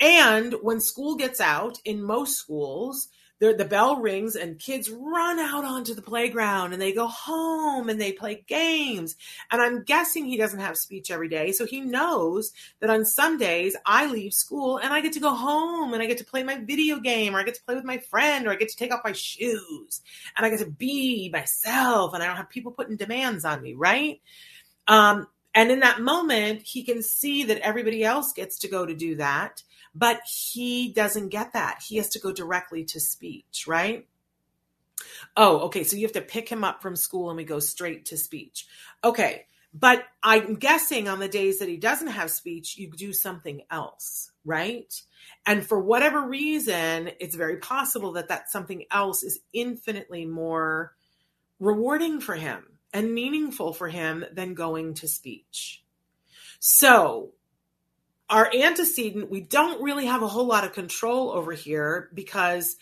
And 0.00 0.54
when 0.62 0.80
school 0.80 1.16
gets 1.16 1.40
out, 1.40 1.78
in 1.84 2.02
most 2.02 2.36
schools, 2.36 3.08
the 3.38 3.66
bell 3.68 3.96
rings 3.96 4.34
and 4.34 4.58
kids 4.58 4.88
run 4.90 5.38
out 5.38 5.62
onto 5.62 5.94
the 5.94 6.00
playground 6.00 6.72
and 6.72 6.80
they 6.80 6.94
go 6.94 7.06
home 7.06 7.90
and 7.90 8.00
they 8.00 8.12
play 8.12 8.42
games. 8.46 9.14
And 9.50 9.60
I'm 9.60 9.84
guessing 9.84 10.24
he 10.24 10.38
doesn't 10.38 10.60
have 10.60 10.78
speech 10.78 11.10
every 11.10 11.28
day. 11.28 11.52
So 11.52 11.66
he 11.66 11.82
knows 11.82 12.52
that 12.80 12.88
on 12.88 13.04
some 13.04 13.36
days 13.36 13.76
I 13.84 14.06
leave 14.06 14.32
school 14.32 14.78
and 14.78 14.90
I 14.90 15.02
get 15.02 15.12
to 15.14 15.20
go 15.20 15.34
home 15.34 15.92
and 15.92 16.02
I 16.02 16.06
get 16.06 16.16
to 16.18 16.24
play 16.24 16.42
my 16.44 16.56
video 16.56 16.98
game 16.98 17.36
or 17.36 17.40
I 17.40 17.42
get 17.42 17.56
to 17.56 17.62
play 17.64 17.74
with 17.74 17.84
my 17.84 17.98
friend 17.98 18.46
or 18.46 18.52
I 18.52 18.56
get 18.56 18.70
to 18.70 18.76
take 18.76 18.92
off 18.92 19.04
my 19.04 19.12
shoes 19.12 20.00
and 20.34 20.46
I 20.46 20.48
get 20.48 20.60
to 20.60 20.70
be 20.70 21.28
myself 21.30 22.14
and 22.14 22.22
I 22.22 22.26
don't 22.26 22.36
have 22.36 22.48
people 22.48 22.72
putting 22.72 22.96
demands 22.96 23.44
on 23.44 23.62
me, 23.62 23.74
right? 23.74 24.20
Um, 24.88 25.26
And 25.54 25.70
in 25.70 25.80
that 25.80 26.00
moment, 26.00 26.62
he 26.62 26.84
can 26.84 27.02
see 27.02 27.44
that 27.44 27.58
everybody 27.58 28.04
else 28.04 28.32
gets 28.32 28.58
to 28.58 28.68
go 28.68 28.84
to 28.84 28.94
do 28.94 29.16
that, 29.16 29.62
but 29.96 30.20
he 30.26 30.92
doesn't 30.92 31.30
get 31.30 31.54
that. 31.54 31.82
He 31.86 31.96
has 31.96 32.10
to 32.10 32.18
go 32.18 32.30
directly 32.30 32.84
to 32.84 33.00
speech, 33.00 33.64
right? 33.66 34.06
Oh, 35.36 35.60
okay. 35.60 35.84
So 35.84 35.96
you 35.96 36.02
have 36.02 36.12
to 36.12 36.20
pick 36.20 36.48
him 36.48 36.64
up 36.64 36.82
from 36.82 36.96
school 36.96 37.30
and 37.30 37.36
we 37.36 37.44
go 37.44 37.60
straight 37.60 38.04
to 38.06 38.18
speech. 38.18 38.66
Okay. 39.02 39.46
But 39.72 40.04
I'm 40.22 40.54
guessing 40.56 41.08
on 41.08 41.18
the 41.18 41.28
days 41.28 41.58
that 41.58 41.68
he 41.68 41.76
doesn't 41.76 42.08
have 42.08 42.30
speech, 42.30 42.76
you 42.76 42.90
do 42.90 43.12
something 43.12 43.62
else, 43.70 44.30
right? 44.44 44.92
And 45.44 45.66
for 45.66 45.80
whatever 45.80 46.26
reason, 46.26 47.10
it's 47.18 47.34
very 47.34 47.56
possible 47.56 48.12
that 48.12 48.28
that 48.28 48.50
something 48.50 48.84
else 48.90 49.22
is 49.22 49.40
infinitely 49.52 50.24
more 50.26 50.94
rewarding 51.58 52.20
for 52.20 52.34
him 52.34 52.64
and 52.92 53.14
meaningful 53.14 53.72
for 53.72 53.88
him 53.88 54.24
than 54.32 54.54
going 54.54 54.94
to 54.94 55.08
speech. 55.08 55.82
So, 56.58 57.32
our 58.28 58.50
antecedent, 58.54 59.30
we 59.30 59.40
don't 59.40 59.82
really 59.82 60.06
have 60.06 60.22
a 60.22 60.28
whole 60.28 60.46
lot 60.46 60.64
of 60.64 60.72
control 60.72 61.30
over 61.30 61.52
here 61.52 62.10
because 62.12 62.76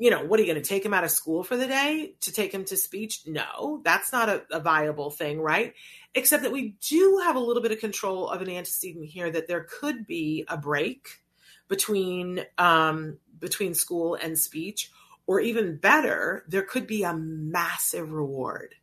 you 0.00 0.08
know, 0.08 0.24
what 0.24 0.40
are 0.40 0.42
you 0.42 0.50
going 0.50 0.62
to 0.62 0.66
take 0.66 0.82
him 0.82 0.94
out 0.94 1.04
of 1.04 1.10
school 1.10 1.44
for 1.44 1.58
the 1.58 1.66
day 1.66 2.14
to 2.22 2.32
take 2.32 2.52
him 2.52 2.64
to 2.64 2.74
speech? 2.74 3.20
No, 3.26 3.82
that's 3.84 4.10
not 4.12 4.30
a, 4.30 4.42
a, 4.50 4.58
viable 4.58 5.10
thing, 5.10 5.38
right? 5.38 5.74
Except 6.14 6.42
that 6.42 6.52
we 6.52 6.74
do 6.88 7.20
have 7.22 7.36
a 7.36 7.40
little 7.40 7.62
bit 7.62 7.70
of 7.70 7.80
control 7.80 8.26
of 8.26 8.40
an 8.40 8.48
antecedent 8.48 9.04
here 9.04 9.30
that 9.30 9.46
there 9.46 9.66
could 9.68 10.06
be 10.06 10.46
a 10.48 10.56
break 10.56 11.20
between 11.68 12.46
um, 12.56 13.18
between 13.38 13.74
school 13.74 14.14
and 14.14 14.38
speech, 14.38 14.90
or 15.26 15.38
even 15.38 15.76
better, 15.76 16.44
there 16.48 16.62
could 16.62 16.86
be 16.86 17.02
a 17.02 17.14
massive 17.14 18.10
reward, 18.10 18.76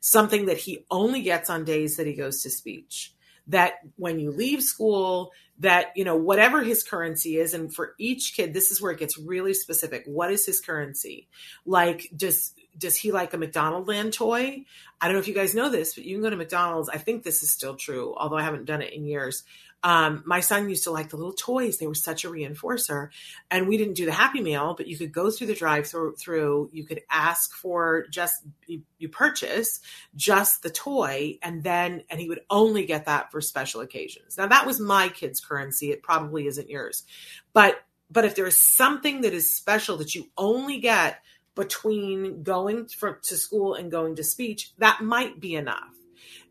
something 0.00 0.46
that 0.46 0.58
he 0.58 0.84
only 0.90 1.22
gets 1.22 1.48
on 1.50 1.64
days 1.64 1.96
that 1.96 2.06
he 2.08 2.14
goes 2.14 2.42
to 2.42 2.50
speech 2.50 3.14
that 3.46 3.74
when 3.96 4.18
you 4.18 4.30
leave 4.30 4.62
school 4.62 5.32
that 5.60 5.92
you 5.96 6.04
know 6.04 6.16
whatever 6.16 6.62
his 6.62 6.82
currency 6.82 7.38
is 7.38 7.54
and 7.54 7.72
for 7.72 7.94
each 7.98 8.34
kid 8.36 8.52
this 8.52 8.70
is 8.70 8.82
where 8.82 8.92
it 8.92 8.98
gets 8.98 9.18
really 9.18 9.54
specific. 9.54 10.04
What 10.06 10.30
is 10.30 10.44
his 10.44 10.60
currency? 10.60 11.28
Like 11.64 12.10
does 12.16 12.52
does 12.76 12.96
he 12.96 13.12
like 13.12 13.34
a 13.34 13.38
mcdonald 13.38 13.86
land 13.86 14.12
toy? 14.12 14.64
I 15.00 15.06
don't 15.06 15.14
know 15.14 15.20
if 15.20 15.28
you 15.28 15.34
guys 15.34 15.54
know 15.54 15.68
this 15.68 15.94
but 15.94 16.04
you 16.04 16.16
can 16.16 16.22
go 16.22 16.30
to 16.30 16.36
mcdonald's. 16.36 16.88
I 16.88 16.98
think 16.98 17.22
this 17.22 17.42
is 17.42 17.50
still 17.50 17.76
true 17.76 18.14
although 18.16 18.36
i 18.36 18.42
haven't 18.42 18.64
done 18.64 18.82
it 18.82 18.92
in 18.92 19.04
years 19.04 19.44
um, 19.84 20.22
my 20.24 20.40
son 20.40 20.70
used 20.70 20.84
to 20.84 20.90
like 20.90 21.10
the 21.10 21.18
little 21.18 21.34
toys. 21.34 21.76
They 21.76 21.86
were 21.86 21.94
such 21.94 22.24
a 22.24 22.30
reinforcer. 22.30 23.10
And 23.50 23.68
we 23.68 23.76
didn't 23.76 23.94
do 23.94 24.06
the 24.06 24.12
Happy 24.12 24.40
Meal, 24.40 24.74
but 24.74 24.86
you 24.86 24.96
could 24.96 25.12
go 25.12 25.30
through 25.30 25.48
the 25.48 25.54
drive 25.54 25.86
through, 25.86 26.70
you 26.72 26.84
could 26.84 27.02
ask 27.10 27.54
for 27.54 28.06
just, 28.10 28.34
you, 28.66 28.80
you 28.98 29.10
purchase 29.10 29.80
just 30.16 30.62
the 30.62 30.70
toy, 30.70 31.38
and 31.42 31.62
then, 31.62 32.02
and 32.08 32.18
he 32.18 32.30
would 32.30 32.40
only 32.48 32.86
get 32.86 33.04
that 33.04 33.30
for 33.30 33.42
special 33.42 33.82
occasions. 33.82 34.38
Now, 34.38 34.46
that 34.46 34.66
was 34.66 34.80
my 34.80 35.10
kid's 35.10 35.38
currency. 35.38 35.90
It 35.90 36.02
probably 36.02 36.46
isn't 36.46 36.70
yours. 36.70 37.04
But, 37.52 37.84
but 38.10 38.24
if 38.24 38.34
there 38.34 38.46
is 38.46 38.56
something 38.56 39.20
that 39.20 39.34
is 39.34 39.52
special 39.52 39.98
that 39.98 40.14
you 40.14 40.30
only 40.38 40.80
get 40.80 41.20
between 41.54 42.42
going 42.42 42.86
for, 42.86 43.20
to 43.24 43.36
school 43.36 43.74
and 43.74 43.90
going 43.90 44.16
to 44.16 44.24
speech, 44.24 44.72
that 44.78 45.02
might 45.02 45.40
be 45.40 45.54
enough 45.54 45.94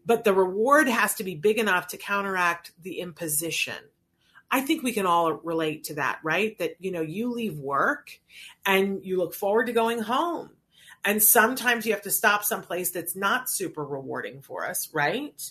but 0.05 0.23
the 0.23 0.33
reward 0.33 0.87
has 0.87 1.15
to 1.15 1.23
be 1.23 1.35
big 1.35 1.57
enough 1.57 1.87
to 1.87 1.97
counteract 1.97 2.71
the 2.81 2.99
imposition. 2.99 3.75
I 4.51 4.61
think 4.61 4.83
we 4.83 4.91
can 4.91 5.07
all 5.07 5.33
relate 5.33 5.85
to 5.85 5.95
that, 5.95 6.19
right? 6.23 6.57
That, 6.59 6.75
you 6.79 6.91
know, 6.91 7.01
you 7.01 7.31
leave 7.31 7.57
work 7.57 8.19
and 8.65 9.03
you 9.03 9.17
look 9.17 9.33
forward 9.33 9.65
to 9.65 9.73
going 9.73 9.99
home. 9.99 10.51
And 11.05 11.21
sometimes 11.21 11.85
you 11.85 11.93
have 11.93 12.03
to 12.03 12.11
stop 12.11 12.43
someplace 12.43 12.91
that's 12.91 13.15
not 13.15 13.49
super 13.49 13.83
rewarding 13.83 14.41
for 14.41 14.65
us, 14.65 14.89
right? 14.93 15.41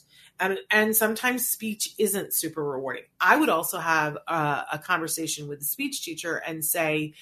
And, 0.41 0.59
and 0.71 0.97
sometimes 0.97 1.49
speech 1.49 1.95
isn't 1.99 2.33
super 2.33 2.65
rewarding. 2.65 3.05
I 3.21 3.37
would 3.37 3.51
also 3.51 3.79
have 3.79 4.17
a, 4.29 4.65
a 4.73 4.79
conversation 4.79 5.49
with 5.49 5.59
the 5.59 5.65
speech 5.65 6.03
teacher 6.03 6.37
and 6.37 6.65
say, 6.65 7.15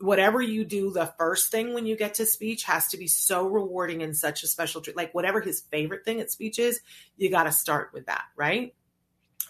whatever 0.00 0.40
you 0.40 0.64
do 0.64 0.90
the 0.90 1.12
first 1.18 1.50
thing 1.50 1.74
when 1.74 1.86
you 1.86 1.96
get 1.96 2.14
to 2.14 2.26
speech 2.26 2.64
has 2.64 2.88
to 2.88 2.96
be 2.96 3.08
so 3.08 3.46
rewarding 3.46 4.02
and 4.02 4.16
such 4.16 4.42
a 4.42 4.46
special 4.46 4.80
treat. 4.80 4.96
Like 4.96 5.12
whatever 5.12 5.40
his 5.40 5.60
favorite 5.60 6.04
thing 6.04 6.20
at 6.20 6.30
speech 6.30 6.58
is 6.58 6.80
you 7.16 7.30
got 7.30 7.44
to 7.44 7.52
start 7.52 7.90
with 7.92 8.06
that 8.06 8.24
right? 8.36 8.74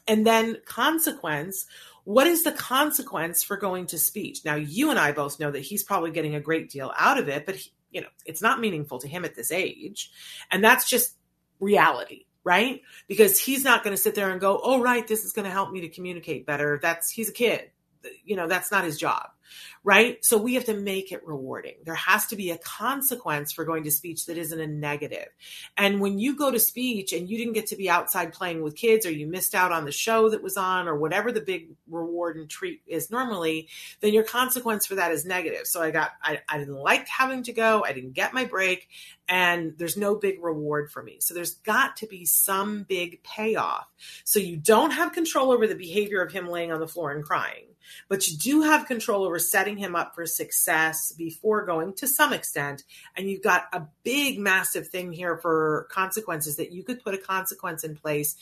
And 0.07 0.27
then 0.27 0.59
consequence 0.65 1.67
what 2.05 2.27
is 2.27 2.43
the 2.43 2.53
consequence 2.53 3.43
for 3.43 3.59
going 3.59 3.85
to 3.87 3.99
speech? 3.99 4.43
Now 4.45 4.55
you 4.55 4.91
and 4.91 4.99
i 4.99 5.13
both 5.13 5.39
know 5.39 5.51
that 5.51 5.61
he's 5.61 5.83
probably 5.83 6.11
getting 6.11 6.35
a 6.35 6.41
great 6.41 6.71
deal 6.71 6.93
out 6.97 7.19
of 7.19 7.29
it 7.29 7.45
but 7.45 7.57
he, 7.57 7.71
you 7.91 8.01
know 8.01 8.09
it's 8.25 8.43
not 8.43 8.61
meaningful 8.61 8.99
to 9.01 9.09
him 9.09 9.25
at 9.25 9.35
this 9.35 9.53
age. 9.53 10.11
And 10.51 10.65
that's 10.65 10.89
just 10.89 11.15
reality 11.61 12.25
right? 12.45 12.81
Because 13.09 13.39
he's 13.39 13.63
not 13.63 13.85
going 13.85 13.95
to 13.95 14.01
sit 14.01 14.15
there 14.15 14.31
and 14.31 14.41
go 14.41 14.59
oh 14.63 14.81
right 14.81 15.07
this 15.07 15.25
is 15.27 15.35
going 15.35 15.45
to 15.45 15.51
help 15.51 15.71
me 15.71 15.83
to 15.83 15.89
communicate 15.91 16.47
better. 16.47 16.79
That's 16.81 17.11
he's 17.11 17.29
a 17.29 17.33
kid 17.33 17.71
you 18.25 18.37
know 18.37 18.47
that's 18.47 18.71
not 18.71 18.85
his 18.85 18.99
job 18.99 19.31
right? 19.85 20.25
So 20.25 20.37
we 20.37 20.55
have 20.55 20.65
to 20.67 20.75
make 20.75 21.13
it 21.13 21.27
rewarding. 21.27 21.77
There 21.85 21.95
has 21.95 22.27
to 22.27 22.37
be 22.37 22.51
a 22.51 22.59
consequence 22.59 23.53
for 23.53 23.65
going 23.65 23.85
to 23.85 23.91
speech 23.91 24.27
that 24.27 24.39
isn't 24.39 24.61
a 24.61 24.67
negative. 24.67 25.29
And 25.77 26.01
when 26.01 26.19
you 26.19 26.37
go 26.37 26.51
to 26.51 26.59
speech 26.59 27.13
and 27.13 27.29
you 27.29 27.39
didn't 27.39 27.55
get 27.55 27.69
to 27.69 27.77
be 27.77 27.89
outside 27.89 28.33
playing 28.33 28.63
with 28.63 28.77
kids 28.77 29.07
or 29.07 29.11
you 29.11 29.27
missed 29.27 29.55
out 29.55 29.73
on 29.73 29.85
the 29.85 29.93
show 29.93 30.31
that 30.31 30.43
was 30.43 30.57
on 30.57 30.89
or 30.89 30.97
whatever 30.97 31.33
the 31.33 31.41
big 31.41 31.71
reward 31.89 32.37
and 32.37 32.49
treat 32.49 32.83
is 32.87 33.11
normally, 33.11 33.69
then 34.01 34.13
your 34.13 34.25
consequence 34.25 34.87
for 34.87 34.97
that 34.97 35.13
is 35.13 35.25
negative. 35.25 35.67
So 35.67 35.83
I 35.83 35.91
got, 35.91 36.11
I, 36.23 36.41
I 36.49 36.59
didn't 36.59 36.75
like 36.75 37.09
having 37.09 37.43
to 37.45 37.53
go. 37.53 37.85
I 37.85 37.93
didn't 37.93 38.13
get 38.13 38.35
my 38.35 38.45
break 38.45 38.89
and 39.29 39.75
there's 39.79 39.97
no 39.97 40.15
big 40.15 40.43
reward 40.43 40.91
for 40.91 41.03
me. 41.03 41.19
So 41.21 41.35
there's 41.35 41.55
got 41.55 41.97
to 41.99 42.07
be 42.07 42.25
some 42.25 42.83
big 42.83 43.23
payoff. 43.23 43.87
So 44.25 44.39
you 44.39 44.57
don't 44.57 44.91
have 44.91 45.13
control 45.13 45.53
over 45.53 45.67
the 45.67 45.75
behavior 45.75 46.23
of 46.23 46.33
him 46.33 46.49
laying 46.49 46.73
on 46.73 46.81
the 46.81 46.89
floor 46.89 47.13
and 47.13 47.25
crying 47.25 47.68
but 48.09 48.29
you 48.29 48.37
do 48.37 48.63
have 48.63 48.87
control 48.87 49.25
over 49.25 49.39
setting 49.39 49.77
him 49.77 49.95
up 49.95 50.15
for 50.15 50.27
success 50.27 51.13
before 51.13 51.65
going 51.67 51.95
to 51.95 52.07
some 52.07 52.33
extent. 52.33 52.85
And 53.17 53.31
you've 53.31 53.43
got 53.43 53.65
a 53.73 53.83
big, 54.03 54.39
massive 54.39 54.89
thing 54.89 55.13
here 55.13 55.37
for 55.37 55.89
consequences 55.91 56.57
that 56.57 56.73
you 56.73 56.83
could 56.83 57.03
put 57.03 57.15
a 57.15 57.19
consequence 57.19 57.85
in 57.85 57.97
place. 57.97 58.37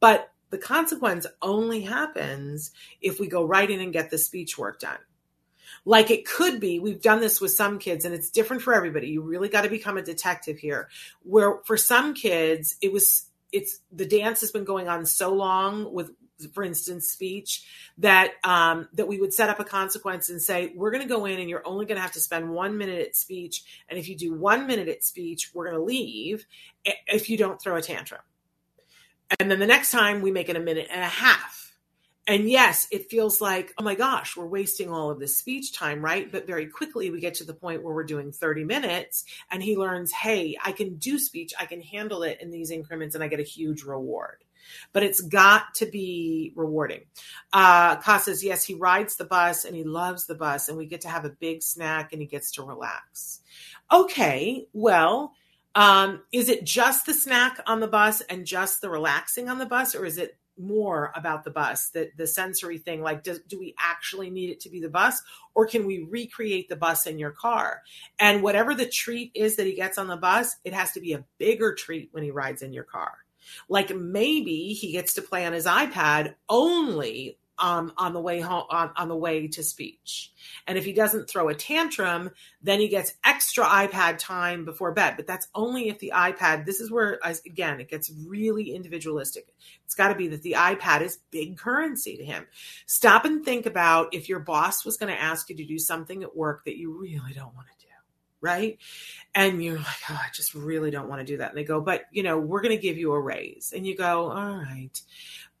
But 0.00 0.30
the 0.50 0.58
consequence 0.58 1.26
only 1.40 1.82
happens 1.82 2.72
if 3.00 3.20
we 3.20 3.28
go 3.28 3.44
right 3.44 3.70
in 3.70 3.80
and 3.80 3.92
get 3.92 4.10
the 4.10 4.18
speech 4.18 4.58
work 4.58 4.80
done. 4.80 4.98
Like 5.84 6.10
it 6.10 6.26
could 6.26 6.60
be, 6.60 6.78
we've 6.78 7.00
done 7.00 7.20
this 7.20 7.40
with 7.40 7.52
some 7.52 7.78
kids 7.78 8.04
and 8.04 8.14
it's 8.14 8.30
different 8.30 8.62
for 8.62 8.74
everybody. 8.74 9.08
You 9.08 9.22
really 9.22 9.48
got 9.48 9.62
to 9.62 9.70
become 9.70 9.96
a 9.96 10.02
detective 10.02 10.58
here. 10.58 10.88
Where 11.22 11.58
for 11.64 11.76
some 11.76 12.14
kids, 12.14 12.76
it 12.82 12.92
was 12.92 13.26
it's 13.52 13.80
the 13.90 14.06
dance 14.06 14.40
has 14.42 14.52
been 14.52 14.64
going 14.64 14.88
on 14.88 15.06
so 15.06 15.32
long 15.32 15.92
with 15.92 16.10
for 16.48 16.62
instance, 16.62 17.08
speech, 17.08 17.66
that 17.98 18.32
um, 18.44 18.88
that 18.94 19.08
we 19.08 19.20
would 19.20 19.32
set 19.32 19.50
up 19.50 19.60
a 19.60 19.64
consequence 19.64 20.28
and 20.28 20.40
say, 20.40 20.72
we're 20.74 20.90
going 20.90 21.02
to 21.02 21.08
go 21.08 21.26
in 21.26 21.40
and 21.40 21.48
you're 21.48 21.66
only 21.66 21.86
going 21.86 21.96
to 21.96 22.02
have 22.02 22.12
to 22.12 22.20
spend 22.20 22.50
one 22.50 22.78
minute 22.78 23.00
at 23.00 23.16
speech, 23.16 23.64
and 23.88 23.98
if 23.98 24.08
you 24.08 24.16
do 24.16 24.34
one 24.34 24.66
minute 24.66 24.88
at 24.88 25.04
speech, 25.04 25.50
we're 25.54 25.70
going 25.70 25.76
to 25.76 25.84
leave 25.84 26.46
if 26.84 27.30
you 27.30 27.36
don't 27.36 27.60
throw 27.60 27.76
a 27.76 27.82
tantrum. 27.82 28.20
And 29.38 29.50
then 29.50 29.60
the 29.60 29.66
next 29.66 29.92
time 29.92 30.22
we 30.22 30.32
make 30.32 30.48
it 30.48 30.56
a 30.56 30.60
minute 30.60 30.88
and 30.90 31.02
a 31.02 31.08
half. 31.08 31.60
And 32.26 32.48
yes, 32.48 32.86
it 32.92 33.10
feels 33.10 33.40
like, 33.40 33.72
oh 33.78 33.82
my 33.82 33.94
gosh, 33.94 34.36
we're 34.36 34.46
wasting 34.46 34.90
all 34.90 35.10
of 35.10 35.18
this 35.18 35.36
speech 35.36 35.72
time, 35.74 36.00
right? 36.04 36.30
But 36.30 36.46
very 36.46 36.66
quickly 36.66 37.10
we 37.10 37.18
get 37.18 37.34
to 37.34 37.44
the 37.44 37.54
point 37.54 37.82
where 37.82 37.94
we're 37.94 38.04
doing 38.04 38.30
30 38.30 38.64
minutes 38.64 39.24
and 39.50 39.62
he 39.62 39.76
learns, 39.76 40.12
hey, 40.12 40.56
I 40.62 40.72
can 40.72 40.96
do 40.96 41.18
speech, 41.18 41.52
I 41.58 41.66
can 41.66 41.80
handle 41.80 42.22
it 42.22 42.38
in 42.40 42.50
these 42.50 42.70
increments, 42.70 43.14
and 43.14 43.24
I 43.24 43.28
get 43.28 43.40
a 43.40 43.44
huge 43.44 43.82
reward 43.82 44.44
but 44.92 45.02
it's 45.02 45.20
got 45.20 45.74
to 45.74 45.86
be 45.86 46.52
rewarding. 46.56 47.02
Uh, 47.52 47.96
Ka 47.96 48.18
says, 48.18 48.44
yes, 48.44 48.64
he 48.64 48.74
rides 48.74 49.16
the 49.16 49.24
bus 49.24 49.64
and 49.64 49.74
he 49.74 49.84
loves 49.84 50.26
the 50.26 50.34
bus, 50.34 50.68
and 50.68 50.76
we 50.76 50.86
get 50.86 51.00
to 51.02 51.08
have 51.08 51.24
a 51.24 51.30
big 51.30 51.62
snack 51.62 52.12
and 52.12 52.20
he 52.20 52.26
gets 52.26 52.52
to 52.52 52.62
relax. 52.62 53.40
Okay, 53.92 54.66
well, 54.72 55.32
um, 55.74 56.22
is 56.32 56.48
it 56.48 56.64
just 56.64 57.06
the 57.06 57.14
snack 57.14 57.60
on 57.66 57.80
the 57.80 57.88
bus 57.88 58.20
and 58.22 58.46
just 58.46 58.80
the 58.80 58.90
relaxing 58.90 59.48
on 59.48 59.58
the 59.58 59.66
bus, 59.66 59.94
or 59.94 60.04
is 60.04 60.18
it 60.18 60.36
more 60.60 61.12
about 61.16 61.44
the 61.44 61.50
bus 61.50 61.88
that 61.90 62.16
the 62.16 62.26
sensory 62.26 62.78
thing 62.78 63.00
like 63.00 63.22
do, 63.22 63.38
do 63.48 63.58
we 63.58 63.74
actually 63.78 64.30
need 64.30 64.50
it 64.50 64.60
to 64.60 64.68
be 64.68 64.80
the 64.80 64.88
bus 64.88 65.22
or 65.54 65.66
can 65.66 65.86
we 65.86 66.06
recreate 66.10 66.68
the 66.68 66.76
bus 66.76 67.06
in 67.06 67.18
your 67.18 67.30
car 67.30 67.80
and 68.18 68.42
whatever 68.42 68.74
the 68.74 68.86
treat 68.86 69.30
is 69.34 69.56
that 69.56 69.66
he 69.66 69.74
gets 69.74 69.98
on 69.98 70.06
the 70.06 70.16
bus 70.16 70.56
it 70.64 70.74
has 70.74 70.92
to 70.92 71.00
be 71.00 71.12
a 71.12 71.24
bigger 71.38 71.74
treat 71.74 72.10
when 72.12 72.22
he 72.22 72.30
rides 72.30 72.62
in 72.62 72.72
your 72.72 72.84
car 72.84 73.12
like 73.68 73.94
maybe 73.94 74.72
he 74.72 74.92
gets 74.92 75.14
to 75.14 75.22
play 75.22 75.46
on 75.46 75.52
his 75.52 75.66
iPad 75.66 76.34
only 76.48 77.38
um, 77.60 77.92
on 77.98 78.14
the 78.14 78.20
way 78.20 78.40
home 78.40 78.64
on, 78.70 78.90
on 78.96 79.08
the 79.08 79.16
way 79.16 79.46
to 79.48 79.62
speech. 79.62 80.32
And 80.66 80.78
if 80.78 80.84
he 80.84 80.92
doesn't 80.92 81.28
throw 81.28 81.48
a 81.48 81.54
tantrum, 81.54 82.30
then 82.62 82.80
he 82.80 82.88
gets 82.88 83.12
extra 83.22 83.64
iPad 83.64 84.18
time 84.18 84.64
before 84.64 84.92
bed. 84.92 85.14
But 85.16 85.26
that's 85.26 85.46
only 85.54 85.88
if 85.88 85.98
the 85.98 86.12
iPad. 86.14 86.64
This 86.64 86.80
is 86.80 86.90
where 86.90 87.20
again 87.44 87.80
it 87.80 87.90
gets 87.90 88.10
really 88.26 88.74
individualistic. 88.74 89.54
It's 89.84 89.94
got 89.94 90.08
to 90.08 90.14
be 90.14 90.28
that 90.28 90.42
the 90.42 90.56
iPad 90.56 91.02
is 91.02 91.18
big 91.30 91.58
currency 91.58 92.16
to 92.16 92.24
him. 92.24 92.46
Stop 92.86 93.24
and 93.26 93.44
think 93.44 93.66
about 93.66 94.14
if 94.14 94.28
your 94.28 94.40
boss 94.40 94.84
was 94.84 94.96
going 94.96 95.12
to 95.12 95.20
ask 95.20 95.50
you 95.50 95.56
to 95.56 95.66
do 95.66 95.78
something 95.78 96.22
at 96.22 96.34
work 96.34 96.64
that 96.64 96.78
you 96.78 96.98
really 96.98 97.34
don't 97.34 97.54
want 97.54 97.66
to 97.68 97.86
do 97.86 97.89
right? 98.40 98.78
And 99.34 99.62
you're 99.62 99.78
like, 99.78 100.10
oh, 100.10 100.20
I 100.20 100.28
just 100.34 100.54
really 100.54 100.90
don't 100.90 101.08
want 101.08 101.20
to 101.20 101.26
do 101.26 101.38
that. 101.38 101.50
And 101.50 101.58
they 101.58 101.64
go, 101.64 101.80
but 101.80 102.04
you 102.10 102.22
know, 102.22 102.38
we're 102.38 102.62
going 102.62 102.76
to 102.76 102.82
give 102.82 102.98
you 102.98 103.12
a 103.12 103.20
raise. 103.20 103.72
And 103.74 103.86
you 103.86 103.96
go, 103.96 104.30
all 104.30 104.56
right. 104.56 105.00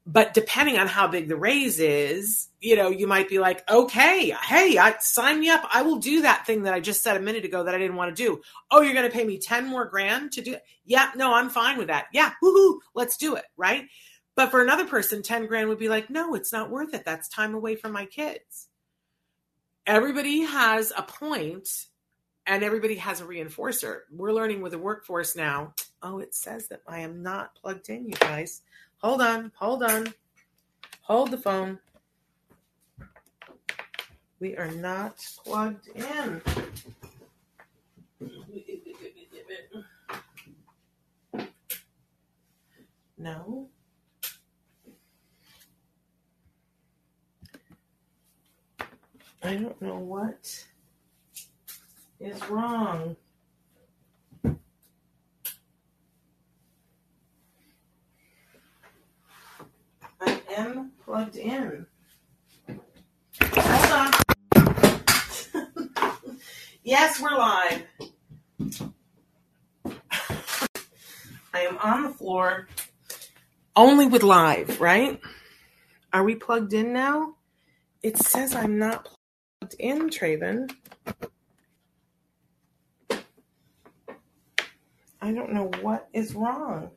But 0.06 0.32
depending 0.32 0.78
on 0.78 0.86
how 0.86 1.06
big 1.08 1.28
the 1.28 1.36
raise 1.36 1.78
is, 1.78 2.48
you 2.60 2.74
know, 2.74 2.88
you 2.88 3.06
might 3.06 3.28
be 3.28 3.38
like, 3.38 3.70
okay, 3.70 4.34
hey, 4.42 4.78
I 4.78 4.96
sign 4.98 5.38
me 5.38 5.50
up. 5.50 5.62
I 5.72 5.82
will 5.82 5.98
do 5.98 6.22
that 6.22 6.46
thing 6.46 6.62
that 6.62 6.74
I 6.74 6.80
just 6.80 7.02
said 7.02 7.16
a 7.16 7.20
minute 7.20 7.44
ago 7.44 7.64
that 7.64 7.74
I 7.74 7.78
didn't 7.78 7.96
want 7.96 8.16
to 8.16 8.22
do. 8.22 8.40
Oh, 8.70 8.80
you're 8.80 8.94
going 8.94 9.08
to 9.08 9.16
pay 9.16 9.24
me 9.24 9.38
10 9.38 9.68
more 9.68 9.84
grand 9.84 10.32
to 10.32 10.40
do 10.40 10.54
it? 10.54 10.64
Yeah, 10.84 11.10
no, 11.16 11.34
I'm 11.34 11.50
fine 11.50 11.76
with 11.76 11.88
that. 11.88 12.06
Yeah, 12.12 12.32
woohoo, 12.42 12.78
let's 12.94 13.18
do 13.18 13.36
it. 13.36 13.44
Right. 13.56 13.84
But 14.34 14.50
for 14.50 14.62
another 14.62 14.86
person, 14.86 15.22
10 15.22 15.46
grand 15.46 15.68
would 15.68 15.78
be 15.78 15.88
like, 15.88 16.08
no, 16.08 16.34
it's 16.34 16.52
not 16.52 16.70
worth 16.70 16.94
it. 16.94 17.04
That's 17.04 17.28
time 17.28 17.54
away 17.54 17.76
from 17.76 17.92
my 17.92 18.06
kids. 18.06 18.68
Everybody 19.86 20.40
has 20.40 20.92
a 20.96 21.02
point 21.02 21.68
and 22.46 22.62
everybody 22.62 22.96
has 22.96 23.20
a 23.20 23.24
reinforcer. 23.24 24.00
We're 24.10 24.32
learning 24.32 24.62
with 24.62 24.72
the 24.72 24.78
workforce 24.78 25.36
now. 25.36 25.74
Oh, 26.02 26.18
it 26.18 26.34
says 26.34 26.68
that 26.68 26.82
I 26.86 27.00
am 27.00 27.22
not 27.22 27.54
plugged 27.54 27.88
in, 27.90 28.06
you 28.06 28.14
guys. 28.14 28.62
Hold 28.98 29.22
on, 29.22 29.52
hold 29.54 29.82
on. 29.82 30.12
Hold 31.02 31.30
the 31.30 31.38
phone. 31.38 31.78
We 34.38 34.56
are 34.56 34.70
not 34.70 35.16
plugged 35.44 35.88
in. 35.88 36.40
No. 43.18 43.68
I 49.42 49.56
don't 49.56 49.80
know 49.82 49.98
what 49.98 50.64
is 52.20 52.48
wrong. 52.50 53.16
I 60.20 60.40
am 60.56 60.92
plugged 61.02 61.36
in. 61.36 61.86
Hold 63.42 63.92
on. 63.92 64.12
yes, 66.82 67.20
we're 67.20 67.36
live. 67.36 67.82
I 71.52 71.60
am 71.62 71.78
on 71.78 72.02
the 72.04 72.10
floor 72.10 72.68
only 73.74 74.06
with 74.06 74.22
live, 74.22 74.80
right? 74.80 75.18
Are 76.12 76.22
we 76.22 76.34
plugged 76.34 76.74
in 76.74 76.92
now? 76.92 77.36
It 78.02 78.18
says 78.18 78.54
I'm 78.54 78.78
not 78.78 79.08
plugged 79.60 79.74
in, 79.78 80.10
Traven. 80.10 80.70
I 85.22 85.32
don't 85.32 85.52
know 85.52 85.70
what 85.82 86.08
is 86.12 86.34
wrong. 86.34 86.90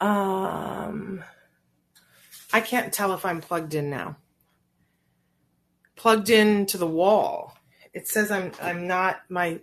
Um, 0.00 1.22
I 2.52 2.60
can't 2.60 2.92
tell 2.92 3.14
if 3.14 3.24
I'm 3.24 3.40
plugged 3.40 3.74
in 3.74 3.88
now. 3.88 4.16
Plugged 5.96 6.30
in 6.30 6.66
to 6.66 6.78
the 6.78 6.86
wall. 6.86 7.56
It 7.94 8.08
says 8.08 8.30
I'm 8.30 8.52
I'm 8.60 8.86
not 8.86 9.20
my 9.28 9.60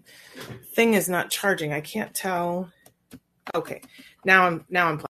thing 0.73 0.93
is 0.93 1.09
not 1.09 1.29
charging. 1.29 1.73
I 1.73 1.81
can't 1.81 2.13
tell. 2.13 2.71
Okay. 3.53 3.81
Now 4.23 4.45
I'm 4.45 4.65
now 4.69 4.87
I'm 4.87 4.97
plugged. 4.97 5.07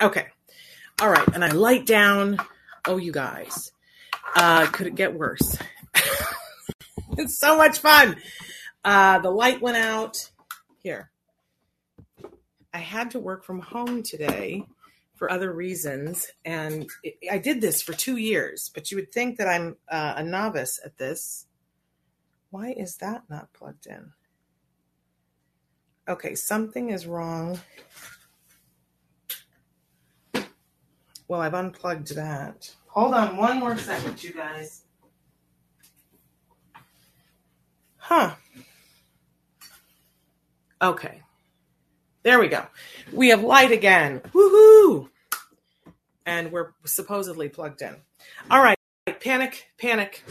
In. 0.00 0.06
Okay. 0.06 0.26
All 1.02 1.10
right. 1.10 1.28
And 1.34 1.44
I 1.44 1.50
light 1.50 1.84
down. 1.84 2.38
Oh, 2.86 2.96
you 2.96 3.12
guys. 3.12 3.72
Uh, 4.34 4.66
could 4.66 4.86
it 4.86 4.94
get 4.94 5.14
worse? 5.14 5.58
it's 7.18 7.38
so 7.38 7.56
much 7.56 7.78
fun. 7.78 8.16
Uh, 8.84 9.18
the 9.18 9.30
light 9.30 9.60
went 9.60 9.76
out. 9.76 10.30
Here. 10.82 11.10
I 12.72 12.78
had 12.78 13.10
to 13.12 13.18
work 13.18 13.44
from 13.44 13.60
home 13.60 14.02
today 14.02 14.64
for 15.16 15.30
other 15.30 15.52
reasons. 15.52 16.28
And 16.44 16.88
it, 17.02 17.16
I 17.30 17.38
did 17.38 17.60
this 17.60 17.82
for 17.82 17.92
two 17.92 18.16
years, 18.16 18.70
but 18.72 18.90
you 18.90 18.96
would 18.96 19.12
think 19.12 19.38
that 19.38 19.48
I'm 19.48 19.76
uh, 19.90 20.14
a 20.16 20.22
novice 20.22 20.80
at 20.84 20.96
this. 20.96 21.46
Why 22.50 22.72
is 22.72 22.96
that 22.96 23.24
not 23.28 23.52
plugged 23.52 23.86
in? 23.86 24.12
Okay, 26.08 26.34
something 26.34 26.90
is 26.90 27.06
wrong. 27.06 27.60
Well, 31.26 31.42
I've 31.42 31.52
unplugged 31.52 32.14
that. 32.14 32.74
Hold 32.88 33.14
on 33.14 33.36
one 33.36 33.60
more 33.60 33.76
second, 33.76 34.22
you 34.22 34.32
guys. 34.32 34.82
Huh. 37.96 38.34
Okay. 40.80 41.22
There 42.22 42.40
we 42.40 42.48
go. 42.48 42.64
We 43.12 43.28
have 43.28 43.42
light 43.42 43.72
again. 43.72 44.20
Woohoo! 44.32 45.08
And 46.26 46.50
we're 46.52 46.72
supposedly 46.84 47.48
plugged 47.48 47.82
in. 47.82 47.96
All 48.50 48.62
right. 48.62 48.76
Panic, 49.20 49.66
panic. 49.78 50.24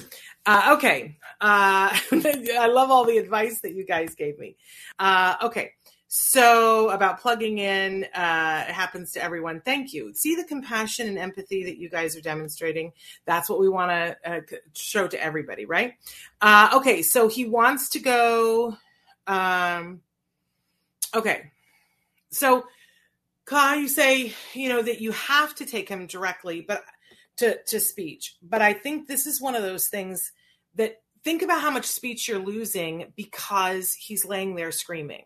Uh, 0.46 0.76
okay. 0.78 1.18
Uh, 1.42 1.90
I 2.12 2.68
love 2.68 2.92
all 2.92 3.06
the 3.06 3.18
advice 3.18 3.62
that 3.62 3.74
you 3.74 3.86
guys 3.86 4.16
gave 4.16 4.38
me. 4.40 4.58
Uh, 5.00 5.36
okay. 5.44 5.72
So, 6.10 6.90
about 6.90 7.20
plugging 7.20 7.58
in, 7.58 8.06
uh, 8.16 8.66
it 8.68 8.72
happens 8.72 9.12
to 9.12 9.24
everyone. 9.24 9.60
Thank 9.60 9.94
you. 9.94 10.14
See 10.14 10.36
the 10.36 10.46
compassion 10.46 11.08
and 11.10 11.18
empathy 11.18 11.66
that 11.66 11.78
you 11.78 11.90
guys 11.90 12.16
are 12.16 12.22
demonstrating. 12.22 12.94
That's 13.26 13.50
what 13.50 13.60
we 13.60 13.68
want 13.68 13.92
to 13.92 14.18
uh, 14.26 14.42
show 14.74 15.08
to 15.10 15.22
everybody, 15.22 15.66
right? 15.66 15.96
Uh, 16.40 16.70
okay, 16.76 17.02
so 17.02 17.28
he 17.28 17.44
wants 17.44 17.90
to 17.90 18.00
go. 18.00 18.78
Um, 19.28 20.00
okay, 21.14 21.52
so 22.30 22.68
Ka, 23.44 23.74
you 23.74 23.90
say 23.90 24.34
you 24.54 24.70
know 24.70 24.82
that 24.82 25.02
you 25.02 25.12
have 25.12 25.56
to 25.56 25.66
take 25.66 25.90
him 25.90 26.08
directly, 26.08 26.62
but 26.62 26.86
to 27.38 27.62
to 27.64 27.82
speech. 27.82 28.38
But 28.42 28.62
I 28.62 28.72
think 28.72 29.08
this 29.08 29.28
is 29.28 29.42
one 29.42 29.56
of 29.56 29.62
those 29.62 29.90
things 29.90 30.32
that 30.76 31.02
think 31.26 31.42
about 31.42 31.62
how 31.62 31.72
much 31.72 31.86
speech 31.86 32.30
you're 32.30 32.40
losing 32.40 33.12
because 33.18 33.94
he's 33.94 34.24
laying 34.24 34.56
there 34.56 34.72
screaming 34.72 35.26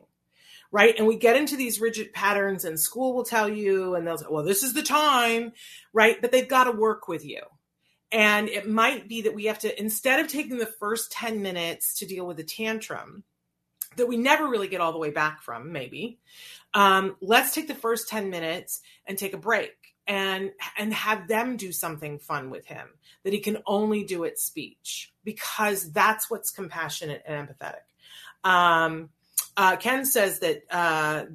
right? 0.72 0.96
And 0.98 1.06
we 1.06 1.18
get 1.18 1.36
into 1.36 1.56
these 1.56 1.82
rigid 1.82 2.14
patterns, 2.14 2.66
and 2.66 2.80
school 2.80 3.14
will 3.14 3.26
tell 3.26 3.50
you, 3.50 3.96
and 3.96 4.08
they'll 4.08 4.18
say, 4.18 4.26
well, 4.30 4.44
this 4.44 4.64
is 4.64 4.74
the 4.74 4.84
time, 4.84 5.52
right? 5.94 6.20
But 6.22 6.32
they've 6.32 6.48
got 6.48 6.66
to 6.66 6.72
work 6.72 7.08
with 7.08 7.26
you. 7.26 7.42
And 8.12 8.50
it 8.50 8.68
might 8.68 9.08
be 9.08 9.22
that 9.22 9.36
we 9.36 9.46
have 9.46 9.60
to, 9.60 9.80
instead 9.80 10.20
of 10.20 10.28
taking 10.28 10.58
the 10.58 10.66
first 10.66 11.12
10 11.12 11.42
minutes 11.42 12.00
to 12.00 12.06
deal 12.06 12.26
with 12.26 12.40
a 12.40 12.44
tantrum 12.44 13.24
that 13.98 14.08
we 14.08 14.18
never 14.18 14.48
really 14.48 14.68
get 14.68 14.82
all 14.82 14.94
the 14.94 14.98
way 14.98 15.12
back 15.12 15.42
from, 15.42 15.72
maybe, 15.72 16.20
um, 16.74 17.16
let's 17.22 17.54
take 17.54 17.68
the 17.68 17.76
first 17.76 18.08
10 18.08 18.30
minutes 18.30 18.82
and 19.06 19.18
take 19.18 19.34
a 19.34 19.38
break 19.38 19.76
and 20.08 20.52
and 20.78 20.94
have 20.94 21.28
them 21.28 21.58
do 21.58 21.72
something 21.72 22.18
fun 22.18 22.50
with 22.50 22.66
him 22.66 22.88
that 23.24 23.34
he 23.34 23.40
can 23.40 23.60
only 23.68 24.04
do 24.04 24.26
at 24.26 24.40
speech 24.40 25.14
because 25.24 25.92
that's 25.92 26.30
what's 26.30 26.50
compassionate 26.50 27.22
and 27.26 27.48
empathetic 27.48 27.84
um, 28.44 29.10
uh, 29.58 29.76
Ken 29.76 30.06
says 30.06 30.40
that 30.40 30.64
uh, 30.70 31.26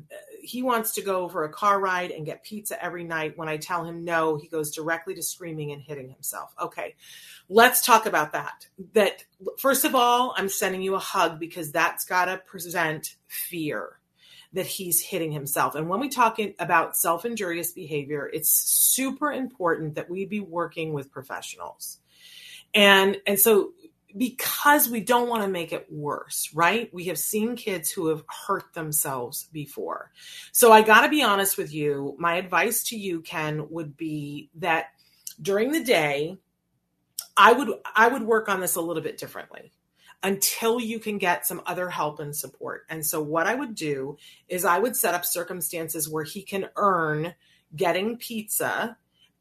he 0.43 0.63
wants 0.63 0.95
to 0.95 1.03
go 1.03 1.29
for 1.29 1.45
a 1.45 1.49
car 1.49 1.79
ride 1.79 2.11
and 2.11 2.25
get 2.25 2.45
pizza 2.45 2.83
every 2.83 3.05
night. 3.05 3.37
When 3.37 3.49
I 3.49 3.57
tell 3.57 3.85
him 3.85 4.05
no, 4.05 4.37
he 4.37 4.49
goes 4.49 4.75
directly 4.75 5.15
to 5.15 5.23
screaming 5.23 5.73
and 5.73 5.83
hitting 5.83 6.09
himself. 6.09 6.55
Okay, 6.61 6.95
let's 7.49 7.85
talk 7.85 8.07
about 8.07 8.33
that. 8.33 8.67
That 8.95 9.25
first 9.59 9.85
of 9.85 9.95
all, 9.95 10.35
I'm 10.37 10.49
sending 10.49 10.83
you 10.83 10.95
a 10.95 11.01
hug 11.01 11.39
because 11.39 11.73
that's 11.73 12.05
got 12.05 12.27
to 12.27 12.39
present 12.39 13.17
fear 13.27 13.99
that 14.53 14.67
he's 14.67 15.03
hitting 15.03 15.33
himself. 15.33 15.75
And 15.75 15.89
when 15.89 16.01
we 16.01 16.09
talk 16.09 16.39
about 16.59 16.97
self 16.97 17.25
injurious 17.25 17.73
behavior, 17.73 18.31
it's 18.33 18.51
super 18.51 19.33
important 19.33 19.97
that 19.97 20.09
we 20.09 20.25
be 20.25 20.41
working 20.41 20.93
with 20.93 21.11
professionals. 21.11 21.99
And 22.75 23.19
and 23.27 23.39
so 23.39 23.73
because 24.17 24.89
we 24.89 25.01
don't 25.01 25.29
want 25.29 25.43
to 25.43 25.49
make 25.49 25.73
it 25.73 25.87
worse, 25.91 26.51
right? 26.55 26.93
We 26.93 27.05
have 27.05 27.19
seen 27.19 27.57
kids 27.57 27.91
who 27.91 28.09
have 28.09 28.25
hurt 28.47 28.73
themselves 28.75 29.49
before. 29.53 30.13
So 30.53 30.73
I 30.73 30.83
got 30.83 31.03
to 31.03 31.09
be 31.09 31.23
honest 31.23 31.59
with 31.59 31.73
you. 31.73 32.17
My 32.19 32.37
advice 32.37 32.83
to 32.85 32.97
you, 32.97 33.21
Ken, 33.21 33.69
would 33.71 33.97
be 33.97 34.51
that 34.57 34.87
during 35.41 35.73
the 35.73 35.85
day, 35.85 36.39
I 37.37 37.53
would 37.53 37.69
I 37.95 38.09
would 38.09 38.23
work 38.23 38.49
on 38.49 38.61
this 38.61 38.77
a 38.77 38.81
little 38.81 39.03
bit 39.03 39.19
differently 39.19 39.73
until 40.23 40.81
you 40.81 40.99
can 40.99 41.19
get 41.19 41.47
some 41.47 41.61
other 41.67 41.91
help 41.91 42.19
and 42.19 42.35
support. 42.35 42.87
And 42.89 43.05
so 43.05 43.23
what 43.23 43.47
I 43.47 43.55
would 43.55 43.75
do 43.75 44.17
is 44.49 44.65
I 44.65 44.79
would 44.79 44.97
set 44.97 45.15
up 45.15 45.27
circumstances 45.27 46.09
where 46.09 46.25
he 46.25 46.43
can 46.43 46.71
earn 46.77 47.35
getting 47.75 48.17
pizza 48.17 48.97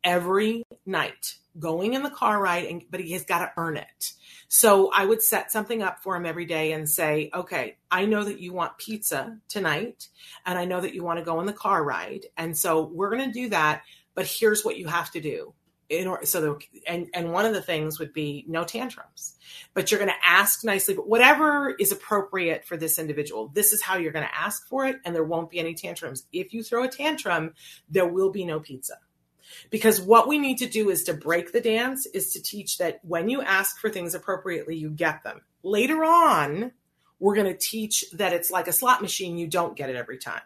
every 0.05 0.63
night 0.85 1.35
going 1.59 1.93
in 1.93 2.03
the 2.03 2.09
car 2.09 2.41
ride 2.41 2.65
and 2.65 2.83
but 2.89 2.99
he 2.99 3.11
has 3.13 3.25
got 3.25 3.39
to 3.39 3.51
earn 3.57 3.75
it. 3.77 4.13
So 4.47 4.91
i 4.93 5.03
would 5.03 5.21
set 5.21 5.51
something 5.51 5.81
up 5.81 6.01
for 6.03 6.15
him 6.15 6.25
every 6.25 6.45
day 6.45 6.71
and 6.71 6.89
say 6.89 7.29
okay 7.33 7.77
i 7.91 8.05
know 8.05 8.23
that 8.23 8.39
you 8.39 8.53
want 8.53 8.77
pizza 8.77 9.37
tonight 9.49 10.07
and 10.45 10.57
i 10.57 10.65
know 10.65 10.79
that 10.79 10.93
you 10.93 11.03
want 11.03 11.19
to 11.19 11.25
go 11.25 11.39
on 11.39 11.45
the 11.45 11.53
car 11.53 11.83
ride 11.83 12.27
and 12.37 12.57
so 12.57 12.85
we're 12.93 13.09
going 13.09 13.29
to 13.29 13.33
do 13.33 13.49
that 13.49 13.81
but 14.13 14.27
here's 14.27 14.63
what 14.63 14.77
you 14.77 14.87
have 14.87 15.11
to 15.11 15.19
do 15.19 15.53
in 15.89 16.07
order 16.07 16.25
so 16.25 16.57
and 16.87 17.07
and 17.13 17.31
one 17.31 17.45
of 17.45 17.53
the 17.53 17.61
things 17.61 17.99
would 17.99 18.13
be 18.13 18.43
no 18.47 18.63
tantrums. 18.63 19.35
But 19.73 19.91
you're 19.91 19.99
going 19.99 20.11
to 20.11 20.27
ask 20.27 20.63
nicely 20.63 20.95
but 20.95 21.07
whatever 21.07 21.75
is 21.79 21.91
appropriate 21.91 22.65
for 22.65 22.75
this 22.75 22.97
individual 22.97 23.51
this 23.53 23.71
is 23.71 23.81
how 23.81 23.97
you're 23.97 24.11
going 24.11 24.25
to 24.25 24.35
ask 24.35 24.67
for 24.67 24.87
it 24.87 24.97
and 25.05 25.13
there 25.13 25.23
won't 25.23 25.49
be 25.49 25.59
any 25.59 25.75
tantrums. 25.75 26.25
If 26.33 26.53
you 26.53 26.63
throw 26.63 26.83
a 26.83 26.87
tantrum 26.87 27.53
there 27.89 28.07
will 28.07 28.31
be 28.31 28.45
no 28.45 28.59
pizza 28.59 28.95
because 29.69 30.01
what 30.01 30.27
we 30.27 30.37
need 30.37 30.57
to 30.59 30.67
do 30.67 30.89
is 30.89 31.03
to 31.03 31.13
break 31.13 31.51
the 31.51 31.61
dance 31.61 32.05
is 32.05 32.33
to 32.33 32.41
teach 32.41 32.77
that 32.77 32.99
when 33.03 33.29
you 33.29 33.41
ask 33.41 33.79
for 33.79 33.89
things 33.89 34.15
appropriately 34.15 34.75
you 34.75 34.89
get 34.89 35.23
them. 35.23 35.41
Later 35.63 36.03
on 36.03 36.71
we're 37.19 37.35
going 37.35 37.51
to 37.51 37.57
teach 37.57 38.05
that 38.13 38.33
it's 38.33 38.51
like 38.51 38.67
a 38.67 38.73
slot 38.73 39.01
machine 39.01 39.37
you 39.37 39.47
don't 39.47 39.75
get 39.75 39.89
it 39.89 39.95
every 39.95 40.17
time. 40.17 40.41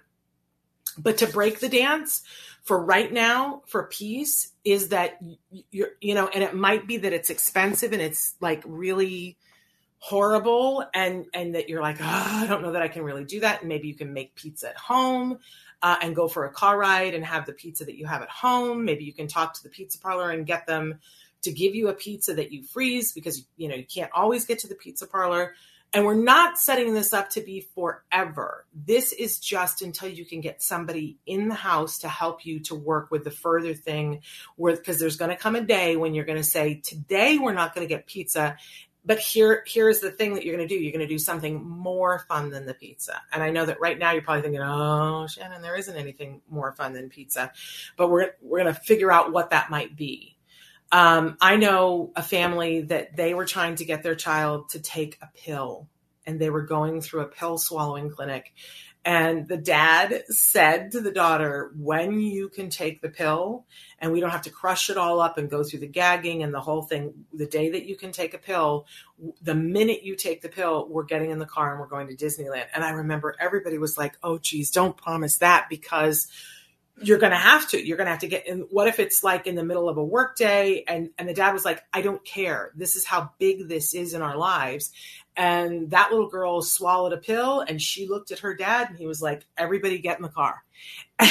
But 0.97 1.19
to 1.19 1.27
break 1.27 1.59
the 1.59 1.69
dance 1.69 2.23
for 2.63 2.83
right 2.83 3.11
now 3.11 3.63
for 3.67 3.83
peace 3.83 4.51
is 4.63 4.89
that 4.89 5.19
you're 5.71 5.89
you 6.01 6.13
know 6.13 6.27
and 6.27 6.43
it 6.43 6.53
might 6.53 6.87
be 6.87 6.97
that 6.97 7.13
it's 7.13 7.29
expensive 7.29 7.93
and 7.93 8.01
it's 8.01 8.35
like 8.41 8.61
really 8.65 9.37
horrible 9.99 10.85
and 10.93 11.25
and 11.33 11.55
that 11.55 11.69
you're 11.69 11.81
like 11.81 11.97
oh, 11.99 12.03
i 12.05 12.45
don't 12.47 12.61
know 12.61 12.71
that 12.71 12.81
i 12.81 12.87
can 12.87 13.03
really 13.03 13.23
do 13.23 13.39
that. 13.41 13.61
And 13.61 13.69
maybe 13.69 13.87
you 13.87 13.95
can 13.95 14.13
make 14.13 14.35
pizza 14.35 14.69
at 14.69 14.77
home 14.77 15.39
uh, 15.81 15.97
and 16.01 16.15
go 16.15 16.27
for 16.27 16.45
a 16.45 16.51
car 16.51 16.77
ride 16.77 17.13
and 17.13 17.25
have 17.25 17.45
the 17.45 17.53
pizza 17.53 17.85
that 17.85 17.97
you 17.97 18.05
have 18.05 18.21
at 18.21 18.29
home 18.29 18.85
maybe 18.85 19.03
you 19.03 19.13
can 19.13 19.27
talk 19.27 19.53
to 19.53 19.63
the 19.63 19.69
pizza 19.69 19.99
parlor 19.99 20.31
and 20.31 20.45
get 20.45 20.65
them 20.67 20.99
to 21.41 21.51
give 21.51 21.73
you 21.73 21.87
a 21.87 21.93
pizza 21.93 22.33
that 22.33 22.51
you 22.51 22.63
freeze 22.63 23.13
because 23.13 23.45
you 23.57 23.67
know 23.67 23.75
you 23.75 23.85
can't 23.85 24.11
always 24.13 24.45
get 24.45 24.59
to 24.59 24.67
the 24.67 24.75
pizza 24.75 25.07
parlor 25.07 25.53
and 25.91 26.05
we're 26.05 26.13
not 26.13 26.59
setting 26.59 26.93
this 26.93 27.13
up 27.13 27.31
to 27.31 27.41
be 27.41 27.67
forever. 27.73 28.65
This 28.73 29.11
is 29.11 29.39
just 29.39 29.81
until 29.81 30.09
you 30.09 30.23
can 30.23 30.39
get 30.39 30.61
somebody 30.61 31.17
in 31.25 31.49
the 31.49 31.55
house 31.55 31.99
to 31.99 32.07
help 32.07 32.45
you 32.45 32.59
to 32.61 32.75
work 32.75 33.09
with 33.09 33.23
the 33.23 33.31
further 33.31 33.73
thing 33.73 34.21
where 34.55 34.75
because 34.75 34.99
there's 34.99 35.17
going 35.17 35.31
to 35.31 35.37
come 35.37 35.55
a 35.55 35.61
day 35.61 35.95
when 35.95 36.13
you're 36.13 36.25
going 36.25 36.37
to 36.37 36.43
say 36.43 36.75
today 36.75 37.39
we're 37.39 37.53
not 37.53 37.73
going 37.73 37.87
to 37.87 37.93
get 37.93 38.05
pizza 38.05 38.55
but 39.05 39.19
here 39.19 39.63
here's 39.67 39.99
the 39.99 40.11
thing 40.11 40.33
that 40.33 40.45
you're 40.45 40.55
going 40.55 40.67
to 40.67 40.73
do. 40.73 40.79
You're 40.79 40.91
going 40.91 41.07
to 41.07 41.13
do 41.13 41.19
something 41.19 41.67
more 41.67 42.19
fun 42.27 42.49
than 42.49 42.65
the 42.65 42.73
pizza. 42.73 43.21
And 43.31 43.41
i 43.41 43.49
know 43.49 43.65
that 43.65 43.79
right 43.79 43.97
now 43.97 44.11
you're 44.11 44.21
probably 44.21 44.41
thinking 44.41 44.61
oh 44.61 45.27
shannon 45.27 45.61
there 45.61 45.75
isn't 45.75 45.95
anything 45.95 46.41
more 46.49 46.73
fun 46.73 46.93
than 46.93 47.09
pizza. 47.09 47.51
But 47.97 48.09
we're 48.09 48.31
we're 48.41 48.61
going 48.63 48.73
to 48.73 48.79
figure 48.79 49.11
out 49.11 49.31
what 49.31 49.51
that 49.51 49.69
might 49.69 49.95
be. 49.95 50.35
Um, 50.91 51.37
I 51.39 51.55
know 51.55 52.11
a 52.15 52.23
family 52.23 52.81
that 52.81 53.15
they 53.15 53.33
were 53.33 53.45
trying 53.45 53.75
to 53.75 53.85
get 53.85 54.01
their 54.01 54.15
child 54.15 54.69
to 54.69 54.79
take 54.79 55.17
a 55.21 55.29
pill 55.35 55.87
and 56.25 56.39
they 56.39 56.49
were 56.49 56.61
going 56.61 57.01
through 57.01 57.21
a 57.21 57.27
pill 57.27 57.57
swallowing 57.57 58.09
clinic. 58.09 58.53
And 59.05 59.47
the 59.47 59.57
dad 59.57 60.23
said 60.27 60.91
to 60.91 60.99
the 60.99 61.11
daughter, 61.11 61.71
when 61.77 62.19
you 62.19 62.49
can 62.49 62.69
take 62.69 63.01
the 63.01 63.09
pill 63.09 63.65
and 63.97 64.11
we 64.11 64.19
don't 64.19 64.29
have 64.29 64.41
to 64.43 64.49
crush 64.49 64.89
it 64.89 64.97
all 64.97 65.21
up 65.21 65.37
and 65.37 65.49
go 65.49 65.63
through 65.63 65.79
the 65.79 65.87
gagging 65.87 66.43
and 66.43 66.53
the 66.53 66.59
whole 66.59 66.81
thing, 66.81 67.25
the 67.33 67.45
day 67.45 67.69
that 67.69 67.85
you 67.85 67.95
can 67.95 68.11
take 68.11 68.33
a 68.33 68.37
pill, 68.37 68.85
the 69.41 69.55
minute 69.55 70.03
you 70.03 70.15
take 70.15 70.41
the 70.41 70.49
pill, 70.49 70.87
we're 70.89 71.03
getting 71.03 71.31
in 71.31 71.39
the 71.39 71.45
car 71.45 71.71
and 71.71 71.79
we're 71.79 71.87
going 71.87 72.07
to 72.07 72.15
Disneyland. 72.15 72.65
And 72.73 72.83
I 72.83 72.91
remember 72.91 73.35
everybody 73.39 73.77
was 73.77 73.97
like, 73.97 74.17
oh, 74.21 74.37
geez, 74.37 74.69
don't 74.69 74.97
promise 74.97 75.37
that 75.37 75.67
because 75.69 76.27
you're 77.01 77.17
going 77.17 77.31
to 77.31 77.37
have 77.37 77.67
to 77.69 77.85
you're 77.85 77.97
going 77.97 78.05
to 78.05 78.11
have 78.11 78.19
to 78.19 78.27
get 78.27 78.47
in 78.47 78.59
what 78.69 78.87
if 78.87 78.99
it's 78.99 79.23
like 79.23 79.47
in 79.47 79.55
the 79.55 79.63
middle 79.63 79.87
of 79.87 79.97
a 79.97 80.03
work 80.03 80.35
day 80.35 80.83
and 80.87 81.09
and 81.17 81.27
the 81.27 81.33
dad 81.33 81.53
was 81.53 81.65
like 81.65 81.83
i 81.93 82.01
don't 82.01 82.23
care. 82.25 82.71
This 82.75 82.95
is 82.95 83.05
how 83.05 83.31
big 83.39 83.67
this 83.67 83.93
is 83.93 84.13
in 84.13 84.21
our 84.21 84.37
lives. 84.37 84.91
And 85.35 85.91
that 85.91 86.11
little 86.11 86.27
girl 86.27 86.61
swallowed 86.61 87.13
a 87.13 87.17
pill 87.17 87.61
and 87.61 87.81
she 87.81 88.07
looked 88.07 88.31
at 88.31 88.39
her 88.39 88.55
dad 88.55 88.89
and 88.89 88.97
he 88.97 89.05
was 89.05 89.21
like 89.21 89.45
everybody 89.57 89.99
get 89.99 90.17
in 90.17 90.23
the 90.23 90.29
car. 90.29 90.63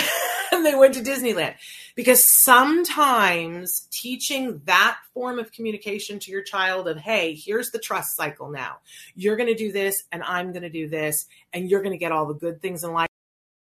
And 0.50 0.64
they 0.66 0.74
went 0.74 0.94
to 0.94 1.02
disneyland. 1.02 1.54
Because 1.94 2.24
sometimes 2.24 3.86
teaching 3.92 4.60
that 4.64 4.96
form 5.14 5.38
of 5.38 5.52
communication 5.52 6.18
to 6.20 6.32
your 6.32 6.42
child 6.42 6.88
of 6.88 6.96
hey 6.96 7.34
here's 7.34 7.70
the 7.70 7.78
trust 7.78 8.16
cycle 8.16 8.50
now. 8.50 8.78
You're 9.14 9.36
going 9.36 9.50
to 9.50 9.54
do 9.54 9.70
this 9.70 10.02
and 10.10 10.22
i'm 10.24 10.52
going 10.52 10.62
to 10.62 10.70
do 10.70 10.88
this 10.88 11.26
and 11.52 11.70
you're 11.70 11.82
going 11.82 11.92
to 11.92 11.98
get 11.98 12.10
all 12.10 12.26
the 12.26 12.34
good 12.34 12.60
things 12.60 12.82
in 12.82 12.92
life 12.92 13.08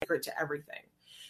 to 0.06 0.40
everything 0.40 0.82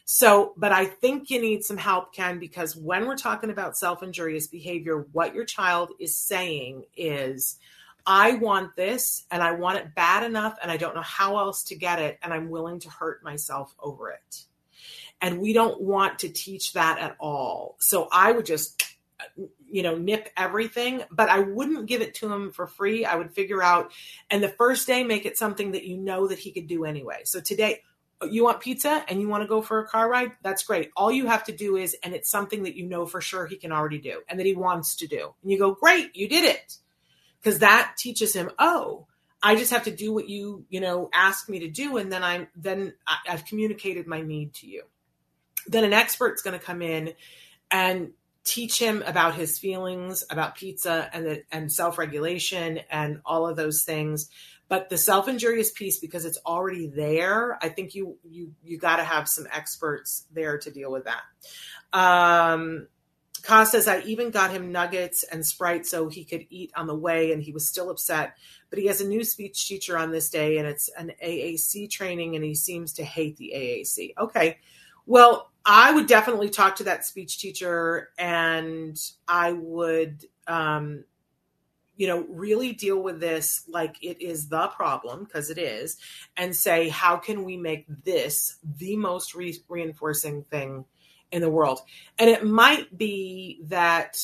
so, 0.08 0.54
but 0.56 0.70
I 0.70 0.84
think 0.84 1.30
you 1.30 1.40
need 1.40 1.64
some 1.64 1.76
help, 1.76 2.14
Ken, 2.14 2.38
because 2.38 2.76
when 2.76 3.06
we're 3.06 3.16
talking 3.16 3.50
about 3.50 3.76
self 3.76 4.04
injurious 4.04 4.46
behavior, 4.46 5.04
what 5.10 5.34
your 5.34 5.44
child 5.44 5.90
is 5.98 6.14
saying 6.14 6.84
is, 6.96 7.58
I 8.06 8.34
want 8.34 8.76
this 8.76 9.24
and 9.32 9.42
I 9.42 9.50
want 9.52 9.78
it 9.78 9.96
bad 9.96 10.22
enough 10.22 10.56
and 10.62 10.70
I 10.70 10.76
don't 10.76 10.94
know 10.94 11.02
how 11.02 11.38
else 11.38 11.64
to 11.64 11.74
get 11.74 11.98
it 11.98 12.20
and 12.22 12.32
I'm 12.32 12.50
willing 12.50 12.78
to 12.80 12.88
hurt 12.88 13.24
myself 13.24 13.74
over 13.80 14.10
it. 14.10 14.44
And 15.20 15.40
we 15.40 15.52
don't 15.52 15.80
want 15.80 16.20
to 16.20 16.28
teach 16.28 16.74
that 16.74 17.00
at 17.00 17.16
all. 17.18 17.74
So 17.80 18.06
I 18.12 18.30
would 18.30 18.46
just 18.46 18.84
you 19.68 19.82
know 19.82 19.96
nip 19.96 20.28
everything 20.36 21.02
but 21.10 21.30
i 21.30 21.40
wouldn't 21.40 21.86
give 21.86 22.02
it 22.02 22.14
to 22.14 22.30
him 22.30 22.52
for 22.52 22.66
free 22.66 23.06
i 23.06 23.16
would 23.16 23.32
figure 23.32 23.62
out 23.62 23.90
and 24.30 24.42
the 24.42 24.48
first 24.48 24.86
day 24.86 25.04
make 25.04 25.24
it 25.24 25.38
something 25.38 25.72
that 25.72 25.84
you 25.84 25.96
know 25.96 26.28
that 26.28 26.38
he 26.38 26.52
could 26.52 26.66
do 26.66 26.84
anyway 26.84 27.22
so 27.24 27.40
today 27.40 27.80
you 28.30 28.44
want 28.44 28.60
pizza 28.60 29.04
and 29.08 29.20
you 29.20 29.28
want 29.28 29.42
to 29.42 29.48
go 29.48 29.60
for 29.60 29.80
a 29.80 29.86
car 29.86 30.08
ride, 30.08 30.32
that's 30.42 30.64
great. 30.64 30.90
All 30.96 31.12
you 31.12 31.26
have 31.26 31.44
to 31.44 31.52
do 31.52 31.76
is, 31.76 31.96
and 32.02 32.14
it's 32.14 32.30
something 32.30 32.62
that 32.62 32.74
you 32.74 32.86
know 32.86 33.06
for 33.06 33.20
sure 33.20 33.46
he 33.46 33.56
can 33.56 33.72
already 33.72 33.98
do 33.98 34.22
and 34.28 34.38
that 34.40 34.46
he 34.46 34.54
wants 34.54 34.96
to 34.96 35.06
do. 35.06 35.34
And 35.42 35.52
you 35.52 35.58
go, 35.58 35.74
great, 35.74 36.16
you 36.16 36.28
did 36.28 36.44
it. 36.44 36.78
Because 37.40 37.58
that 37.60 37.94
teaches 37.98 38.34
him, 38.34 38.50
oh, 38.58 39.06
I 39.42 39.54
just 39.54 39.70
have 39.70 39.84
to 39.84 39.94
do 39.94 40.12
what 40.12 40.28
you, 40.28 40.64
you 40.68 40.80
know, 40.80 41.10
ask 41.12 41.48
me 41.48 41.60
to 41.60 41.68
do. 41.68 41.98
And 41.98 42.10
then 42.10 42.24
I'm, 42.24 42.48
then 42.56 42.94
I've 43.28 43.44
communicated 43.44 44.06
my 44.06 44.22
need 44.22 44.54
to 44.54 44.66
you. 44.66 44.82
Then 45.66 45.84
an 45.84 45.92
expert's 45.92 46.42
going 46.42 46.58
to 46.58 46.64
come 46.64 46.80
in 46.80 47.12
and 47.70 48.12
teach 48.44 48.78
him 48.78 49.02
about 49.04 49.34
his 49.34 49.58
feelings 49.58 50.24
about 50.30 50.54
pizza 50.54 51.10
and 51.12 51.26
the, 51.26 51.42
and 51.50 51.70
self-regulation 51.70 52.80
and 52.90 53.20
all 53.26 53.46
of 53.46 53.56
those 53.56 53.82
things 53.82 54.30
but 54.68 54.88
the 54.88 54.98
self-injurious 54.98 55.70
piece 55.72 55.98
because 55.98 56.24
it's 56.24 56.38
already 56.46 56.86
there 56.88 57.58
i 57.62 57.68
think 57.68 57.94
you 57.94 58.16
you 58.24 58.52
you 58.64 58.78
got 58.78 58.96
to 58.96 59.04
have 59.04 59.28
some 59.28 59.46
experts 59.52 60.26
there 60.32 60.58
to 60.58 60.70
deal 60.70 60.90
with 60.90 61.04
that 61.04 61.22
um 61.98 62.86
Ka 63.46 63.62
says, 63.62 63.86
I 63.86 64.00
even 64.00 64.30
got 64.30 64.50
him 64.50 64.72
nuggets 64.72 65.22
and 65.22 65.46
Sprite 65.46 65.86
so 65.86 66.08
he 66.08 66.24
could 66.24 66.46
eat 66.50 66.72
on 66.74 66.88
the 66.88 66.96
way, 66.96 67.32
and 67.32 67.40
he 67.40 67.52
was 67.52 67.68
still 67.68 67.90
upset. 67.90 68.36
But 68.70 68.80
he 68.80 68.86
has 68.86 69.00
a 69.00 69.06
new 69.06 69.22
speech 69.22 69.68
teacher 69.68 69.96
on 69.96 70.10
this 70.10 70.28
day, 70.28 70.58
and 70.58 70.66
it's 70.66 70.88
an 70.98 71.12
AAC 71.24 71.88
training, 71.88 72.34
and 72.34 72.44
he 72.44 72.56
seems 72.56 72.94
to 72.94 73.04
hate 73.04 73.36
the 73.36 73.52
AAC. 73.54 74.14
Okay. 74.18 74.58
Well, 75.06 75.52
I 75.64 75.92
would 75.92 76.08
definitely 76.08 76.50
talk 76.50 76.76
to 76.76 76.84
that 76.84 77.04
speech 77.04 77.38
teacher, 77.38 78.10
and 78.18 78.98
I 79.28 79.52
would 79.52 80.24
um, 80.48 81.04
you 81.96 82.06
know, 82.06 82.26
really 82.28 82.72
deal 82.72 83.02
with 83.02 83.20
this 83.20 83.64
like 83.68 83.96
it 84.02 84.22
is 84.22 84.48
the 84.48 84.68
problem, 84.68 85.24
because 85.24 85.50
it 85.50 85.58
is, 85.58 85.96
and 86.36 86.54
say, 86.54 86.88
how 86.88 87.16
can 87.16 87.44
we 87.44 87.56
make 87.56 87.86
this 88.04 88.56
the 88.78 88.96
most 88.96 89.34
re- 89.34 89.62
reinforcing 89.68 90.42
thing 90.44 90.84
in 91.32 91.40
the 91.40 91.50
world? 91.50 91.80
And 92.18 92.28
it 92.30 92.44
might 92.44 92.96
be 92.96 93.60
that, 93.64 94.22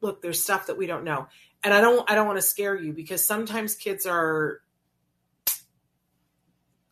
look, 0.00 0.22
there's 0.22 0.42
stuff 0.42 0.68
that 0.68 0.78
we 0.78 0.86
don't 0.86 1.04
know. 1.04 1.26
And 1.62 1.74
I 1.74 1.80
don't, 1.80 2.10
I 2.10 2.14
don't 2.14 2.26
want 2.26 2.38
to 2.38 2.42
scare 2.42 2.74
you 2.74 2.92
because 2.92 3.24
sometimes 3.24 3.74
kids 3.74 4.06
are 4.06 4.62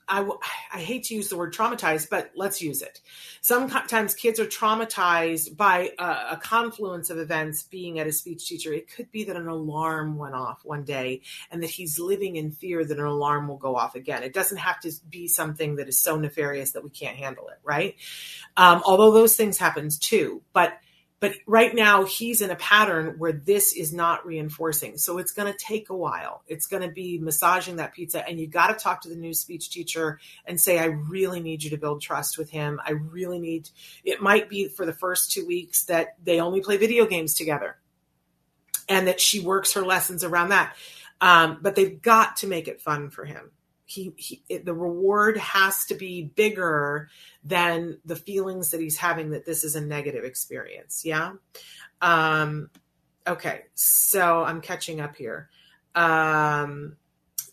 I, 0.08 0.28
I 0.72 0.78
hate 0.78 1.04
to 1.04 1.14
use 1.14 1.28
the 1.28 1.36
word 1.36 1.52
traumatized, 1.52 2.08
but 2.08 2.30
let's 2.34 2.62
use 2.62 2.82
it. 2.82 3.00
Sometimes 3.40 4.14
kids 4.14 4.40
are 4.40 4.46
traumatized 4.46 5.56
by 5.56 5.90
a, 5.98 6.04
a, 6.32 6.40
confluence 6.42 7.10
of 7.10 7.18
events 7.18 7.62
being 7.64 7.98
at 7.98 8.06
a 8.06 8.12
speech 8.12 8.48
teacher. 8.48 8.72
It 8.72 8.90
could 8.90 9.10
be 9.12 9.24
that 9.24 9.36
an 9.36 9.48
alarm 9.48 10.16
went 10.16 10.34
off 10.34 10.60
one 10.64 10.84
day 10.84 11.22
and 11.50 11.62
that 11.62 11.70
he's 11.70 11.98
living 11.98 12.36
in 12.36 12.50
fear 12.50 12.84
that 12.84 12.98
an 12.98 13.04
alarm 13.04 13.48
will 13.48 13.58
go 13.58 13.76
off 13.76 13.94
again. 13.94 14.22
It 14.22 14.32
doesn't 14.32 14.58
have 14.58 14.80
to 14.80 14.92
be 15.08 15.28
something 15.28 15.76
that 15.76 15.88
is 15.88 16.00
so 16.00 16.16
nefarious 16.16 16.72
that 16.72 16.84
we 16.84 16.90
can't 16.90 17.16
handle 17.16 17.48
it, 17.48 17.58
right? 17.62 17.96
Um, 18.56 18.82
although 18.84 19.12
those 19.12 19.36
things 19.36 19.58
happen 19.58 19.88
too. 20.00 20.42
But 20.52 20.78
but 21.20 21.34
right 21.46 21.74
now, 21.74 22.04
he's 22.04 22.40
in 22.40 22.50
a 22.50 22.56
pattern 22.56 23.16
where 23.18 23.32
this 23.32 23.72
is 23.72 23.92
not 23.92 24.24
reinforcing. 24.24 24.98
So 24.98 25.18
it's 25.18 25.32
going 25.32 25.52
to 25.52 25.58
take 25.58 25.90
a 25.90 25.96
while. 25.96 26.42
It's 26.46 26.68
going 26.68 26.82
to 26.82 26.88
be 26.88 27.18
massaging 27.18 27.76
that 27.76 27.92
pizza. 27.92 28.26
And 28.26 28.38
you 28.38 28.46
got 28.46 28.68
to 28.68 28.74
talk 28.74 29.00
to 29.02 29.08
the 29.08 29.16
new 29.16 29.34
speech 29.34 29.70
teacher 29.70 30.20
and 30.46 30.60
say, 30.60 30.78
I 30.78 30.84
really 30.84 31.40
need 31.40 31.64
you 31.64 31.70
to 31.70 31.76
build 31.76 32.02
trust 32.02 32.38
with 32.38 32.50
him. 32.50 32.80
I 32.84 32.92
really 32.92 33.40
need, 33.40 33.68
it 34.04 34.22
might 34.22 34.48
be 34.48 34.68
for 34.68 34.86
the 34.86 34.92
first 34.92 35.32
two 35.32 35.44
weeks 35.44 35.84
that 35.86 36.14
they 36.22 36.40
only 36.40 36.60
play 36.60 36.76
video 36.76 37.04
games 37.04 37.34
together 37.34 37.78
and 38.88 39.08
that 39.08 39.20
she 39.20 39.40
works 39.40 39.74
her 39.74 39.82
lessons 39.82 40.22
around 40.22 40.50
that. 40.50 40.76
Um, 41.20 41.58
but 41.60 41.74
they've 41.74 42.00
got 42.00 42.36
to 42.38 42.46
make 42.46 42.68
it 42.68 42.80
fun 42.80 43.10
for 43.10 43.24
him 43.24 43.50
he, 43.88 44.12
he 44.16 44.42
it, 44.48 44.66
the 44.66 44.74
reward 44.74 45.38
has 45.38 45.86
to 45.86 45.94
be 45.94 46.22
bigger 46.22 47.08
than 47.42 47.98
the 48.04 48.16
feelings 48.16 48.70
that 48.70 48.80
he's 48.80 48.98
having 48.98 49.30
that 49.30 49.46
this 49.46 49.64
is 49.64 49.74
a 49.74 49.80
negative 49.80 50.24
experience 50.24 51.02
yeah 51.04 51.32
um 52.02 52.68
okay 53.26 53.62
so 53.74 54.44
i'm 54.44 54.60
catching 54.60 55.00
up 55.00 55.16
here 55.16 55.48
um 55.94 56.96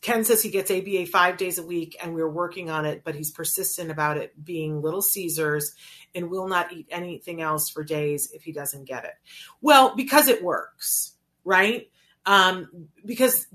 Ken 0.01 0.23
says 0.23 0.43
he 0.43 0.51
gets 0.51 0.69
ABA 0.69 1.07
five 1.07 1.35
days 1.35 1.57
a 1.57 1.65
week 1.65 1.97
and 1.99 2.13
we're 2.13 2.29
working 2.29 2.69
on 2.69 2.85
it, 2.85 3.01
but 3.03 3.15
he's 3.15 3.31
persistent 3.31 3.89
about 3.89 4.17
it 4.17 4.45
being 4.45 4.83
Little 4.83 5.01
Caesars 5.01 5.73
and 6.13 6.29
will 6.29 6.47
not 6.47 6.71
eat 6.71 6.85
anything 6.91 7.41
else 7.41 7.71
for 7.71 7.83
days 7.83 8.29
if 8.31 8.43
he 8.43 8.51
doesn't 8.51 8.85
get 8.85 9.03
it. 9.05 9.15
Well, 9.61 9.95
because 9.95 10.27
it 10.27 10.43
works, 10.43 11.15
right? 11.43 11.89
Um, 12.23 12.89
because 13.03 13.47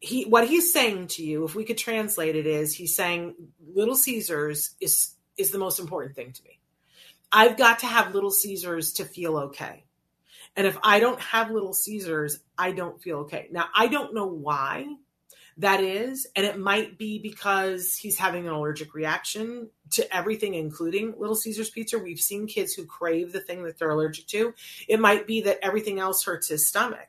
he 0.00 0.24
what 0.24 0.48
he's 0.48 0.72
saying 0.72 1.08
to 1.08 1.24
you, 1.24 1.44
if 1.44 1.54
we 1.54 1.64
could 1.64 1.78
translate 1.78 2.36
it, 2.36 2.46
is 2.46 2.74
he's 2.74 2.94
saying 2.94 3.34
Little 3.74 3.96
Caesars 3.96 4.74
is 4.80 5.14
is 5.36 5.50
the 5.50 5.58
most 5.58 5.78
important 5.78 6.14
thing 6.14 6.32
to 6.32 6.42
me. 6.44 6.60
I've 7.30 7.56
got 7.56 7.80
to 7.80 7.86
have 7.86 8.14
Little 8.14 8.30
Caesars 8.30 8.94
to 8.94 9.04
feel 9.04 9.36
okay. 9.36 9.84
And 10.56 10.66
if 10.66 10.78
I 10.82 10.98
don't 10.98 11.20
have 11.20 11.50
Little 11.50 11.74
Caesars, 11.74 12.40
I 12.56 12.72
don't 12.72 13.00
feel 13.00 13.18
okay. 13.18 13.48
Now, 13.52 13.66
I 13.74 13.86
don't 13.86 14.14
know 14.14 14.26
why 14.26 14.86
that 15.58 15.80
is. 15.80 16.26
And 16.34 16.46
it 16.46 16.58
might 16.58 16.98
be 16.98 17.18
because 17.18 17.94
he's 17.94 18.18
having 18.18 18.46
an 18.46 18.52
allergic 18.52 18.94
reaction 18.94 19.68
to 19.90 20.16
everything, 20.16 20.54
including 20.54 21.14
Little 21.18 21.36
Caesars 21.36 21.70
pizza. 21.70 21.98
We've 21.98 22.20
seen 22.20 22.46
kids 22.46 22.74
who 22.74 22.86
crave 22.86 23.32
the 23.32 23.40
thing 23.40 23.64
that 23.64 23.78
they're 23.78 23.90
allergic 23.90 24.26
to. 24.28 24.54
It 24.88 25.00
might 25.00 25.26
be 25.26 25.42
that 25.42 25.58
everything 25.62 25.98
else 25.98 26.24
hurts 26.24 26.48
his 26.48 26.66
stomach. 26.66 27.08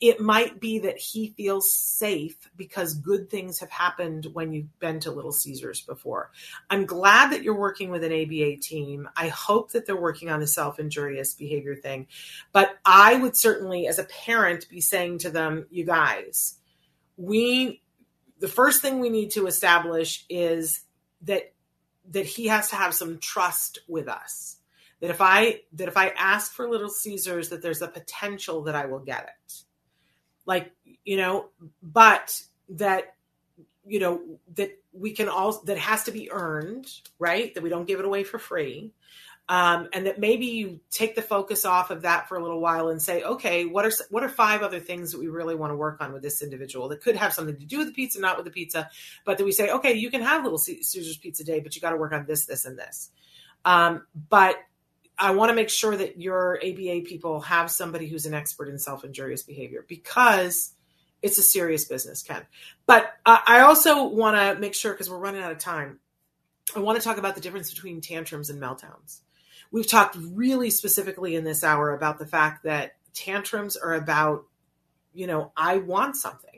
It 0.00 0.20
might 0.20 0.60
be 0.60 0.78
that 0.80 0.98
he 0.98 1.34
feels 1.36 1.74
safe 1.74 2.50
because 2.56 2.94
good 2.94 3.30
things 3.30 3.60
have 3.60 3.70
happened 3.70 4.26
when 4.32 4.52
you've 4.52 4.78
been 4.78 5.00
to 5.00 5.10
Little 5.10 5.32
Caesars 5.32 5.80
before. 5.80 6.30
I'm 6.70 6.86
glad 6.86 7.32
that 7.32 7.42
you're 7.42 7.58
working 7.58 7.90
with 7.90 8.04
an 8.04 8.12
ABA 8.12 8.58
team. 8.60 9.08
I 9.16 9.28
hope 9.28 9.72
that 9.72 9.86
they're 9.86 10.00
working 10.00 10.30
on 10.30 10.40
the 10.40 10.46
self 10.46 10.78
injurious 10.78 11.34
behavior 11.34 11.74
thing. 11.74 12.06
But 12.52 12.76
I 12.84 13.16
would 13.16 13.36
certainly, 13.36 13.86
as 13.86 13.98
a 13.98 14.04
parent, 14.04 14.68
be 14.68 14.80
saying 14.80 15.18
to 15.18 15.30
them, 15.30 15.66
you 15.70 15.84
guys, 15.84 16.58
we, 17.16 17.82
the 18.38 18.48
first 18.48 18.82
thing 18.82 19.00
we 19.00 19.10
need 19.10 19.30
to 19.32 19.46
establish 19.46 20.24
is 20.28 20.82
that 21.22 21.52
that 22.10 22.26
he 22.26 22.46
has 22.46 22.70
to 22.70 22.76
have 22.76 22.94
some 22.94 23.18
trust 23.18 23.80
with 23.88 24.08
us 24.08 24.56
that 25.00 25.10
if 25.10 25.20
i 25.20 25.60
that 25.72 25.88
if 25.88 25.96
i 25.96 26.08
ask 26.16 26.52
for 26.52 26.68
little 26.68 26.88
caesars 26.88 27.48
that 27.48 27.62
there's 27.62 27.82
a 27.82 27.88
potential 27.88 28.62
that 28.62 28.74
i 28.74 28.86
will 28.86 29.00
get 29.00 29.24
it 29.24 29.62
like 30.46 30.72
you 31.04 31.16
know 31.16 31.46
but 31.82 32.42
that 32.70 33.14
you 33.86 34.00
know 34.00 34.20
that 34.54 34.70
we 34.92 35.12
can 35.12 35.28
all 35.28 35.60
that 35.64 35.78
has 35.78 36.04
to 36.04 36.12
be 36.12 36.30
earned 36.32 36.86
right? 37.18 37.54
That 37.54 37.62
we 37.62 37.68
don't 37.70 37.86
give 37.86 38.00
it 38.00 38.06
away 38.06 38.24
for 38.24 38.38
free. 38.38 38.92
Um, 39.48 39.88
and 39.92 40.06
that 40.06 40.18
maybe 40.18 40.46
you 40.46 40.80
take 40.90 41.14
the 41.14 41.22
focus 41.22 41.64
off 41.64 41.92
of 41.92 42.02
that 42.02 42.28
for 42.28 42.36
a 42.36 42.42
little 42.42 42.58
while 42.58 42.88
and 42.88 43.00
say 43.00 43.22
okay 43.22 43.64
what 43.64 43.86
are 43.86 43.92
what 44.10 44.24
are 44.24 44.28
five 44.28 44.62
other 44.62 44.80
things 44.80 45.12
that 45.12 45.20
we 45.20 45.28
really 45.28 45.54
want 45.54 45.70
to 45.70 45.76
work 45.76 46.00
on 46.00 46.12
with 46.12 46.20
this 46.20 46.42
individual 46.42 46.88
that 46.88 47.00
could 47.00 47.14
have 47.14 47.32
something 47.32 47.56
to 47.56 47.64
do 47.64 47.78
with 47.78 47.86
the 47.86 47.92
pizza 47.92 48.20
not 48.20 48.36
with 48.36 48.44
the 48.44 48.50
pizza 48.50 48.90
but 49.24 49.38
that 49.38 49.44
we 49.44 49.52
say 49.52 49.70
okay 49.70 49.92
you 49.92 50.10
can 50.10 50.20
have 50.20 50.42
little 50.42 50.58
caesars 50.58 51.16
pizza 51.18 51.44
day 51.44 51.60
but 51.60 51.76
you 51.76 51.80
got 51.80 51.90
to 51.90 51.96
work 51.96 52.12
on 52.12 52.26
this 52.26 52.46
this 52.46 52.64
and 52.64 52.76
this. 52.76 53.10
Um, 53.64 54.04
but 54.28 54.56
I 55.18 55.30
want 55.30 55.50
to 55.50 55.54
make 55.54 55.70
sure 55.70 55.96
that 55.96 56.20
your 56.20 56.58
ABA 56.58 57.02
people 57.06 57.40
have 57.40 57.70
somebody 57.70 58.06
who's 58.06 58.26
an 58.26 58.34
expert 58.34 58.68
in 58.68 58.78
self 58.78 59.04
injurious 59.04 59.42
behavior 59.42 59.84
because 59.88 60.74
it's 61.22 61.38
a 61.38 61.42
serious 61.42 61.84
business, 61.84 62.22
Ken. 62.22 62.42
But 62.86 63.12
uh, 63.24 63.38
I 63.46 63.60
also 63.60 64.04
want 64.04 64.36
to 64.36 64.60
make 64.60 64.74
sure, 64.74 64.92
because 64.92 65.08
we're 65.08 65.18
running 65.18 65.42
out 65.42 65.52
of 65.52 65.58
time, 65.58 66.00
I 66.74 66.80
want 66.80 66.98
to 66.98 67.04
talk 67.04 67.16
about 67.16 67.34
the 67.34 67.40
difference 67.40 67.72
between 67.72 68.00
tantrums 68.00 68.50
and 68.50 68.60
meltdowns. 68.60 69.20
We've 69.70 69.86
talked 69.86 70.16
really 70.32 70.70
specifically 70.70 71.34
in 71.34 71.44
this 71.44 71.64
hour 71.64 71.94
about 71.94 72.18
the 72.18 72.26
fact 72.26 72.64
that 72.64 72.96
tantrums 73.14 73.76
are 73.76 73.94
about, 73.94 74.44
you 75.14 75.26
know, 75.26 75.52
I 75.56 75.78
want 75.78 76.16
something 76.16 76.55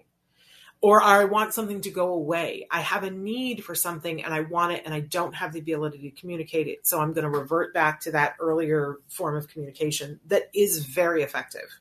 or 0.81 1.03
I 1.03 1.24
want 1.24 1.55
something 1.55 1.81
to 1.83 1.91
go 1.91 2.12
away. 2.12 2.66
I 2.70 2.81
have 2.81 3.03
a 3.03 3.11
need 3.11 3.64
for 3.64 3.74
something 3.74 4.22
and 4.22 4.33
I 4.33 4.41
want 4.41 4.74
it 4.74 4.83
and 4.85 4.95
I 4.95 5.01
don't 5.01 5.35
have 5.35 5.53
the 5.53 5.59
ability 5.59 5.99
to 5.99 6.11
communicate 6.11 6.68
it. 6.68 6.87
So 6.87 7.01
I'm 7.01 7.12
going 7.12 7.24
to 7.24 7.39
revert 7.39 7.74
back 7.74 8.01
to 8.03 8.12
that 8.12 8.37
earlier 8.41 8.99
form 9.09 9.37
of 9.37 9.49
communication 9.49 10.20
that 10.26 10.51
is 10.55 10.85
very 10.85 11.22
effective. 11.22 11.81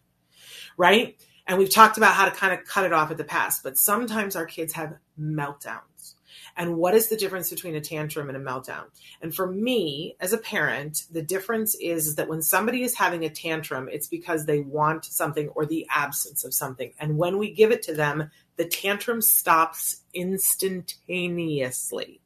Right? 0.78 1.20
And 1.46 1.58
we've 1.58 1.74
talked 1.74 1.98
about 1.98 2.14
how 2.14 2.26
to 2.26 2.32
kind 2.32 2.54
of 2.54 2.66
cut 2.66 2.86
it 2.86 2.94
off 2.94 3.12
at 3.12 3.18
the 3.18 3.24
pass, 3.24 3.62
but 3.62 3.78
sometimes 3.78 4.36
our 4.36 4.46
kids 4.46 4.74
have 4.74 4.96
meltdowns. 5.20 6.16
And 6.58 6.76
what 6.76 6.96
is 6.96 7.08
the 7.08 7.16
difference 7.16 7.52
between 7.52 7.76
a 7.76 7.82
tantrum 7.82 8.30
and 8.30 8.38
a 8.38 8.42
meltdown? 8.42 8.86
And 9.22 9.34
for 9.34 9.46
me, 9.46 10.16
as 10.20 10.34
a 10.34 10.40
parent, 10.40 11.04
the 11.12 11.22
difference 11.22 11.76
is 11.76 12.16
that 12.16 12.28
when 12.28 12.42
somebody 12.42 12.82
is 12.82 12.96
having 12.96 13.24
a 13.24 13.30
tantrum, 13.30 13.88
it's 13.92 14.08
because 14.08 14.46
they 14.46 14.62
want 14.62 15.06
something 15.06 15.50
or 15.50 15.68
the 15.68 15.86
absence 15.90 16.44
of 16.44 16.56
something. 16.56 16.94
And 17.00 17.18
when 17.18 17.38
we 17.38 17.54
give 17.54 17.72
it 17.72 17.84
to 17.84 17.94
them, 17.94 18.32
the 18.58 18.66
tantrum 18.66 19.22
stops 19.22 20.02
instantaneously. 20.14 22.22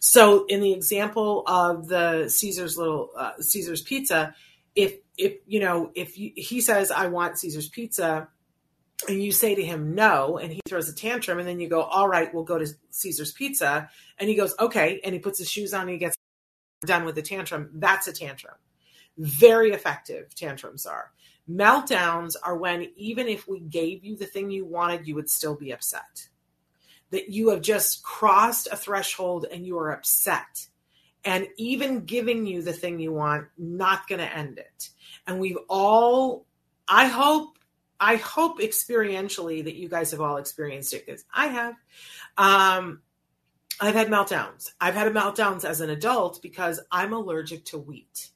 So, 0.00 0.44
in 0.46 0.60
the 0.60 0.72
example 0.72 1.42
of 1.46 1.88
the 1.88 2.28
Caesar's 2.28 2.76
little 2.76 3.10
uh, 3.16 3.32
Caesar's 3.40 3.82
pizza, 3.82 4.34
if 4.74 4.94
if 5.16 5.34
you 5.46 5.60
know 5.60 5.90
if 5.94 6.18
you, 6.18 6.32
he 6.36 6.60
says 6.60 6.90
I 6.90 7.06
want 7.06 7.38
Caesar's 7.38 7.68
pizza, 7.68 8.28
and 9.08 9.22
you 9.22 9.32
say 9.32 9.54
to 9.54 9.64
him 9.64 9.94
no, 9.94 10.38
and 10.38 10.52
he 10.52 10.60
throws 10.68 10.88
a 10.88 10.94
tantrum, 10.94 11.38
and 11.38 11.48
then 11.48 11.60
you 11.60 11.68
go, 11.68 11.82
all 11.82 12.08
right, 12.08 12.32
we'll 12.34 12.44
go 12.44 12.58
to 12.58 12.66
Caesar's 12.90 13.32
pizza, 13.32 13.88
and 14.18 14.28
he 14.28 14.34
goes 14.34 14.54
okay, 14.60 15.00
and 15.04 15.14
he 15.14 15.20
puts 15.20 15.38
his 15.38 15.50
shoes 15.50 15.72
on, 15.72 15.82
and 15.82 15.90
he 15.90 15.98
gets 15.98 16.16
done 16.84 17.04
with 17.04 17.14
the 17.14 17.22
tantrum. 17.22 17.70
That's 17.74 18.08
a 18.08 18.12
tantrum. 18.12 18.56
Very 19.16 19.70
effective 19.70 20.34
tantrums 20.34 20.86
are. 20.86 21.12
Meltdowns 21.50 22.36
are 22.42 22.56
when, 22.56 22.88
even 22.96 23.28
if 23.28 23.46
we 23.46 23.60
gave 23.60 24.04
you 24.04 24.16
the 24.16 24.26
thing 24.26 24.50
you 24.50 24.64
wanted, 24.64 25.06
you 25.06 25.14
would 25.14 25.28
still 25.28 25.54
be 25.54 25.72
upset. 25.72 26.28
That 27.10 27.28
you 27.28 27.50
have 27.50 27.60
just 27.60 28.02
crossed 28.02 28.68
a 28.72 28.76
threshold 28.76 29.46
and 29.50 29.66
you 29.66 29.78
are 29.78 29.92
upset. 29.92 30.66
And 31.24 31.46
even 31.56 32.04
giving 32.04 32.46
you 32.46 32.62
the 32.62 32.72
thing 32.72 32.98
you 32.98 33.12
want, 33.12 33.46
not 33.58 34.08
going 34.08 34.20
to 34.20 34.36
end 34.36 34.58
it. 34.58 34.90
And 35.26 35.38
we've 35.38 35.58
all, 35.68 36.46
I 36.88 37.06
hope, 37.06 37.58
I 38.00 38.16
hope 38.16 38.60
experientially 38.60 39.64
that 39.64 39.76
you 39.76 39.88
guys 39.88 40.10
have 40.10 40.20
all 40.20 40.36
experienced 40.36 40.92
it 40.92 41.06
because 41.06 41.24
I 41.32 41.46
have. 41.46 41.74
Um, 42.36 43.00
I've 43.80 43.94
had 43.94 44.08
meltdowns. 44.08 44.70
I've 44.80 44.94
had 44.94 45.12
meltdowns 45.12 45.64
as 45.64 45.80
an 45.80 45.90
adult 45.90 46.40
because 46.42 46.80
I'm 46.90 47.12
allergic 47.12 47.64
to 47.66 47.78
wheat. 47.78 48.30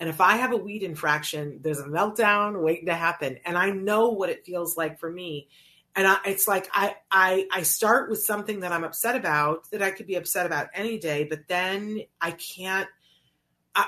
And 0.00 0.08
if 0.08 0.20
I 0.20 0.36
have 0.36 0.52
a 0.52 0.56
weed 0.56 0.82
infraction, 0.82 1.60
there's 1.62 1.80
a 1.80 1.84
meltdown 1.84 2.62
waiting 2.62 2.86
to 2.86 2.94
happen. 2.94 3.38
And 3.44 3.58
I 3.58 3.70
know 3.70 4.10
what 4.10 4.30
it 4.30 4.46
feels 4.46 4.76
like 4.76 5.00
for 5.00 5.10
me. 5.10 5.48
And 5.96 6.06
I, 6.06 6.18
it's 6.26 6.46
like 6.46 6.68
I, 6.72 6.94
I 7.10 7.48
I 7.50 7.62
start 7.62 8.08
with 8.08 8.22
something 8.22 8.60
that 8.60 8.70
I'm 8.70 8.84
upset 8.84 9.16
about 9.16 9.68
that 9.70 9.82
I 9.82 9.90
could 9.90 10.06
be 10.06 10.14
upset 10.14 10.46
about 10.46 10.68
any 10.72 10.98
day, 10.98 11.24
but 11.24 11.48
then 11.48 12.02
I 12.20 12.32
can't. 12.32 12.88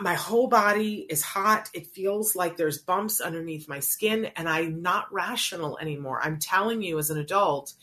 My 0.00 0.14
whole 0.14 0.46
body 0.46 1.04
is 1.08 1.22
hot. 1.22 1.68
It 1.74 1.88
feels 1.88 2.36
like 2.36 2.56
there's 2.56 2.78
bumps 2.78 3.20
underneath 3.20 3.68
my 3.68 3.80
skin, 3.80 4.26
and 4.36 4.48
I'm 4.48 4.82
not 4.82 5.12
rational 5.12 5.78
anymore. 5.78 6.20
I'm 6.22 6.38
telling 6.38 6.80
you, 6.80 6.98
as 6.98 7.10
an 7.10 7.18
adult, 7.18 7.74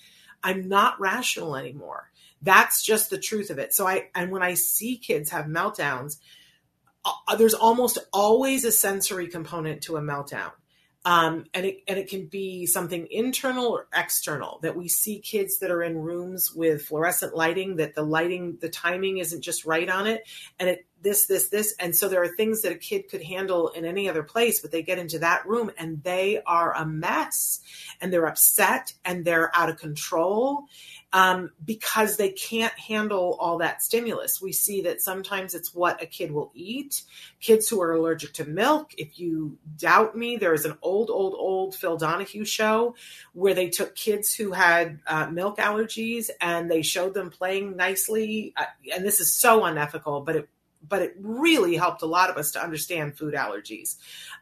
I'm 0.41 0.69
not 0.69 0.99
rational 1.01 1.55
anymore. 1.55 2.09
That's 2.41 2.84
just 2.84 3.09
the 3.09 3.17
truth 3.17 3.49
of 3.49 3.59
it. 3.59 3.73
So 3.73 3.88
I 3.88 4.09
and 4.13 4.32
when 4.32 4.43
I 4.43 4.53
see 4.53 4.97
kids 4.97 5.32
have 5.32 5.45
meltdowns, 5.45 6.17
uh, 7.28 7.36
there's 7.36 7.53
almost 7.53 7.97
always 8.14 8.66
a 8.66 8.72
sensory 8.72 9.28
component 9.28 9.82
to 9.84 9.97
a 9.97 10.01
meltdown. 10.01 10.51
Um, 11.05 11.45
and 11.53 11.66
it 11.66 11.84
and 11.88 11.97
it 11.97 12.10
can 12.10 12.26
be 12.26 12.66
something 12.66 13.08
internal 13.10 13.68
or 13.68 13.88
external 13.95 14.60
that 14.62 14.76
we 14.76 14.89
see 14.89 15.20
kids 15.20 15.60
that 15.60 15.72
are 15.72 15.82
in 15.82 15.97
rooms 15.97 16.51
with 16.53 16.82
fluorescent 16.82 17.34
lighting 17.34 17.78
that 17.78 17.95
the 17.95 18.03
lighting 18.03 18.58
the 18.60 18.68
timing 18.68 19.20
isn't 19.20 19.41
just 19.41 19.66
right 19.66 19.88
on 19.88 20.05
it. 20.05 20.28
And 20.60 20.68
it 20.68 20.86
this 21.01 21.28
this 21.28 21.47
this. 21.47 21.74
And 21.80 21.95
so 21.95 22.10
there 22.10 22.22
are 22.22 22.28
things 22.28 22.62
that 22.64 22.74
a 22.74 22.78
kid 22.78 23.08
could 23.10 23.24
handle 23.24 23.70
in 23.70 23.86
any 23.86 24.10
other 24.10 24.24
place 24.24 24.60
but 24.60 24.72
they 24.72 24.84
get 24.84 24.99
into 24.99 25.20
that 25.20 25.47
room 25.47 25.72
and 25.78 26.03
they 26.03 26.41
are 26.45 26.76
a 26.76 26.86
mess 26.86 27.62
and 28.01 28.12
they're 28.12 28.28
upset 28.28 28.91
and 29.05 29.24
they're 29.24 29.55
out 29.55 29.70
of 29.70 29.78
control 29.78 30.66
um, 31.14 31.51
because 31.64 32.18
they 32.18 32.30
can't 32.30 32.78
handle 32.78 33.38
all 33.39 33.60
that 33.60 33.82
stimulus. 33.82 34.41
We 34.41 34.51
see 34.51 34.82
that 34.82 35.01
sometimes 35.01 35.55
it's 35.55 35.74
what 35.74 36.01
a 36.01 36.05
kid 36.05 36.32
will 36.32 36.51
eat. 36.53 37.03
Kids 37.39 37.70
who 37.70 37.82
are 37.82 37.93
allergic 37.93 38.34
to 38.34 38.45
milk, 38.45 38.91
if 38.97 39.18
you 39.20 39.58
doubt 39.78 40.18
me, 40.18 40.38
there 40.38 40.53
is 40.53 40.66
an 40.66 40.78
old, 40.82 41.10
old, 41.10 41.34
old 41.38 41.76
Phil 41.76 41.97
Donahue 41.97 42.45
show 42.45 42.95
where 43.34 43.53
they 43.53 43.70
took 43.70 43.95
kids 43.95 44.34
who 44.34 44.51
had 44.51 44.99
uh, 45.08 45.28
milk 45.28 45.58
allergies 45.58 46.30
and 46.41 46.70
they 46.70 46.82
showed 46.82 47.14
them 47.14 47.30
playing 47.30 47.76
nicely. 47.78 48.53
Uh, 48.58 48.66
and 48.93 49.05
this 49.05 49.20
is 49.20 49.34
so 49.34 49.64
unethical, 49.64 50.22
but 50.22 50.36
it 50.36 50.49
but 50.88 51.01
it 51.01 51.15
really 51.19 51.75
helped 51.75 52.01
a 52.01 52.05
lot 52.05 52.30
of 52.30 52.38
us 52.38 52.51
to 52.51 52.63
understand 52.63 53.17
food 53.17 53.34
allergies. 53.34 53.95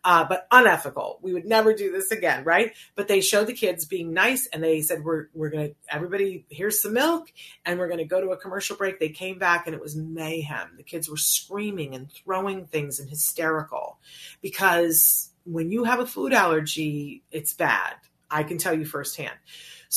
Uh, 0.03 0.25
but 0.27 0.47
unethical. 0.51 1.19
We 1.21 1.33
would 1.33 1.45
never 1.45 1.73
do 1.73 1.91
this 1.91 2.11
again, 2.11 2.43
right? 2.43 2.73
But 2.95 3.07
they 3.07 3.21
showed 3.21 3.47
the 3.47 3.53
kids 3.53 3.85
being 3.85 4.13
nice, 4.13 4.47
and 4.47 4.63
they 4.63 4.81
said, 4.81 5.03
"We're 5.03 5.27
we're 5.33 5.49
gonna 5.49 5.71
everybody 5.89 6.45
here's 6.49 6.81
some 6.81 6.93
milk, 6.93 7.31
and 7.65 7.79
we're 7.79 7.89
gonna 7.89 8.05
go 8.05 8.21
to 8.21 8.29
a 8.29 8.37
commercial 8.37 8.75
break." 8.75 8.99
They 8.99 9.09
came 9.09 9.39
back, 9.39 9.67
and 9.67 9.75
it 9.75 9.81
was 9.81 9.95
mayhem. 9.95 10.73
The 10.77 10.83
kids 10.83 11.09
were 11.09 11.17
screaming 11.17 11.95
and 11.95 12.11
throwing 12.11 12.65
things 12.65 12.99
and 12.99 13.09
hysterical 13.09 13.99
because 14.41 15.31
when 15.45 15.71
you 15.71 15.83
have 15.83 15.99
a 15.99 16.07
food 16.07 16.33
allergy, 16.33 17.23
it's 17.31 17.53
bad. 17.53 17.95
I 18.29 18.43
can 18.43 18.57
tell 18.57 18.73
you 18.73 18.85
firsthand. 18.85 19.35